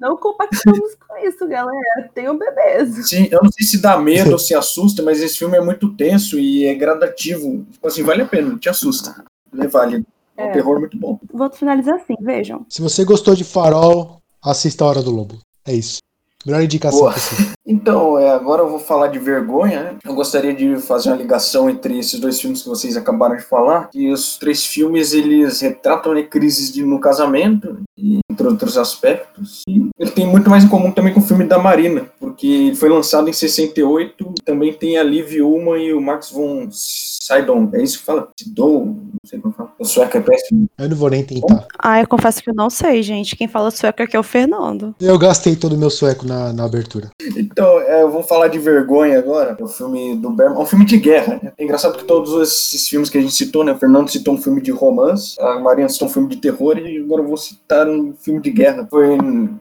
não 0.00 0.16
compactamos 0.16 0.94
com 1.06 1.16
isso, 1.26 1.46
galera. 1.46 2.10
Tenham 2.14 2.38
bebês. 2.38 3.08
Sim, 3.08 3.28
eu 3.30 3.40
não 3.42 3.50
sei 3.52 3.66
se 3.66 3.82
dá 3.82 3.98
medo 3.98 4.32
ou 4.32 4.38
se 4.38 4.54
assusta, 4.54 5.02
mas 5.02 5.20
esse 5.20 5.38
filme 5.38 5.56
é 5.56 5.60
muito 5.60 5.94
tenso 5.94 6.38
e 6.38 6.66
é 6.66 6.74
gradativo. 6.74 7.66
Tipo 7.70 7.86
assim, 7.86 8.02
vale 8.02 8.22
a 8.22 8.26
pena, 8.26 8.56
te 8.58 8.68
assusta. 8.68 9.24
É 9.58 9.66
válido. 9.66 10.06
É 10.36 10.44
um 10.44 10.48
é. 10.48 10.52
terror 10.52 10.78
muito 10.78 10.96
bom. 10.96 11.18
Vou 11.32 11.50
finalizar 11.50 11.96
assim, 11.96 12.14
vejam. 12.20 12.64
Se 12.68 12.80
você 12.80 13.04
gostou 13.04 13.34
de 13.34 13.44
Farol, 13.44 14.22
assista 14.42 14.84
a 14.84 14.86
Hora 14.86 15.02
do 15.02 15.10
Lobo. 15.10 15.38
É 15.66 15.74
isso. 15.74 15.98
Melhor 16.46 16.62
indicação 16.62 17.00
Boa. 17.00 17.12
possível. 17.12 17.52
Então, 17.68 18.18
é, 18.18 18.30
agora 18.30 18.62
eu 18.62 18.70
vou 18.70 18.78
falar 18.78 19.08
de 19.08 19.18
vergonha. 19.18 19.82
Né? 19.82 19.96
Eu 20.02 20.14
gostaria 20.14 20.54
de 20.54 20.78
fazer 20.78 21.10
uma 21.10 21.18
ligação 21.18 21.68
entre 21.68 21.98
esses 21.98 22.18
dois 22.18 22.40
filmes 22.40 22.62
que 22.62 22.68
vocês 22.68 22.96
acabaram 22.96 23.36
de 23.36 23.42
falar. 23.42 23.90
E 23.94 24.10
os 24.10 24.38
três 24.38 24.64
filmes, 24.64 25.12
eles 25.12 25.60
retratam 25.60 26.14
né, 26.14 26.22
crises 26.22 26.72
de, 26.72 26.82
no 26.82 26.98
casamento, 26.98 27.82
e, 27.96 28.20
entre 28.30 28.46
outros 28.46 28.78
aspectos. 28.78 29.62
E 29.68 29.88
ele 29.98 30.10
tem 30.10 30.26
muito 30.26 30.48
mais 30.48 30.64
em 30.64 30.68
comum 30.68 30.90
também 30.90 31.12
com 31.12 31.20
o 31.20 31.22
filme 31.22 31.44
da 31.44 31.58
Marina, 31.58 32.06
porque 32.18 32.72
foi 32.76 32.88
lançado 32.88 33.28
em 33.28 33.32
68. 33.32 34.34
Também 34.44 34.72
tem 34.72 34.96
a 34.96 35.02
Liv 35.02 35.40
Ullmann 35.42 35.84
e 35.84 35.92
o 35.92 36.00
Max 36.00 36.30
von 36.30 36.68
Sydow. 36.70 37.68
É 37.74 37.82
isso 37.82 37.98
que 37.98 38.04
fala? 38.04 38.28
Sydow? 38.38 38.86
Não 38.86 39.10
sei 39.26 39.38
como 39.40 39.52
fala. 39.52 39.70
O 39.78 39.84
sueco 39.84 40.16
é 40.16 40.20
péssimo. 40.20 40.66
Eu 40.78 40.88
não 40.88 40.96
vou 40.96 41.10
nem 41.10 41.22
tentar. 41.22 41.66
Ah, 41.78 42.00
eu 42.00 42.08
confesso 42.08 42.42
que 42.42 42.48
eu 42.48 42.54
não 42.54 42.70
sei, 42.70 43.02
gente. 43.02 43.36
Quem 43.36 43.46
fala 43.46 43.70
sueco 43.70 44.02
aqui 44.02 44.16
é 44.16 44.20
o 44.20 44.22
Fernando. 44.22 44.94
Eu 45.00 45.18
gastei 45.18 45.54
todo 45.54 45.74
o 45.74 45.78
meu 45.78 45.90
sueco 45.90 46.26
na, 46.26 46.52
na 46.52 46.64
abertura. 46.64 47.10
Então, 47.58 47.80
é, 47.80 48.02
vamos 48.02 48.28
falar 48.28 48.46
de 48.46 48.58
vergonha 48.60 49.18
agora. 49.18 49.56
O 49.60 49.66
filme 49.66 50.14
do 50.14 50.30
Berman. 50.30 50.58
É 50.58 50.62
um 50.62 50.66
filme 50.66 50.84
de 50.84 50.96
guerra, 50.96 51.40
né? 51.42 51.52
É 51.58 51.64
engraçado 51.64 51.98
que 51.98 52.04
todos 52.04 52.32
esses 52.40 52.88
filmes 52.88 53.10
que 53.10 53.18
a 53.18 53.20
gente 53.20 53.34
citou, 53.34 53.64
né? 53.64 53.72
O 53.72 53.76
Fernando 53.76 54.08
citou 54.08 54.34
um 54.34 54.40
filme 54.40 54.60
de 54.60 54.70
romance, 54.70 55.34
a 55.40 55.58
Mariana 55.58 55.88
citou 55.88 56.06
um 56.06 56.10
filme 56.10 56.28
de 56.28 56.36
terror 56.36 56.78
e 56.78 56.98
agora 56.98 57.22
eu 57.22 57.26
vou 57.26 57.36
citar 57.36 57.88
um 57.88 58.14
filme 58.14 58.40
de 58.40 58.52
guerra. 58.52 58.86
Foi, 58.88 59.18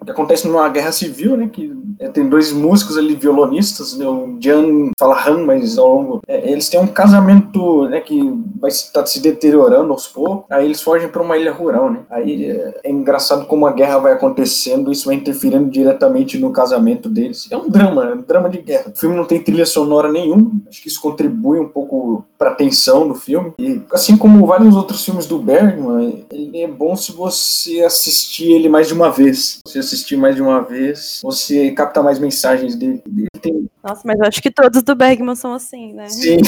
acontece 0.08 0.48
numa 0.48 0.70
guerra 0.70 0.92
civil, 0.92 1.36
né? 1.36 1.50
Que 1.52 1.76
é, 2.00 2.08
tem 2.08 2.30
dois 2.30 2.52
músicos 2.52 3.00
ali, 3.00 3.16
violonistas, 3.16 3.98
né? 3.98 4.06
O 4.06 4.38
Jan 4.40 4.92
fala 5.00 5.28
Han, 5.28 5.46
mas 5.46 5.80
ao 5.80 5.88
longo. 5.88 6.22
É, 6.28 6.52
eles 6.52 6.70
têm 6.70 6.80
um 6.80 6.86
casamento, 6.86 7.90
né? 7.90 8.00
Que 8.00 8.32
vai 8.60 8.70
estar 8.70 9.02
tá 9.02 9.06
se 9.08 9.20
deteriorando 9.20 9.92
aos 9.92 10.08
poucos. 10.08 10.46
Aí 10.52 10.66
eles 10.66 10.84
fogem 10.84 11.10
para 11.10 11.24
uma 11.24 11.36
ilha 11.36 11.52
rural, 11.52 11.92
né? 11.92 12.02
Aí 12.12 12.46
é, 12.46 12.82
é 12.84 12.92
engraçado 12.92 13.48
como 13.48 13.66
a 13.66 13.72
guerra 13.72 13.98
vai 13.98 14.14
acontecendo, 14.14 14.92
isso 14.92 15.08
vai 15.08 15.16
interferindo 15.16 15.68
diretamente 15.68 16.38
no 16.38 16.52
casamento 16.52 17.10
deles. 17.10 17.48
É 17.50 17.58
um 17.58 17.68
drama, 17.68 17.87
é 17.88 18.14
um 18.14 18.22
drama 18.22 18.50
de 18.50 18.60
guerra. 18.60 18.92
O 18.94 18.98
filme 18.98 19.16
não 19.16 19.26
tem 19.26 19.42
trilha 19.42 19.66
sonora 19.66 20.12
nenhuma, 20.12 20.52
acho 20.68 20.82
que 20.82 20.88
isso 20.88 21.02
contribui 21.02 21.60
um 21.60 21.68
pouco 21.68 22.24
para 22.38 22.52
a 22.52 22.56
tensão 22.56 23.08
do 23.08 23.16
filme. 23.16 23.54
E 23.60 23.82
assim 23.92 24.18
como 24.18 24.46
vários 24.46 24.76
outros 24.76 25.04
filmes 25.04 25.26
do 25.26 25.40
Bergman, 25.40 26.26
ele 26.32 26.62
é 26.62 26.68
bom 26.68 26.96
se 26.96 27.12
você 27.12 27.82
assistir 27.82 28.52
ele 28.52 28.70
mais 28.70 28.88
de 28.88 28.94
uma 28.94 29.10
vez. 29.10 29.60
Se 29.68 29.80
assistir 29.80 30.18
mais 30.18 30.36
de 30.36 30.42
uma 30.42 30.62
vez, 30.62 31.20
você 31.24 31.72
capta 31.72 32.02
mais 32.04 32.20
mensagens 32.20 32.76
dele. 32.76 33.02
Tem... 33.42 33.68
Nossa, 33.88 34.02
mas 34.06 34.20
eu 34.20 34.26
acho 34.26 34.42
que 34.42 34.52
todos 34.52 34.84
do 34.84 34.96
Bergman 34.96 35.36
são 35.36 35.54
assim, 35.54 35.94
né? 35.94 36.10
Sim. 36.10 36.38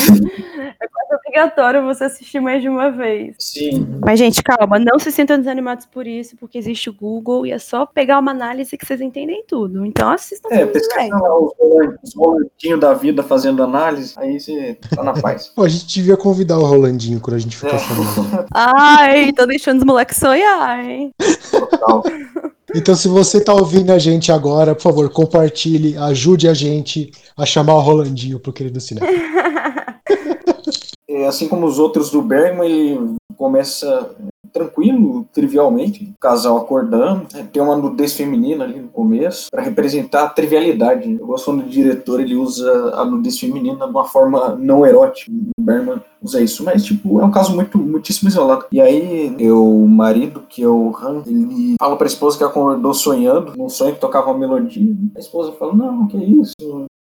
É 0.82 0.88
quase 0.88 1.16
obrigatório 1.16 1.84
você 1.84 2.06
assistir 2.06 2.40
mais 2.40 2.62
de 2.62 2.70
uma 2.70 2.90
vez. 2.90 3.36
Sim. 3.40 4.00
Mas, 4.02 4.18
gente, 4.18 4.42
calma, 4.42 4.80
não 4.80 4.98
se 4.98 5.12
sintam 5.12 5.38
desanimados 5.38 5.86
por 5.86 6.08
isso, 6.08 6.38
porque 6.38 6.58
existe 6.58 6.90
o 6.90 6.94
Google 6.94 7.46
e 7.46 7.52
é 7.52 7.60
só 7.60 7.86
pegar 7.86 8.20
uma 8.20 8.32
análise 8.32 8.78
que 8.78 8.86
vocês 8.86 9.02
entendem 9.02 9.44
tudo. 9.48 9.86
Então 9.86 10.10
assistam 10.10 10.50
É, 10.52 10.66
pesquisa 10.66 11.16
lá 11.16 11.40
os 11.40 12.14
Rolandinho 12.16 12.80
da 12.80 12.94
vida 12.94 13.24
fazendo 13.24 13.64
análise, 13.64 14.14
aí 14.18 14.40
você 14.40 14.78
tá 14.96 15.04
na 15.04 15.14
paz. 15.14 15.48
Pô, 15.50 15.64
a 15.64 15.70
gente 15.70 15.88
devia 15.88 16.16
convidar 16.16 16.58
o 16.58 16.66
Rolandinho 16.66 17.20
quando 17.20 17.36
a 17.36 17.40
gente 17.40 17.58
ficar 17.58 17.76
é. 17.76 17.80
chamando. 17.80 18.46
Ai, 18.54 19.34
tô 19.34 19.46
deixando 19.46 19.80
os 19.80 19.86
moleques 19.86 20.18
sonhar, 20.18 20.80
hein? 20.84 21.12
Total. 21.52 22.04
Então, 22.76 22.96
se 22.96 23.08
você 23.08 23.44
tá 23.44 23.54
ouvindo 23.54 23.92
a 23.92 23.98
gente 23.98 24.32
agora, 24.32 24.76
por 24.76 24.82
favor, 24.82 25.10
compartilhe, 25.10 25.98
ajude 25.98 26.48
a 26.48 26.54
gente 26.54 27.12
a 27.36 27.46
chamar 27.46 27.76
o 27.76 27.80
Rolandinho 27.80 28.40
pro 28.40 28.54
querido 28.54 28.80
cinema. 28.80 29.08
É, 31.12 31.26
assim 31.26 31.48
como 31.50 31.66
os 31.66 31.80
outros 31.80 32.12
do 32.12 32.22
Bergman, 32.22 32.70
ele 32.70 33.16
começa 33.36 34.16
tranquilo, 34.52 35.28
trivialmente, 35.34 36.04
o 36.04 36.20
casal 36.20 36.58
acordando, 36.58 37.26
né? 37.34 37.48
tem 37.52 37.62
uma 37.62 37.76
nudez 37.76 38.14
feminina 38.14 38.64
ali 38.64 38.80
no 38.80 38.90
começo, 38.90 39.50
para 39.52 39.62
representar 39.62 40.24
a 40.24 40.30
trivialidade. 40.30 41.18
Eu 41.20 41.28
gosto 41.28 41.46
quando 41.46 41.62
o 41.62 41.70
diretor 41.70 42.20
ele 42.20 42.36
usa 42.36 42.94
a 42.96 43.06
nudez 43.06 43.40
feminina 43.40 43.86
de 43.86 43.92
uma 43.92 44.06
forma 44.06 44.56
não 44.56 44.86
erótica. 44.86 45.32
O 45.32 45.62
Bergman 45.62 46.02
usa 46.22 46.42
isso, 46.42 46.64
mas 46.64 46.84
tipo, 46.84 47.20
é 47.22 47.26
um 47.26 47.32
caso 47.32 47.56
muito 47.56 47.78
muitíssimo 47.78 48.30
isolado. 48.30 48.66
E 48.72 48.82
aí, 48.82 49.36
o 49.52 49.88
marido, 49.88 50.44
que 50.48 50.64
é 50.64 50.68
o 50.68 50.96
Han, 50.96 51.24
ele 51.26 51.76
fala 51.80 51.96
pra 51.96 52.08
esposa 52.08 52.38
que 52.38 52.44
acordou 52.44 52.94
sonhando, 52.94 53.54
num 53.58 53.70
sonho 53.70 53.94
que 53.94 54.02
tocava 54.02 54.32
uma 54.32 54.40
melodia. 54.40 54.94
A 55.16 55.20
esposa 55.20 55.52
fala: 55.54 55.74
Não, 55.74 56.08
que 56.08 56.18
isso? 56.18 56.54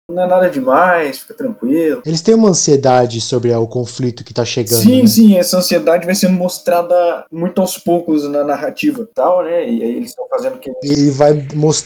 Não 0.09 0.23
é 0.23 0.27
nada 0.27 0.49
demais, 0.49 1.19
fica 1.19 1.33
tranquilo. 1.33 2.03
Eles 2.05 2.21
têm 2.21 2.35
uma 2.35 2.49
ansiedade 2.49 3.19
sobre 3.19 3.51
o 3.51 3.67
conflito 3.67 4.23
que 4.23 4.33
tá 4.33 4.45
chegando. 4.45 4.81
Sim, 4.81 5.01
né? 5.01 5.07
sim, 5.07 5.37
essa 5.37 5.57
ansiedade 5.57 6.05
vai 6.05 6.13
sendo 6.13 6.33
mostrada 6.33 7.25
muito 7.31 7.59
aos 7.59 7.77
poucos 7.77 8.23
na 8.29 8.43
narrativa 8.43 9.07
tal, 9.15 9.43
né? 9.43 9.67
E 9.67 9.81
aí 9.81 9.95
eles 9.95 10.11
estão 10.11 10.27
fazendo 10.29 10.59
que. 10.59 10.71
E 10.83 11.09
vai 11.09 11.33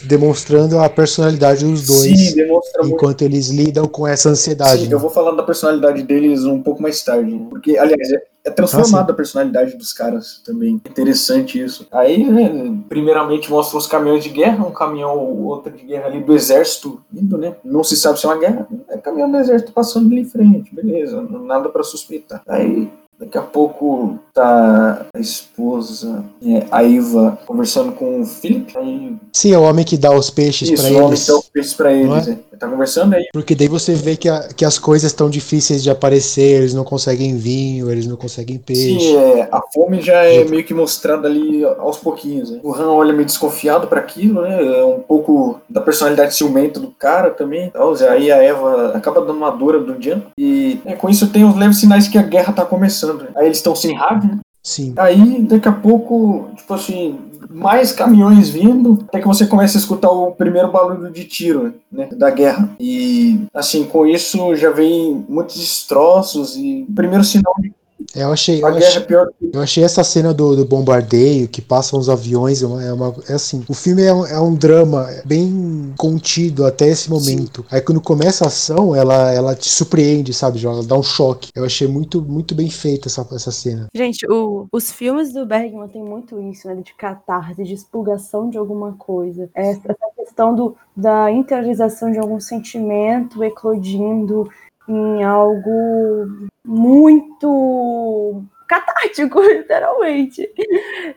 demonstrando 0.04 0.78
a 0.78 0.88
personalidade 0.90 1.64
dos 1.64 1.86
dois. 1.86 2.02
Sim, 2.02 2.34
demonstra 2.34 2.84
enquanto 2.84 3.22
muito. 3.22 3.24
eles 3.24 3.48
lidam 3.48 3.86
com 3.88 4.06
essa 4.06 4.28
ansiedade. 4.28 4.82
Sim, 4.82 4.88
né? 4.88 4.94
eu 4.94 5.00
vou 5.00 5.10
falar 5.10 5.30
da 5.30 5.42
personalidade 5.42 6.02
deles 6.02 6.44
um 6.44 6.62
pouco 6.62 6.82
mais 6.82 7.02
tarde. 7.02 7.34
Porque, 7.48 7.78
aliás, 7.78 8.12
é, 8.12 8.22
é 8.44 8.50
transformada 8.50 9.12
ah, 9.12 9.14
a 9.14 9.16
personalidade 9.16 9.76
dos 9.76 9.92
caras 9.92 10.40
também. 10.44 10.74
Interessante 10.74 11.62
isso. 11.62 11.86
Aí, 11.90 12.24
né, 12.24 12.78
primeiramente, 12.88 13.50
mostra 13.50 13.76
os 13.76 13.86
caminhões 13.86 14.24
de 14.24 14.30
guerra, 14.30 14.66
um 14.66 14.72
caminhão 14.72 15.18
ou 15.18 15.44
outro 15.44 15.72
de 15.72 15.84
guerra 15.84 16.06
ali 16.06 16.22
do 16.22 16.34
exército 16.34 17.02
indo, 17.12 17.36
né? 17.36 17.54
Não 17.64 17.84
se 17.84 17.96
sabe 17.96 18.18
se 18.18 18.26
é 18.26 18.28
uma 18.28 18.38
guerra. 18.38 18.66
É 18.88 18.96
caminhão 18.96 19.30
do 19.30 19.36
exército 19.36 19.72
passando 19.72 20.10
ali 20.10 20.22
em 20.22 20.24
frente, 20.24 20.74
beleza. 20.74 21.20
Nada 21.22 21.68
para 21.68 21.82
suspeitar. 21.82 22.42
Aí 22.48 22.90
Daqui 23.20 23.36
a 23.36 23.42
pouco 23.42 24.18
tá 24.32 25.04
a 25.14 25.20
esposa, 25.20 26.24
é, 26.42 26.66
a 26.70 26.82
Iva, 26.82 27.38
conversando 27.44 27.92
com 27.92 28.22
o 28.22 28.24
Felipe. 28.24 28.78
Aí... 28.78 29.14
Sim, 29.30 29.52
é 29.52 29.58
o 29.58 29.62
homem 29.62 29.84
que 29.84 29.98
dá 29.98 30.10
os 30.10 30.30
peixes 30.30 30.70
para 30.70 30.88
eles. 30.88 30.98
o 30.98 31.04
homem 31.04 31.18
que 31.18 31.26
dá 31.26 31.36
os 31.36 31.48
peixes 31.50 31.74
pra 31.74 31.92
eles. 31.92 32.28
É? 32.28 32.38
Tá 32.60 32.68
conversando 32.68 33.14
aí. 33.14 33.24
Porque 33.32 33.54
daí 33.54 33.68
você 33.68 33.94
vê 33.94 34.16
que, 34.16 34.28
a, 34.28 34.46
que 34.54 34.66
as 34.66 34.78
coisas 34.78 35.10
estão 35.10 35.30
difíceis 35.30 35.82
de 35.82 35.90
aparecer, 35.90 36.58
eles 36.58 36.74
não 36.74 36.84
conseguem 36.84 37.34
vinho, 37.34 37.90
eles 37.90 38.06
não 38.06 38.16
conseguem 38.16 38.58
peixe. 38.58 39.00
Sim, 39.00 39.16
é, 39.16 39.48
a 39.50 39.62
fome 39.72 40.02
já 40.02 40.22
é 40.24 40.44
meio 40.44 40.62
que 40.62 40.74
mostrada 40.74 41.26
ali 41.26 41.64
aos 41.64 41.96
pouquinhos. 41.96 42.50
Né? 42.50 42.60
O 42.62 42.74
Han 42.74 42.92
olha 42.92 43.14
meio 43.14 43.24
desconfiado 43.24 43.86
para 43.86 44.00
aquilo, 44.00 44.42
né? 44.42 44.78
É 44.78 44.84
um 44.84 45.00
pouco 45.00 45.58
da 45.70 45.80
personalidade 45.80 46.34
ciumenta 46.34 46.78
do 46.78 46.88
cara 46.90 47.30
também. 47.30 47.68
Então, 47.68 47.94
aí 48.10 48.30
a 48.30 48.42
Eva 48.42 48.92
acaba 48.94 49.22
dando 49.22 49.38
uma 49.38 49.50
dura 49.50 49.80
do 49.80 49.98
Jan. 49.98 50.20
E 50.36 50.82
é, 50.84 50.94
com 50.94 51.08
isso 51.08 51.28
tem 51.28 51.46
os 51.46 51.56
leves 51.56 51.78
sinais 51.78 52.08
que 52.08 52.18
a 52.18 52.22
guerra 52.22 52.52
tá 52.52 52.66
começando. 52.66 53.26
Aí 53.34 53.46
eles 53.46 53.56
estão 53.56 53.74
sem 53.74 53.94
rádio, 53.94 54.28
né? 54.28 54.38
Sim. 54.62 54.92
Aí, 54.98 55.42
daqui 55.42 55.68
a 55.68 55.72
pouco, 55.72 56.50
tipo 56.54 56.74
assim, 56.74 57.18
mais 57.52 57.92
caminhões 57.92 58.48
vindo, 58.48 59.04
até 59.08 59.20
que 59.20 59.26
você 59.26 59.46
começa 59.46 59.76
a 59.76 59.80
escutar 59.80 60.10
o 60.10 60.32
primeiro 60.32 60.70
barulho 60.70 61.10
de 61.10 61.24
tiro, 61.24 61.74
né, 61.90 62.08
da 62.12 62.30
guerra. 62.30 62.70
E, 62.78 63.46
assim, 63.52 63.84
com 63.84 64.06
isso 64.06 64.54
já 64.54 64.70
vem 64.70 65.24
muitos 65.28 65.56
destroços 65.56 66.56
e 66.56 66.86
o 66.88 66.94
primeiro 66.94 67.24
sinal 67.24 67.54
de 67.58 67.72
eu 68.14 68.32
achei, 68.32 68.62
eu 68.62 68.66
achei, 68.66 69.06
eu 69.52 69.60
achei, 69.60 69.84
essa 69.84 70.02
cena 70.02 70.34
do, 70.34 70.56
do, 70.56 70.64
bombardeio, 70.64 71.48
que 71.48 71.62
passam 71.62 71.98
os 71.98 72.08
aviões, 72.08 72.62
é, 72.62 72.66
uma, 72.66 72.84
é, 72.84 72.92
uma, 72.92 73.14
é 73.28 73.34
assim, 73.34 73.64
o 73.68 73.74
filme 73.74 74.02
é 74.02 74.12
um, 74.12 74.26
é 74.26 74.40
um, 74.40 74.54
drama 74.54 75.08
bem 75.24 75.94
contido 75.96 76.66
até 76.66 76.88
esse 76.88 77.08
momento. 77.10 77.62
Sim. 77.62 77.66
Aí 77.70 77.80
quando 77.80 78.00
começa 78.00 78.44
a 78.44 78.48
ação, 78.48 78.94
ela, 78.94 79.32
ela 79.32 79.54
te 79.54 79.68
surpreende, 79.68 80.32
sabe? 80.34 80.64
Ela 80.64 80.82
dá 80.82 80.96
um 80.96 81.02
choque. 81.02 81.50
Eu 81.54 81.64
achei 81.64 81.86
muito, 81.86 82.20
muito 82.20 82.54
bem 82.54 82.70
feita 82.70 83.08
essa, 83.08 83.26
essa 83.32 83.50
cena. 83.50 83.86
Gente, 83.94 84.26
o, 84.30 84.66
os 84.72 84.90
filmes 84.90 85.32
do 85.32 85.46
Bergman 85.46 85.88
tem 85.88 86.02
muito 86.02 86.40
isso, 86.40 86.68
né? 86.68 86.76
De 86.76 86.94
catarse, 86.94 87.62
de 87.62 87.74
expulgação 87.74 88.50
de 88.50 88.58
alguma 88.58 88.92
coisa. 88.92 89.48
Essa, 89.54 89.80
essa 89.84 90.10
questão 90.16 90.54
do, 90.54 90.76
da 90.96 91.30
interiorização 91.30 92.10
de 92.10 92.18
algum 92.18 92.40
sentimento 92.40 93.42
eclodindo 93.44 94.48
em 94.88 95.22
algo 95.22 96.50
muito 96.64 97.48
literalmente. 99.56 100.48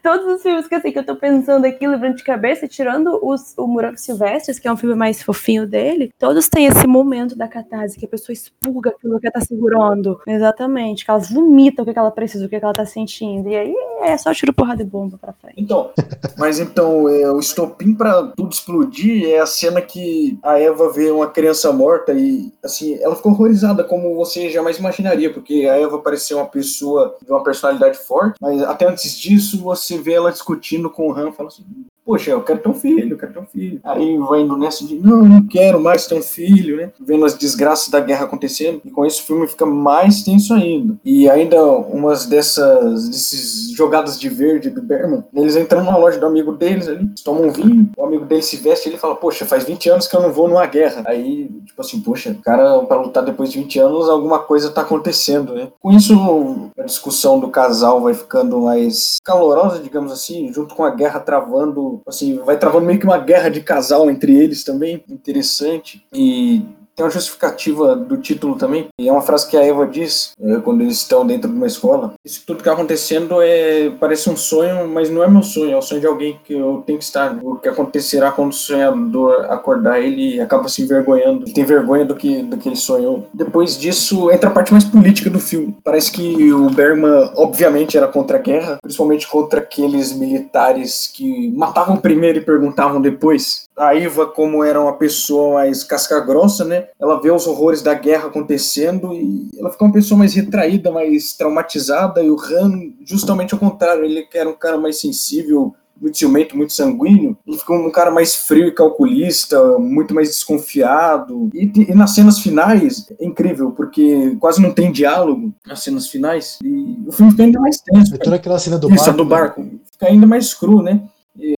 Todos 0.01 0.25
os 0.27 0.41
filmes 0.41 0.67
que, 0.67 0.75
assim, 0.75 0.91
que 0.91 0.99
eu 0.99 1.05
tô 1.05 1.15
pensando 1.15 1.65
aqui, 1.65 1.87
lembrando 1.87 2.15
de 2.15 2.23
cabeça, 2.23 2.67
tirando 2.67 3.19
os, 3.21 3.53
o 3.57 3.67
Murano 3.67 3.97
Silvestres, 3.97 4.59
que 4.59 4.67
é 4.67 4.71
um 4.71 4.77
filme 4.77 4.95
mais 4.95 5.21
fofinho 5.21 5.67
dele, 5.67 6.11
todos 6.17 6.47
têm 6.47 6.67
esse 6.67 6.87
momento 6.87 7.35
da 7.35 7.47
catarse, 7.47 7.97
que 7.97 8.05
a 8.05 8.09
pessoa 8.09 8.33
expurga 8.33 8.91
aquilo 8.91 9.19
que 9.19 9.27
ela 9.27 9.33
tá 9.33 9.41
segurando. 9.41 10.19
Exatamente, 10.27 11.05
que 11.05 11.11
ela 11.11 11.19
vomita 11.19 11.81
o 11.81 11.85
que 11.85 11.97
ela 11.97 12.11
precisa, 12.11 12.45
o 12.45 12.49
que 12.49 12.55
ela 12.55 12.73
tá 12.73 12.85
sentindo. 12.85 13.49
E 13.49 13.55
aí 13.55 13.75
é 14.01 14.17
só 14.17 14.33
tiro 14.33 14.53
porrada 14.53 14.83
de 14.83 14.89
bomba 14.89 15.17
pra 15.19 15.33
frente. 15.33 15.55
Então, 15.57 15.91
mas 16.37 16.59
então, 16.59 17.09
é, 17.09 17.29
o 17.31 17.39
estopim 17.39 17.93
pra 17.93 18.31
tudo 18.35 18.51
explodir 18.51 19.29
é 19.29 19.39
a 19.39 19.45
cena 19.45 19.81
que 19.81 20.37
a 20.43 20.59
Eva 20.59 20.91
vê 20.91 21.11
uma 21.11 21.27
criança 21.27 21.71
morta 21.71 22.13
e, 22.13 22.51
assim, 22.63 22.97
ela 23.01 23.15
ficou 23.15 23.31
horrorizada, 23.31 23.83
como 23.83 24.15
você 24.15 24.49
jamais 24.49 24.77
imaginaria, 24.77 25.31
porque 25.31 25.67
a 25.69 25.77
Eva 25.77 25.99
parecia 25.99 26.37
uma 26.37 26.45
pessoa 26.45 27.15
uma 27.27 27.43
personalidade 27.43 27.72
forte, 27.97 28.37
mas 28.41 28.61
até 28.63 28.87
antes 28.87 29.17
disso 29.17 29.59
você 29.61 29.97
vê 29.97 30.13
ela 30.13 30.31
discutindo 30.31 30.89
com 30.89 31.09
o 31.09 31.13
Han, 31.13 31.31
fala 31.31 31.49
assim, 31.49 31.65
Poxa, 32.05 32.31
eu 32.31 32.41
quero 32.41 32.59
ter 32.59 32.69
um 32.69 32.73
filho, 32.73 33.13
eu 33.13 33.17
quero 33.17 33.33
ter 33.33 33.39
um 33.39 33.45
filho. 33.45 33.79
Aí 33.83 34.17
vai 34.17 34.41
indo 34.41 34.57
nessa 34.57 34.85
de, 34.85 34.95
não, 34.95 35.23
não 35.23 35.47
quero 35.47 35.79
mais 35.79 36.05
ter 36.05 36.15
um 36.15 36.21
filho, 36.21 36.77
né? 36.77 36.91
Vendo 36.99 37.25
as 37.25 37.33
desgraças 37.33 37.89
da 37.89 37.99
guerra 37.99 38.25
acontecendo. 38.25 38.81
E 38.83 38.91
com 38.91 39.05
isso 39.05 39.21
o 39.21 39.25
filme 39.25 39.47
fica 39.47 39.65
mais 39.65 40.23
tenso 40.23 40.53
ainda. 40.53 40.95
E 41.03 41.29
ainda 41.29 41.63
umas 41.63 42.25
dessas 42.25 43.07
desses 43.07 43.71
jogadas 43.71 44.19
de 44.19 44.29
verde 44.29 44.69
do 44.69 44.81
Berman, 44.81 45.23
eles 45.33 45.55
entram 45.55 45.83
na 45.83 45.97
loja 45.97 46.19
do 46.19 46.25
amigo 46.25 46.53
deles 46.53 46.87
ali, 46.87 47.09
tomam 47.23 47.47
um 47.47 47.51
vinho, 47.51 47.89
o 47.97 48.05
amigo 48.05 48.25
dele 48.25 48.41
se 48.41 48.57
veste 48.57 48.87
e 48.87 48.91
ele 48.91 48.97
fala, 48.97 49.15
poxa, 49.15 49.45
faz 49.45 49.63
20 49.63 49.89
anos 49.89 50.07
que 50.07 50.15
eu 50.15 50.21
não 50.21 50.31
vou 50.31 50.47
numa 50.47 50.65
guerra. 50.65 51.03
Aí, 51.05 51.49
tipo 51.65 51.81
assim, 51.81 51.99
poxa, 52.01 52.31
o 52.31 52.41
cara, 52.41 52.79
pra 52.81 53.01
lutar 53.01 53.23
depois 53.23 53.51
de 53.51 53.59
20 53.59 53.79
anos, 53.79 54.09
alguma 54.09 54.39
coisa 54.39 54.71
tá 54.71 54.81
acontecendo, 54.81 55.53
né? 55.53 55.69
Com 55.79 55.91
isso, 55.91 56.71
a 56.77 56.83
discussão 56.83 57.39
do 57.39 57.49
casal 57.49 58.01
vai 58.01 58.13
ficando 58.13 58.61
mais 58.61 59.17
calorosa, 59.23 59.79
digamos 59.79 60.11
assim, 60.11 60.51
junto 60.51 60.75
com 60.75 60.83
a 60.83 60.91
guerra 60.91 61.19
travando 61.19 61.92
assim, 62.07 62.37
vai 62.39 62.57
travando 62.57 62.85
meio 62.85 62.99
que 62.99 63.05
uma 63.05 63.17
guerra 63.17 63.49
de 63.49 63.61
casal 63.61 64.09
entre 64.09 64.35
eles 64.35 64.63
também, 64.63 65.03
interessante. 65.09 66.05
E 66.13 66.63
tem 66.95 67.05
uma 67.05 67.11
justificativa 67.11 67.95
do 67.95 68.17
título 68.17 68.55
também, 68.55 68.87
e 68.99 69.07
é 69.07 69.11
uma 69.11 69.21
frase 69.21 69.47
que 69.49 69.57
a 69.57 69.65
Eva 69.65 69.85
diz 69.85 70.33
é, 70.39 70.57
quando 70.57 70.81
eles 70.81 70.97
estão 70.97 71.25
dentro 71.25 71.49
de 71.49 71.55
uma 71.55 71.67
escola. 71.67 72.13
Isso 72.23 72.43
tudo 72.45 72.57
que 72.57 72.61
está 72.61 72.73
acontecendo 72.73 73.41
é 73.41 73.91
parece 73.99 74.29
um 74.29 74.37
sonho, 74.37 74.87
mas 74.87 75.09
não 75.09 75.23
é 75.23 75.27
meu 75.27 75.43
sonho, 75.43 75.71
é 75.71 75.77
o 75.77 75.81
sonho 75.81 76.01
de 76.01 76.07
alguém 76.07 76.39
que 76.43 76.53
eu 76.53 76.83
tenho 76.85 76.97
que 76.97 77.03
estar. 77.03 77.37
O 77.41 77.55
que 77.55 77.69
acontecerá 77.69 78.31
quando 78.31 78.51
o 78.51 78.55
sonhador 78.55 79.45
acordar, 79.49 79.99
ele 79.99 80.39
acaba 80.39 80.69
se 80.69 80.81
envergonhando, 80.81 81.45
ele 81.45 81.53
tem 81.53 81.63
vergonha 81.63 82.05
do 82.05 82.15
que, 82.15 82.41
do 82.43 82.57
que 82.57 82.69
ele 82.69 82.75
sonhou. 82.75 83.27
Depois 83.33 83.77
disso, 83.77 84.31
entra 84.31 84.49
a 84.49 84.53
parte 84.53 84.71
mais 84.71 84.83
política 84.83 85.29
do 85.29 85.39
filme. 85.39 85.75
Parece 85.83 86.11
que 86.11 86.53
o 86.53 86.69
Bergman, 86.69 87.31
obviamente, 87.35 87.97
era 87.97 88.07
contra 88.07 88.37
a 88.37 88.41
guerra, 88.41 88.77
principalmente 88.81 89.27
contra 89.27 89.59
aqueles 89.59 90.13
militares 90.13 91.11
que 91.13 91.51
matavam 91.51 91.97
primeiro 91.97 92.39
e 92.39 92.41
perguntavam 92.41 93.01
depois. 93.01 93.65
A 93.75 93.95
Iva, 93.95 94.27
como 94.27 94.63
era 94.63 94.79
uma 94.79 94.93
pessoa 94.93 95.55
mais 95.55 95.83
casca-grossa, 95.83 96.63
né? 96.63 96.87
Ela 96.99 97.21
vê 97.21 97.31
os 97.31 97.47
horrores 97.47 97.81
da 97.81 97.93
guerra 97.93 98.27
acontecendo 98.27 99.13
e 99.13 99.49
ela 99.57 99.71
fica 99.71 99.83
uma 99.83 99.93
pessoa 99.93 100.17
mais 100.17 100.33
retraída, 100.33 100.91
mais 100.91 101.33
traumatizada. 101.33 102.23
E 102.23 102.29
o 102.29 102.37
Han, 102.39 102.91
justamente 103.03 103.53
ao 103.53 103.59
contrário, 103.59 104.05
ele 104.05 104.27
era 104.33 104.49
um 104.49 104.53
cara 104.53 104.77
mais 104.77 104.99
sensível, 104.99 105.73
muito 106.03 106.17
ciumento, 106.17 106.57
muito 106.57 106.73
sanguíneo, 106.73 107.37
ele 107.47 107.57
ficou 107.57 107.77
um 107.77 107.91
cara 107.91 108.11
mais 108.11 108.35
frio 108.35 108.67
e 108.67 108.71
calculista, 108.71 109.77
muito 109.79 110.13
mais 110.13 110.29
desconfiado. 110.29 111.49
E, 111.53 111.71
e, 111.89 111.93
nas 111.93 112.13
cenas 112.13 112.39
finais, 112.39 113.07
é 113.19 113.25
incrível, 113.25 113.71
porque 113.71 114.35
quase 114.39 114.61
não 114.61 114.73
tem 114.73 114.91
diálogo 114.91 115.53
nas 115.65 115.81
cenas 115.81 116.07
finais. 116.07 116.59
E 116.61 116.97
o 117.07 117.11
filme 117.11 117.31
fica 117.31 117.43
ainda 117.43 117.59
mais 117.59 117.79
tenso. 117.79 118.13
É 118.13 118.17
toda 118.17 118.35
aquela 118.35 118.59
cena 118.59 118.77
do 118.77 118.93
Isso, 118.93 119.05
barco. 119.05 119.17
do 119.17 119.25
barco. 119.25 119.61
Né? 119.63 119.71
Fica 119.91 120.07
ainda 120.07 120.27
mais 120.27 120.53
cru, 120.53 120.81
né? 120.81 121.01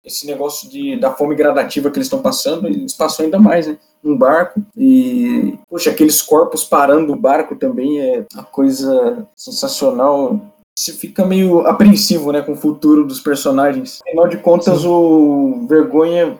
Esse 0.04 0.26
negócio 0.26 0.68
de, 0.68 0.96
da 0.98 1.12
fome 1.12 1.34
gradativa 1.34 1.90
que 1.90 1.98
eles 1.98 2.06
estão 2.06 2.22
passando, 2.22 2.68
eles 2.68 2.94
passam 2.94 3.24
ainda 3.24 3.38
mais, 3.38 3.66
né? 3.66 3.78
um 4.04 4.16
barco 4.16 4.62
e, 4.76 5.58
poxa, 5.68 5.90
aqueles 5.90 6.20
corpos 6.20 6.62
parando 6.62 7.12
o 7.12 7.16
barco 7.16 7.56
também 7.56 8.00
é 8.00 8.26
uma 8.34 8.44
coisa 8.44 9.26
sensacional. 9.34 10.38
Você 10.78 10.92
fica 10.92 11.24
meio 11.24 11.60
apreensivo, 11.66 12.32
né, 12.32 12.42
com 12.42 12.52
o 12.52 12.56
futuro 12.56 13.06
dos 13.06 13.20
personagens. 13.20 14.00
Afinal 14.06 14.28
de 14.28 14.36
contas, 14.38 14.82
Sim. 14.82 14.88
o 14.88 15.66
Vergonha 15.66 16.38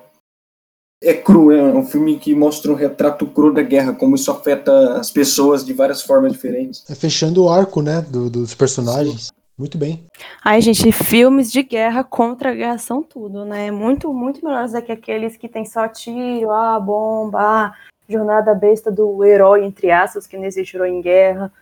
é 1.03 1.15
cru, 1.15 1.53
é 1.53 1.63
um 1.63 1.87
filme 1.87 2.19
que 2.19 2.35
mostra 2.35 2.73
um 2.73 2.77
retrato 2.77 3.27
cru 3.27 3.53
da 3.53 3.63
guerra, 3.63 3.93
como 3.93 4.17
isso 4.17 4.31
afeta 4.31 4.99
as 4.99 5.11
pessoas 5.11 5.65
de 5.65 5.73
várias 5.73 6.03
formas 6.03 6.33
diferentes. 6.33 6.83
É 6.89 6.95
fechando 6.95 7.45
o 7.45 7.49
arco, 7.49 7.81
né, 7.81 8.01
do, 8.03 8.29
dos 8.29 8.55
personagens. 8.55 9.27
Sim. 9.27 9.44
Muito 9.57 9.79
bem. 9.79 10.05
Ai, 10.45 10.61
gente, 10.61 10.91
filmes 10.91 11.51
de 11.53 11.63
guerra 11.63 12.03
contra 12.03 12.51
a 12.51 12.55
guerra 12.55 12.79
são 12.79 13.03
tudo, 13.03 13.45
né? 13.45 13.71
Muito, 13.71 14.13
muito 14.13 14.45
melhores 14.45 14.73
do 14.73 14.83
que 14.83 14.91
aqueles 14.91 15.37
que 15.37 15.49
tem 15.49 15.65
só 15.65 15.87
tiro, 15.87 16.51
ah, 16.51 16.79
bomba, 16.81 17.41
ah, 17.41 17.75
jornada 18.09 18.53
besta 18.53 18.91
do 18.91 19.23
herói, 19.25 19.65
entre 19.65 19.93
aspas, 19.93 20.27
que 20.27 20.37
não 20.37 20.45
existe 20.45 20.77
herói 20.77 20.91
em 20.91 21.01
guerra. 21.01 21.53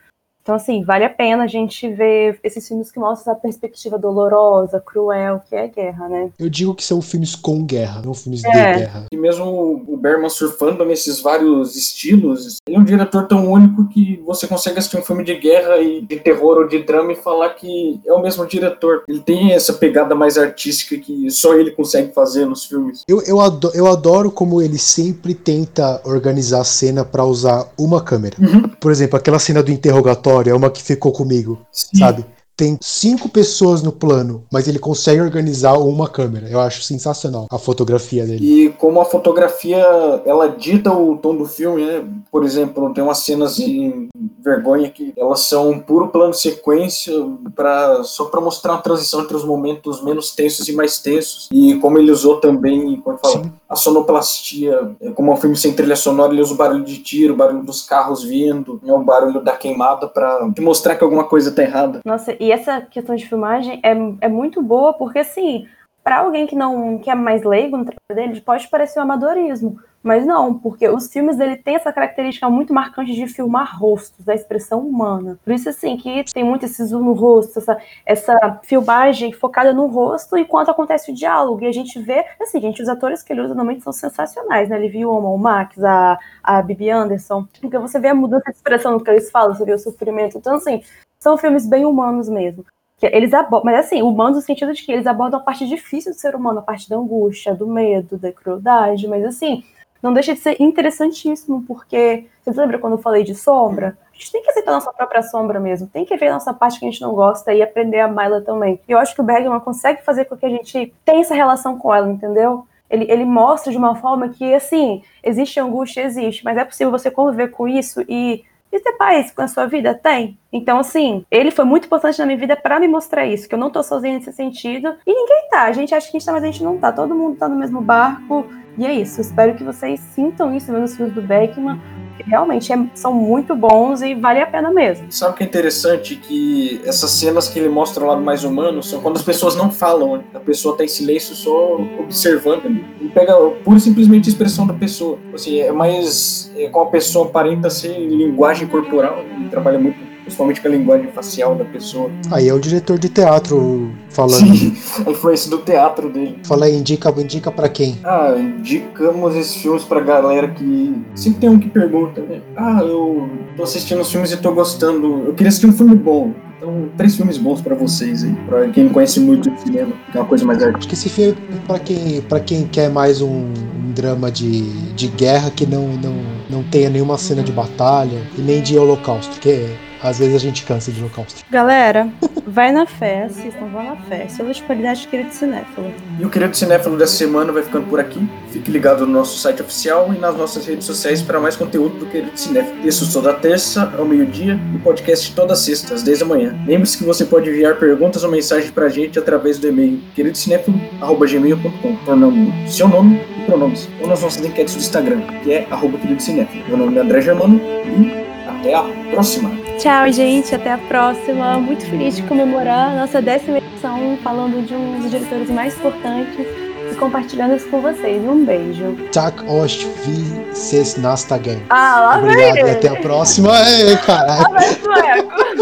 Então, 0.43 0.57
assim, 0.57 0.83
vale 0.83 1.05
a 1.05 1.11
pena 1.11 1.45
a 1.45 1.47
gente 1.47 1.89
ver 1.89 2.39
esses 2.43 2.67
filmes 2.67 2.91
que 2.91 2.99
mostram 2.99 3.33
essa 3.33 3.41
perspectiva 3.41 3.97
dolorosa, 3.97 4.81
cruel, 4.81 5.41
que 5.49 5.55
é 5.55 5.65
a 5.65 5.67
guerra, 5.69 6.09
né? 6.09 6.31
Eu 6.37 6.51
digo 6.51 6.75
que 6.75 6.83
são 6.83 7.01
filmes 7.01 7.37
com 7.37 7.65
guerra, 7.65 8.03
não 8.05 8.13
filmes 8.13 8.45
é. 8.45 8.49
de 8.49 8.79
guerra. 8.81 9.07
E 9.13 9.17
mesmo 9.17 9.85
o 9.87 9.97
Berman 9.97 10.29
surfando 10.29 10.85
nesses 10.85 11.21
vários 11.21 11.77
estilos, 11.77 12.57
ele 12.67 12.77
é 12.77 12.81
um 12.81 12.85
diretor 12.85 13.29
tão 13.29 13.49
único 13.49 13.89
que 13.89 14.21
você 14.27 14.49
consegue 14.49 14.81
assistir 14.81 14.99
um 14.99 15.03
filme 15.03 15.23
de 15.23 15.37
guerra 15.37 15.79
e 15.79 16.01
de 16.01 16.17
terror 16.17 16.59
ou 16.59 16.67
de 16.67 16.83
drama 16.83 17.13
e 17.13 17.17
falar 17.17 17.51
que 17.51 18.01
é 18.05 18.13
o 18.13 18.21
mesmo 18.21 18.45
diretor. 18.45 19.05
Ele 19.07 19.21
tem 19.21 19.53
essa 19.53 19.73
pegada 19.75 20.13
mais 20.13 20.37
artística 20.37 20.99
que 20.99 21.31
só 21.31 21.55
ele 21.55 21.71
consegue 21.71 22.13
fazer 22.13 22.47
nos 22.47 22.65
filmes. 22.65 23.05
Eu, 23.07 23.23
eu, 23.23 23.41
adoro, 23.41 23.77
eu 23.77 23.87
adoro 23.87 24.31
como 24.31 24.61
ele 24.61 24.79
sempre 24.79 25.35
tenta 25.35 26.01
organizar 26.05 26.63
a 26.63 26.65
cena 26.65 27.05
para 27.05 27.25
usar 27.25 27.69
uma 27.79 28.03
câmera. 28.03 28.35
Uhum. 28.41 28.69
Por 28.81 28.91
exemplo, 28.91 29.17
aquela 29.17 29.39
cena 29.39 29.63
do 29.63 29.71
interrogatório 29.71 30.32
é 30.41 30.55
uma 30.55 30.71
que 30.71 30.83
ficou 30.83 31.13
comigo, 31.13 31.59
Sim. 31.71 31.99
sabe? 31.99 32.25
tem 32.57 32.79
cinco 32.81 33.29
pessoas 33.29 33.83
no 33.83 33.91
plano, 33.91 34.45
mas 34.53 34.69
ele 34.69 34.79
consegue 34.79 35.21
organizar 35.21 35.73
uma 35.79 36.09
câmera. 36.09 36.49
Eu 36.49 36.61
acho 36.61 36.83
sensacional 36.83 37.47
a 37.51 37.59
fotografia 37.59 38.27
dele. 38.27 38.67
E 38.67 38.69
como 38.71 39.01
a 39.01 39.05
fotografia 39.05 39.85
ela 40.25 40.49
dita 40.49 40.93
o 40.93 41.17
tom 41.17 41.35
do 41.35 41.47
filme, 41.47 41.85
né? 41.85 42.05
Por 42.31 42.45
exemplo, 42.45 42.93
tem 42.93 43.03
umas 43.03 43.19
cenas 43.19 43.57
de 43.57 44.09
vergonha 44.45 44.91
que 44.91 45.13
elas 45.17 45.41
são 45.41 45.79
puro 45.79 46.09
plano 46.09 46.35
sequência 46.35 47.13
para 47.55 48.05
só 48.05 48.27
para 48.27 48.41
mostrar 48.41 48.75
a 48.75 48.79
transição 48.79 49.23
entre 49.23 49.37
os 49.37 49.45
momentos 49.45 50.03
menos 50.03 50.33
tensos 50.33 50.69
e 50.69 50.73
mais 50.73 50.99
tensos. 50.99 51.49
E 51.51 51.77
como 51.81 51.99
ele 51.99 52.13
usou 52.13 52.39
também, 52.39 53.01
como 53.01 53.19
fala, 53.19 53.53
a 53.73 53.77
sonoplastia, 53.77 54.95
é, 55.01 55.11
como 55.11 55.31
é 55.31 55.35
um 55.35 55.39
filme 55.39 55.57
sem 55.57 55.75
trilha 55.75 55.97
sonora, 55.97 56.33
ele 56.33 56.43
usa 56.43 56.53
o 56.53 56.57
barulho 56.57 56.85
de 56.85 56.99
tiro, 56.99 57.33
o 57.33 57.37
barulho 57.37 57.63
dos 57.63 57.83
carros 57.83 58.23
vindo, 58.23 58.79
né? 58.83 58.93
o 58.93 59.03
barulho 59.03 59.41
da 59.41 59.57
queimada 59.57 60.07
para 60.07 60.47
mostrar 60.61 60.95
que 60.95 61.03
alguma 61.03 61.25
coisa 61.25 61.55
tá 61.55 61.63
errada. 61.63 62.01
Nossa, 62.05 62.37
e 62.39 62.53
essa 62.53 62.83
questão 62.83 63.17
de 63.17 63.27
filmagem 63.27 63.81
é, 63.83 63.93
é 64.21 64.29
muito 64.29 64.63
boa, 64.63 64.93
porque 64.93 65.21
assim, 65.21 65.67
para 66.05 66.19
alguém 66.19 66.47
que 66.47 66.55
não 66.55 66.99
que 66.99 67.11
é 67.11 67.15
mais 67.15 67.43
leigo 67.43 67.79
no 67.79 67.87
trabalho 67.87 68.29
dele, 68.29 68.41
pode 68.43 68.69
parecer 68.69 68.99
um 68.99 69.03
amadorismo. 69.03 69.79
Mas 70.03 70.27
não, 70.27 70.59
porque 70.59 70.89
os 70.89 71.11
filmes 71.13 71.37
dele 71.37 71.57
têm 71.57 71.77
essa 71.77 71.93
característica 71.93 72.49
muito 72.51 72.75
marcante 72.75 73.15
de 73.15 73.27
filmar 73.29 73.79
rostos, 73.79 74.25
da 74.25 74.35
expressão 74.35 74.81
humana. 74.81 75.39
Por 75.45 75.53
isso, 75.53 75.69
assim, 75.69 75.97
que 75.97 76.25
tem 76.33 76.43
muito 76.43 76.65
esse 76.65 76.85
zoom 76.85 77.05
no 77.05 77.13
rosto, 77.13 77.59
essa, 77.59 77.79
essa 78.05 78.61
filmagem 78.65 79.33
focada 79.33 79.73
no 79.73 79.87
rosto 79.87 80.37
enquanto 80.37 80.71
acontece 80.71 81.13
o 81.13 81.15
diálogo. 81.15 81.63
E 81.63 81.67
a 81.67 81.73
gente 81.73 82.01
vê, 82.01 82.25
assim, 82.41 82.61
gente, 82.61 82.83
os 82.83 82.89
atores 82.89 83.23
que 83.23 83.33
ele 83.33 83.43
usa 83.43 83.55
normalmente 83.55 83.85
são 83.85 83.93
sensacionais, 83.93 84.69
né? 84.69 84.77
Ele 84.77 84.89
viu 84.89 85.11
o 85.11 85.39
Max, 85.39 85.83
a, 85.85 86.19
a 86.43 86.61
Bibi 86.63 86.91
Anderson. 86.91 87.47
Porque 87.61 87.79
você 87.79 88.01
vê 88.01 88.09
a 88.09 88.15
mudança 88.15 88.51
de 88.51 88.57
expressão 88.57 88.93
no 88.93 89.03
que 89.03 89.11
eles 89.11 89.31
falam, 89.31 89.55
você 89.55 89.65
vê 89.65 89.73
o 89.73 89.79
sofrimento. 89.79 90.37
Então, 90.37 90.57
assim, 90.57 90.83
são 91.21 91.39
filmes 91.39 91.65
bem 91.65 91.85
humanos 91.85 92.29
mesmo. 92.29 92.65
Eles 93.01 93.33
abordam, 93.33 93.65
mas 93.65 93.87
assim, 93.87 94.01
humanos 94.03 94.37
no 94.37 94.43
sentido 94.43 94.73
de 94.73 94.83
que 94.85 94.93
eles 94.93 95.07
abordam 95.07 95.41
a 95.41 95.43
parte 95.43 95.67
difícil 95.67 96.13
do 96.13 96.19
ser 96.19 96.37
humano, 96.37 96.61
a 96.61 96.63
parte 96.63 96.89
da 96.89 96.97
angústia, 96.97 97.55
do 97.55 97.67
medo, 97.67 98.17
da 98.17 98.33
crueldade, 98.33 99.09
mas 99.09 99.25
assim, 99.25 99.65
não 100.03 100.13
deixa 100.13 100.35
de 100.35 100.41
ser 100.41 100.61
interessantíssimo, 100.61 101.65
porque 101.67 102.27
você 102.45 102.61
lembra 102.61 102.79
quando 102.79 102.95
eu 102.95 102.99
falei 102.99 103.23
de 103.23 103.35
sombra? 103.35 103.97
A 104.13 104.15
gente 104.17 104.33
tem 104.33 104.43
que 104.43 104.51
aceitar 104.51 104.73
a 104.73 104.75
nossa 104.75 104.93
própria 104.93 105.23
sombra 105.23 105.61
mesmo, 105.61 105.87
tem 105.87 106.05
que 106.05 106.17
ver 106.17 106.29
a 106.29 106.35
nossa 106.35 106.53
parte 106.53 106.79
que 106.79 106.87
a 106.87 106.91
gente 106.91 107.01
não 107.01 107.15
gosta 107.15 107.53
e 107.55 107.63
aprender 107.63 108.01
a 108.01 108.07
amar 108.07 108.27
ela 108.27 108.41
também. 108.41 108.81
E 108.89 108.93
eu 108.93 108.99
acho 108.99 109.15
que 109.15 109.21
o 109.21 109.25
Bergman 109.25 109.61
consegue 109.61 110.03
fazer 110.03 110.25
com 110.25 110.37
que 110.37 110.47
a 110.47 110.51
gente 110.51 110.93
tenha 111.05 111.21
essa 111.21 111.35
relação 111.35 111.79
com 111.79 111.95
ela, 111.95 112.09
entendeu? 112.09 112.67
Ele, 112.91 113.11
ele 113.11 113.25
mostra 113.25 113.73
de 113.73 113.79
uma 113.79 113.95
forma 113.95 114.29
que, 114.29 114.53
assim, 114.53 115.03
existe 115.23 115.59
angústia, 115.59 116.03
existe, 116.03 116.45
mas 116.45 116.59
é 116.59 116.65
possível 116.65 116.91
você 116.91 117.11
conviver 117.11 117.49
com 117.49 117.67
isso 117.67 118.05
e 118.09 118.45
e 118.73 118.81
ter 118.81 118.93
paz 118.93 119.31
com 119.31 119.43
a 119.43 119.49
sua 119.49 119.67
vida? 119.67 119.95
Tem. 119.95 120.39
Então, 120.53 120.79
assim, 120.79 121.25
ele 121.31 121.51
foi 121.51 121.65
muito 121.65 121.87
importante 121.87 122.19
na 122.19 122.27
minha 122.27 122.39
vida 122.39 122.55
para 122.57 122.79
me 122.79 122.87
mostrar 122.87 123.27
isso, 123.27 123.49
que 123.49 123.55
eu 123.55 123.59
não 123.59 123.71
tô 123.71 123.83
sozinha 123.83 124.15
nesse 124.15 124.33
sentido. 124.33 124.95
E 125.07 125.15
ninguém 125.15 125.49
tá. 125.51 125.63
A 125.63 125.73
gente 125.73 125.95
acha 125.95 126.11
que 126.11 126.17
a 126.17 126.21
gente 126.21 126.27
tá, 126.27 126.33
mas 126.33 126.43
a 126.43 126.47
gente 126.47 126.63
não 126.63 126.77
tá. 126.79 126.93
Todo 126.93 127.15
mundo 127.15 127.37
tá 127.37 127.49
no 127.49 127.57
mesmo 127.57 127.81
barco. 127.81 128.47
E 128.77 128.87
é 128.87 128.93
isso. 128.93 129.21
Espero 129.21 129.55
que 129.55 129.65
vocês 129.65 130.01
sintam 130.15 130.55
isso 130.55 130.73
nos 130.73 130.97
filmes 130.97 131.15
do 131.15 131.23
Beckman 131.23 131.79
realmente 132.27 132.73
é, 132.73 132.87
são 132.95 133.13
muito 133.13 133.55
bons 133.55 134.03
e 134.03 134.15
vale 134.15 134.41
a 134.41 134.47
pena 134.47 134.71
mesmo. 134.71 135.07
Sabe 135.11 135.33
o 135.33 135.37
que 135.37 135.43
é 135.43 135.47
interessante? 135.47 136.17
Que 136.17 136.81
essas 136.85 137.11
cenas 137.11 137.49
que 137.49 137.59
ele 137.59 137.69
mostra 137.69 138.05
lá 138.05 138.17
no 138.17 138.23
mais 138.23 138.45
humano 138.45 138.83
são 138.83 139.01
quando 139.01 139.17
as 139.17 139.23
pessoas 139.23 139.57
não 139.57 139.71
falam, 139.71 140.23
a 140.35 140.41
pessoa 140.41 140.77
tá 140.77 140.85
em 140.85 140.89
silêncio 140.89 141.35
só 141.35 141.77
observando. 141.99 142.67
Ele 142.67 143.11
pega 143.13 143.35
pura 143.65 143.79
e 143.79 143.81
simplesmente 143.81 144.29
a 144.29 144.33
expressão 144.33 144.67
da 144.67 144.75
pessoa. 144.75 145.19
Assim, 145.35 145.61
é 145.61 145.73
mais 145.73 146.53
é, 146.57 146.69
com 146.69 146.81
a 146.81 146.87
pessoa 146.87 147.27
aparenta 147.27 147.71
ser 147.71 147.99
linguagem 147.99 148.69
corporal, 148.69 149.25
ele 149.37 149.49
trabalha 149.49 149.79
muito 149.79 150.12
principalmente 150.23 150.61
com 150.61 150.69
a 150.69 150.71
linguagem 150.71 151.09
facial 151.09 151.55
da 151.55 151.65
pessoa. 151.65 152.11
Aí 152.31 152.49
é 152.49 152.55
o 152.55 152.59
diretor 152.59 152.99
de 152.99 153.09
teatro 153.09 153.91
falando. 154.09 154.47
Sim, 154.47 154.77
a 155.07 155.11
influência 155.11 155.51
do 155.51 155.59
teatro 155.59 156.09
dele. 156.09 156.39
Fala 156.45 156.67
aí, 156.67 156.77
indica, 156.77 157.11
indica 157.21 157.51
pra 157.51 157.69
quem? 157.69 157.99
Ah, 158.05 158.35
indicamos 158.39 159.37
esses 159.37 159.57
filmes 159.57 159.85
pra 159.85 160.01
galera 160.01 160.49
que. 160.49 160.95
Sempre 161.15 161.41
tem 161.41 161.51
um 161.51 161.59
que 161.59 161.69
pergunta, 161.69 162.21
né? 162.21 162.41
Ah, 162.57 162.81
eu 162.83 163.29
tô 163.57 163.63
assistindo 163.63 164.01
os 164.01 164.11
filmes 164.11 164.33
e 164.33 164.37
tô 164.37 164.53
gostando. 164.53 165.25
Eu 165.27 165.35
queria 165.35 165.49
assistir 165.49 165.67
um 165.67 165.73
filme 165.73 165.95
bom. 165.95 166.33
Então, 166.63 166.89
três 166.97 167.17
filmes 167.17 167.39
bons 167.39 167.61
para 167.61 167.75
vocês 167.75 168.23
aí, 168.23 168.33
para 168.47 168.69
quem 168.69 168.89
conhece 168.89 169.19
muito 169.19 169.51
de 169.51 169.61
cinema, 169.63 169.93
que 170.13 170.17
é 170.17 170.21
uma 170.21 170.29
coisa 170.29 170.45
mais 170.45 170.63
artística. 170.63 170.79
Acho 170.79 170.89
que 170.89 170.95
esse 170.95 171.09
filme 171.09 171.37
é 171.53 171.67
para 171.67 171.79
quem, 171.81 172.21
pra 172.23 172.39
quem 172.39 172.69
quer 172.69 172.89
mais 172.89 173.21
um, 173.21 173.27
um, 173.27 173.93
drama 173.93 174.31
de, 174.31 174.63
de 174.93 175.09
guerra 175.09 175.51
que 175.51 175.67
não, 175.67 175.89
não, 175.97 176.15
não 176.49 176.63
tenha 176.63 176.89
nenhuma 176.89 177.19
cena 177.19 177.43
de 177.43 177.51
batalha 177.51 178.23
e 178.39 178.41
nem 178.41 178.63
de 178.63 178.79
holocausto, 178.79 179.41
que 179.41 179.51
é 179.51 179.77
às 180.03 180.19
vezes 180.19 180.35
a 180.35 180.39
gente 180.39 180.65
cansa 180.65 180.91
de 180.91 181.01
holocausto. 181.01 181.43
Galera, 181.51 182.09
vai 182.47 182.73
na 182.73 182.85
fé, 182.87 183.25
assistam, 183.25 183.67
vão 183.73 183.85
na 183.85 183.97
fé. 183.97 184.27
Selo 184.29 184.53
de 184.53 184.63
qualidade 184.63 185.07
querido 185.07 185.33
cinéfilo. 185.33 185.93
E 186.19 186.25
o 186.25 186.31
querido 186.31 186.57
cinéfilo 186.57 186.97
dessa 186.97 187.15
semana 187.15 187.53
vai 187.53 187.63
ficando 187.63 187.87
por 187.87 188.01
aqui. 188.01 188.29
Fique 188.51 188.71
ligado 188.71 189.07
no 189.07 189.13
nosso 189.13 189.39
site 189.39 189.63
oficial 189.63 190.13
e 190.15 190.19
nas 190.19 190.37
nossas 190.37 190.67
redes 190.67 190.85
sociais 190.85 191.23
para 191.23 191.39
mais 191.39 191.55
conteúdo 191.57 191.99
do 191.99 192.07
querido 192.07 192.37
cinéfilo. 192.37 192.83
Textos 192.83 193.13
toda 193.13 193.33
terça 193.35 193.93
ao 193.97 194.05
meio-dia 194.05 194.59
e 194.75 194.79
podcast 194.79 195.33
todas 195.35 195.61
sextas, 195.61 196.03
desde 196.03 196.25
amanhã. 196.25 196.59
Lembre-se 196.67 196.99
que 196.99 197.05
você 197.05 197.25
pode 197.25 197.49
enviar 197.49 197.77
perguntas 197.77 198.25
ou 198.25 198.31
mensagens 198.31 198.71
para 198.71 198.87
a 198.87 198.89
gente 198.89 199.19
através 199.19 199.59
do 199.59 199.69
e-mail 199.69 200.01
queridocinéfilo.gmail.com, 200.15 201.97
tornando 202.05 202.53
seu 202.69 202.89
nome 202.89 203.21
e 203.39 203.45
pronomes, 203.45 203.89
ou 204.01 204.09
nas 204.09 204.21
nossas 204.21 204.45
enquetes 204.45 204.75
do 204.75 204.81
Instagram, 204.81 205.21
que 205.43 205.53
é 205.53 205.67
arroba 205.71 205.99
queridocinéfilo. 205.99 206.65
Meu 206.69 206.77
nome 206.77 206.99
é 206.99 207.01
André 207.01 207.21
Germano 207.21 207.61
e 207.85 208.23
até 208.49 208.75
a 208.75 208.83
próxima. 209.11 209.62
Tchau, 209.83 210.13
gente. 210.13 210.55
Até 210.55 210.71
a 210.73 210.79
próxima. 210.79 211.59
Muito 211.59 211.85
feliz 211.87 212.15
de 212.15 212.23
comemorar 212.23 212.93
a 212.93 213.01
nossa 213.01 213.21
décima 213.21 213.59
edição, 213.59 214.17
falando 214.23 214.65
de 214.65 214.75
um 214.77 215.01
dos 215.01 215.11
diretores 215.11 215.51
mais 215.51 215.77
importantes 215.77 216.47
e 216.93 216.95
compartilhando 216.95 217.57
isso 217.57 217.69
com 217.69 217.81
vocês. 217.81 218.23
Um 218.23 218.45
beijo. 218.45 218.97
Tak 219.13 219.45
osh 219.45 219.85
vi 220.07 220.55
ses 220.55 220.97
nasta 220.97 221.37
game. 221.37 221.65
Ah, 221.69 221.99
lá 222.01 222.19
Obrigado 222.19 222.55
vem. 222.55 222.67
e 222.67 222.71
até 222.71 222.89
a 222.91 222.95
próxima. 222.95 223.51
Ei, 223.69 223.97
caralho. 223.97 224.47
A 224.47 225.62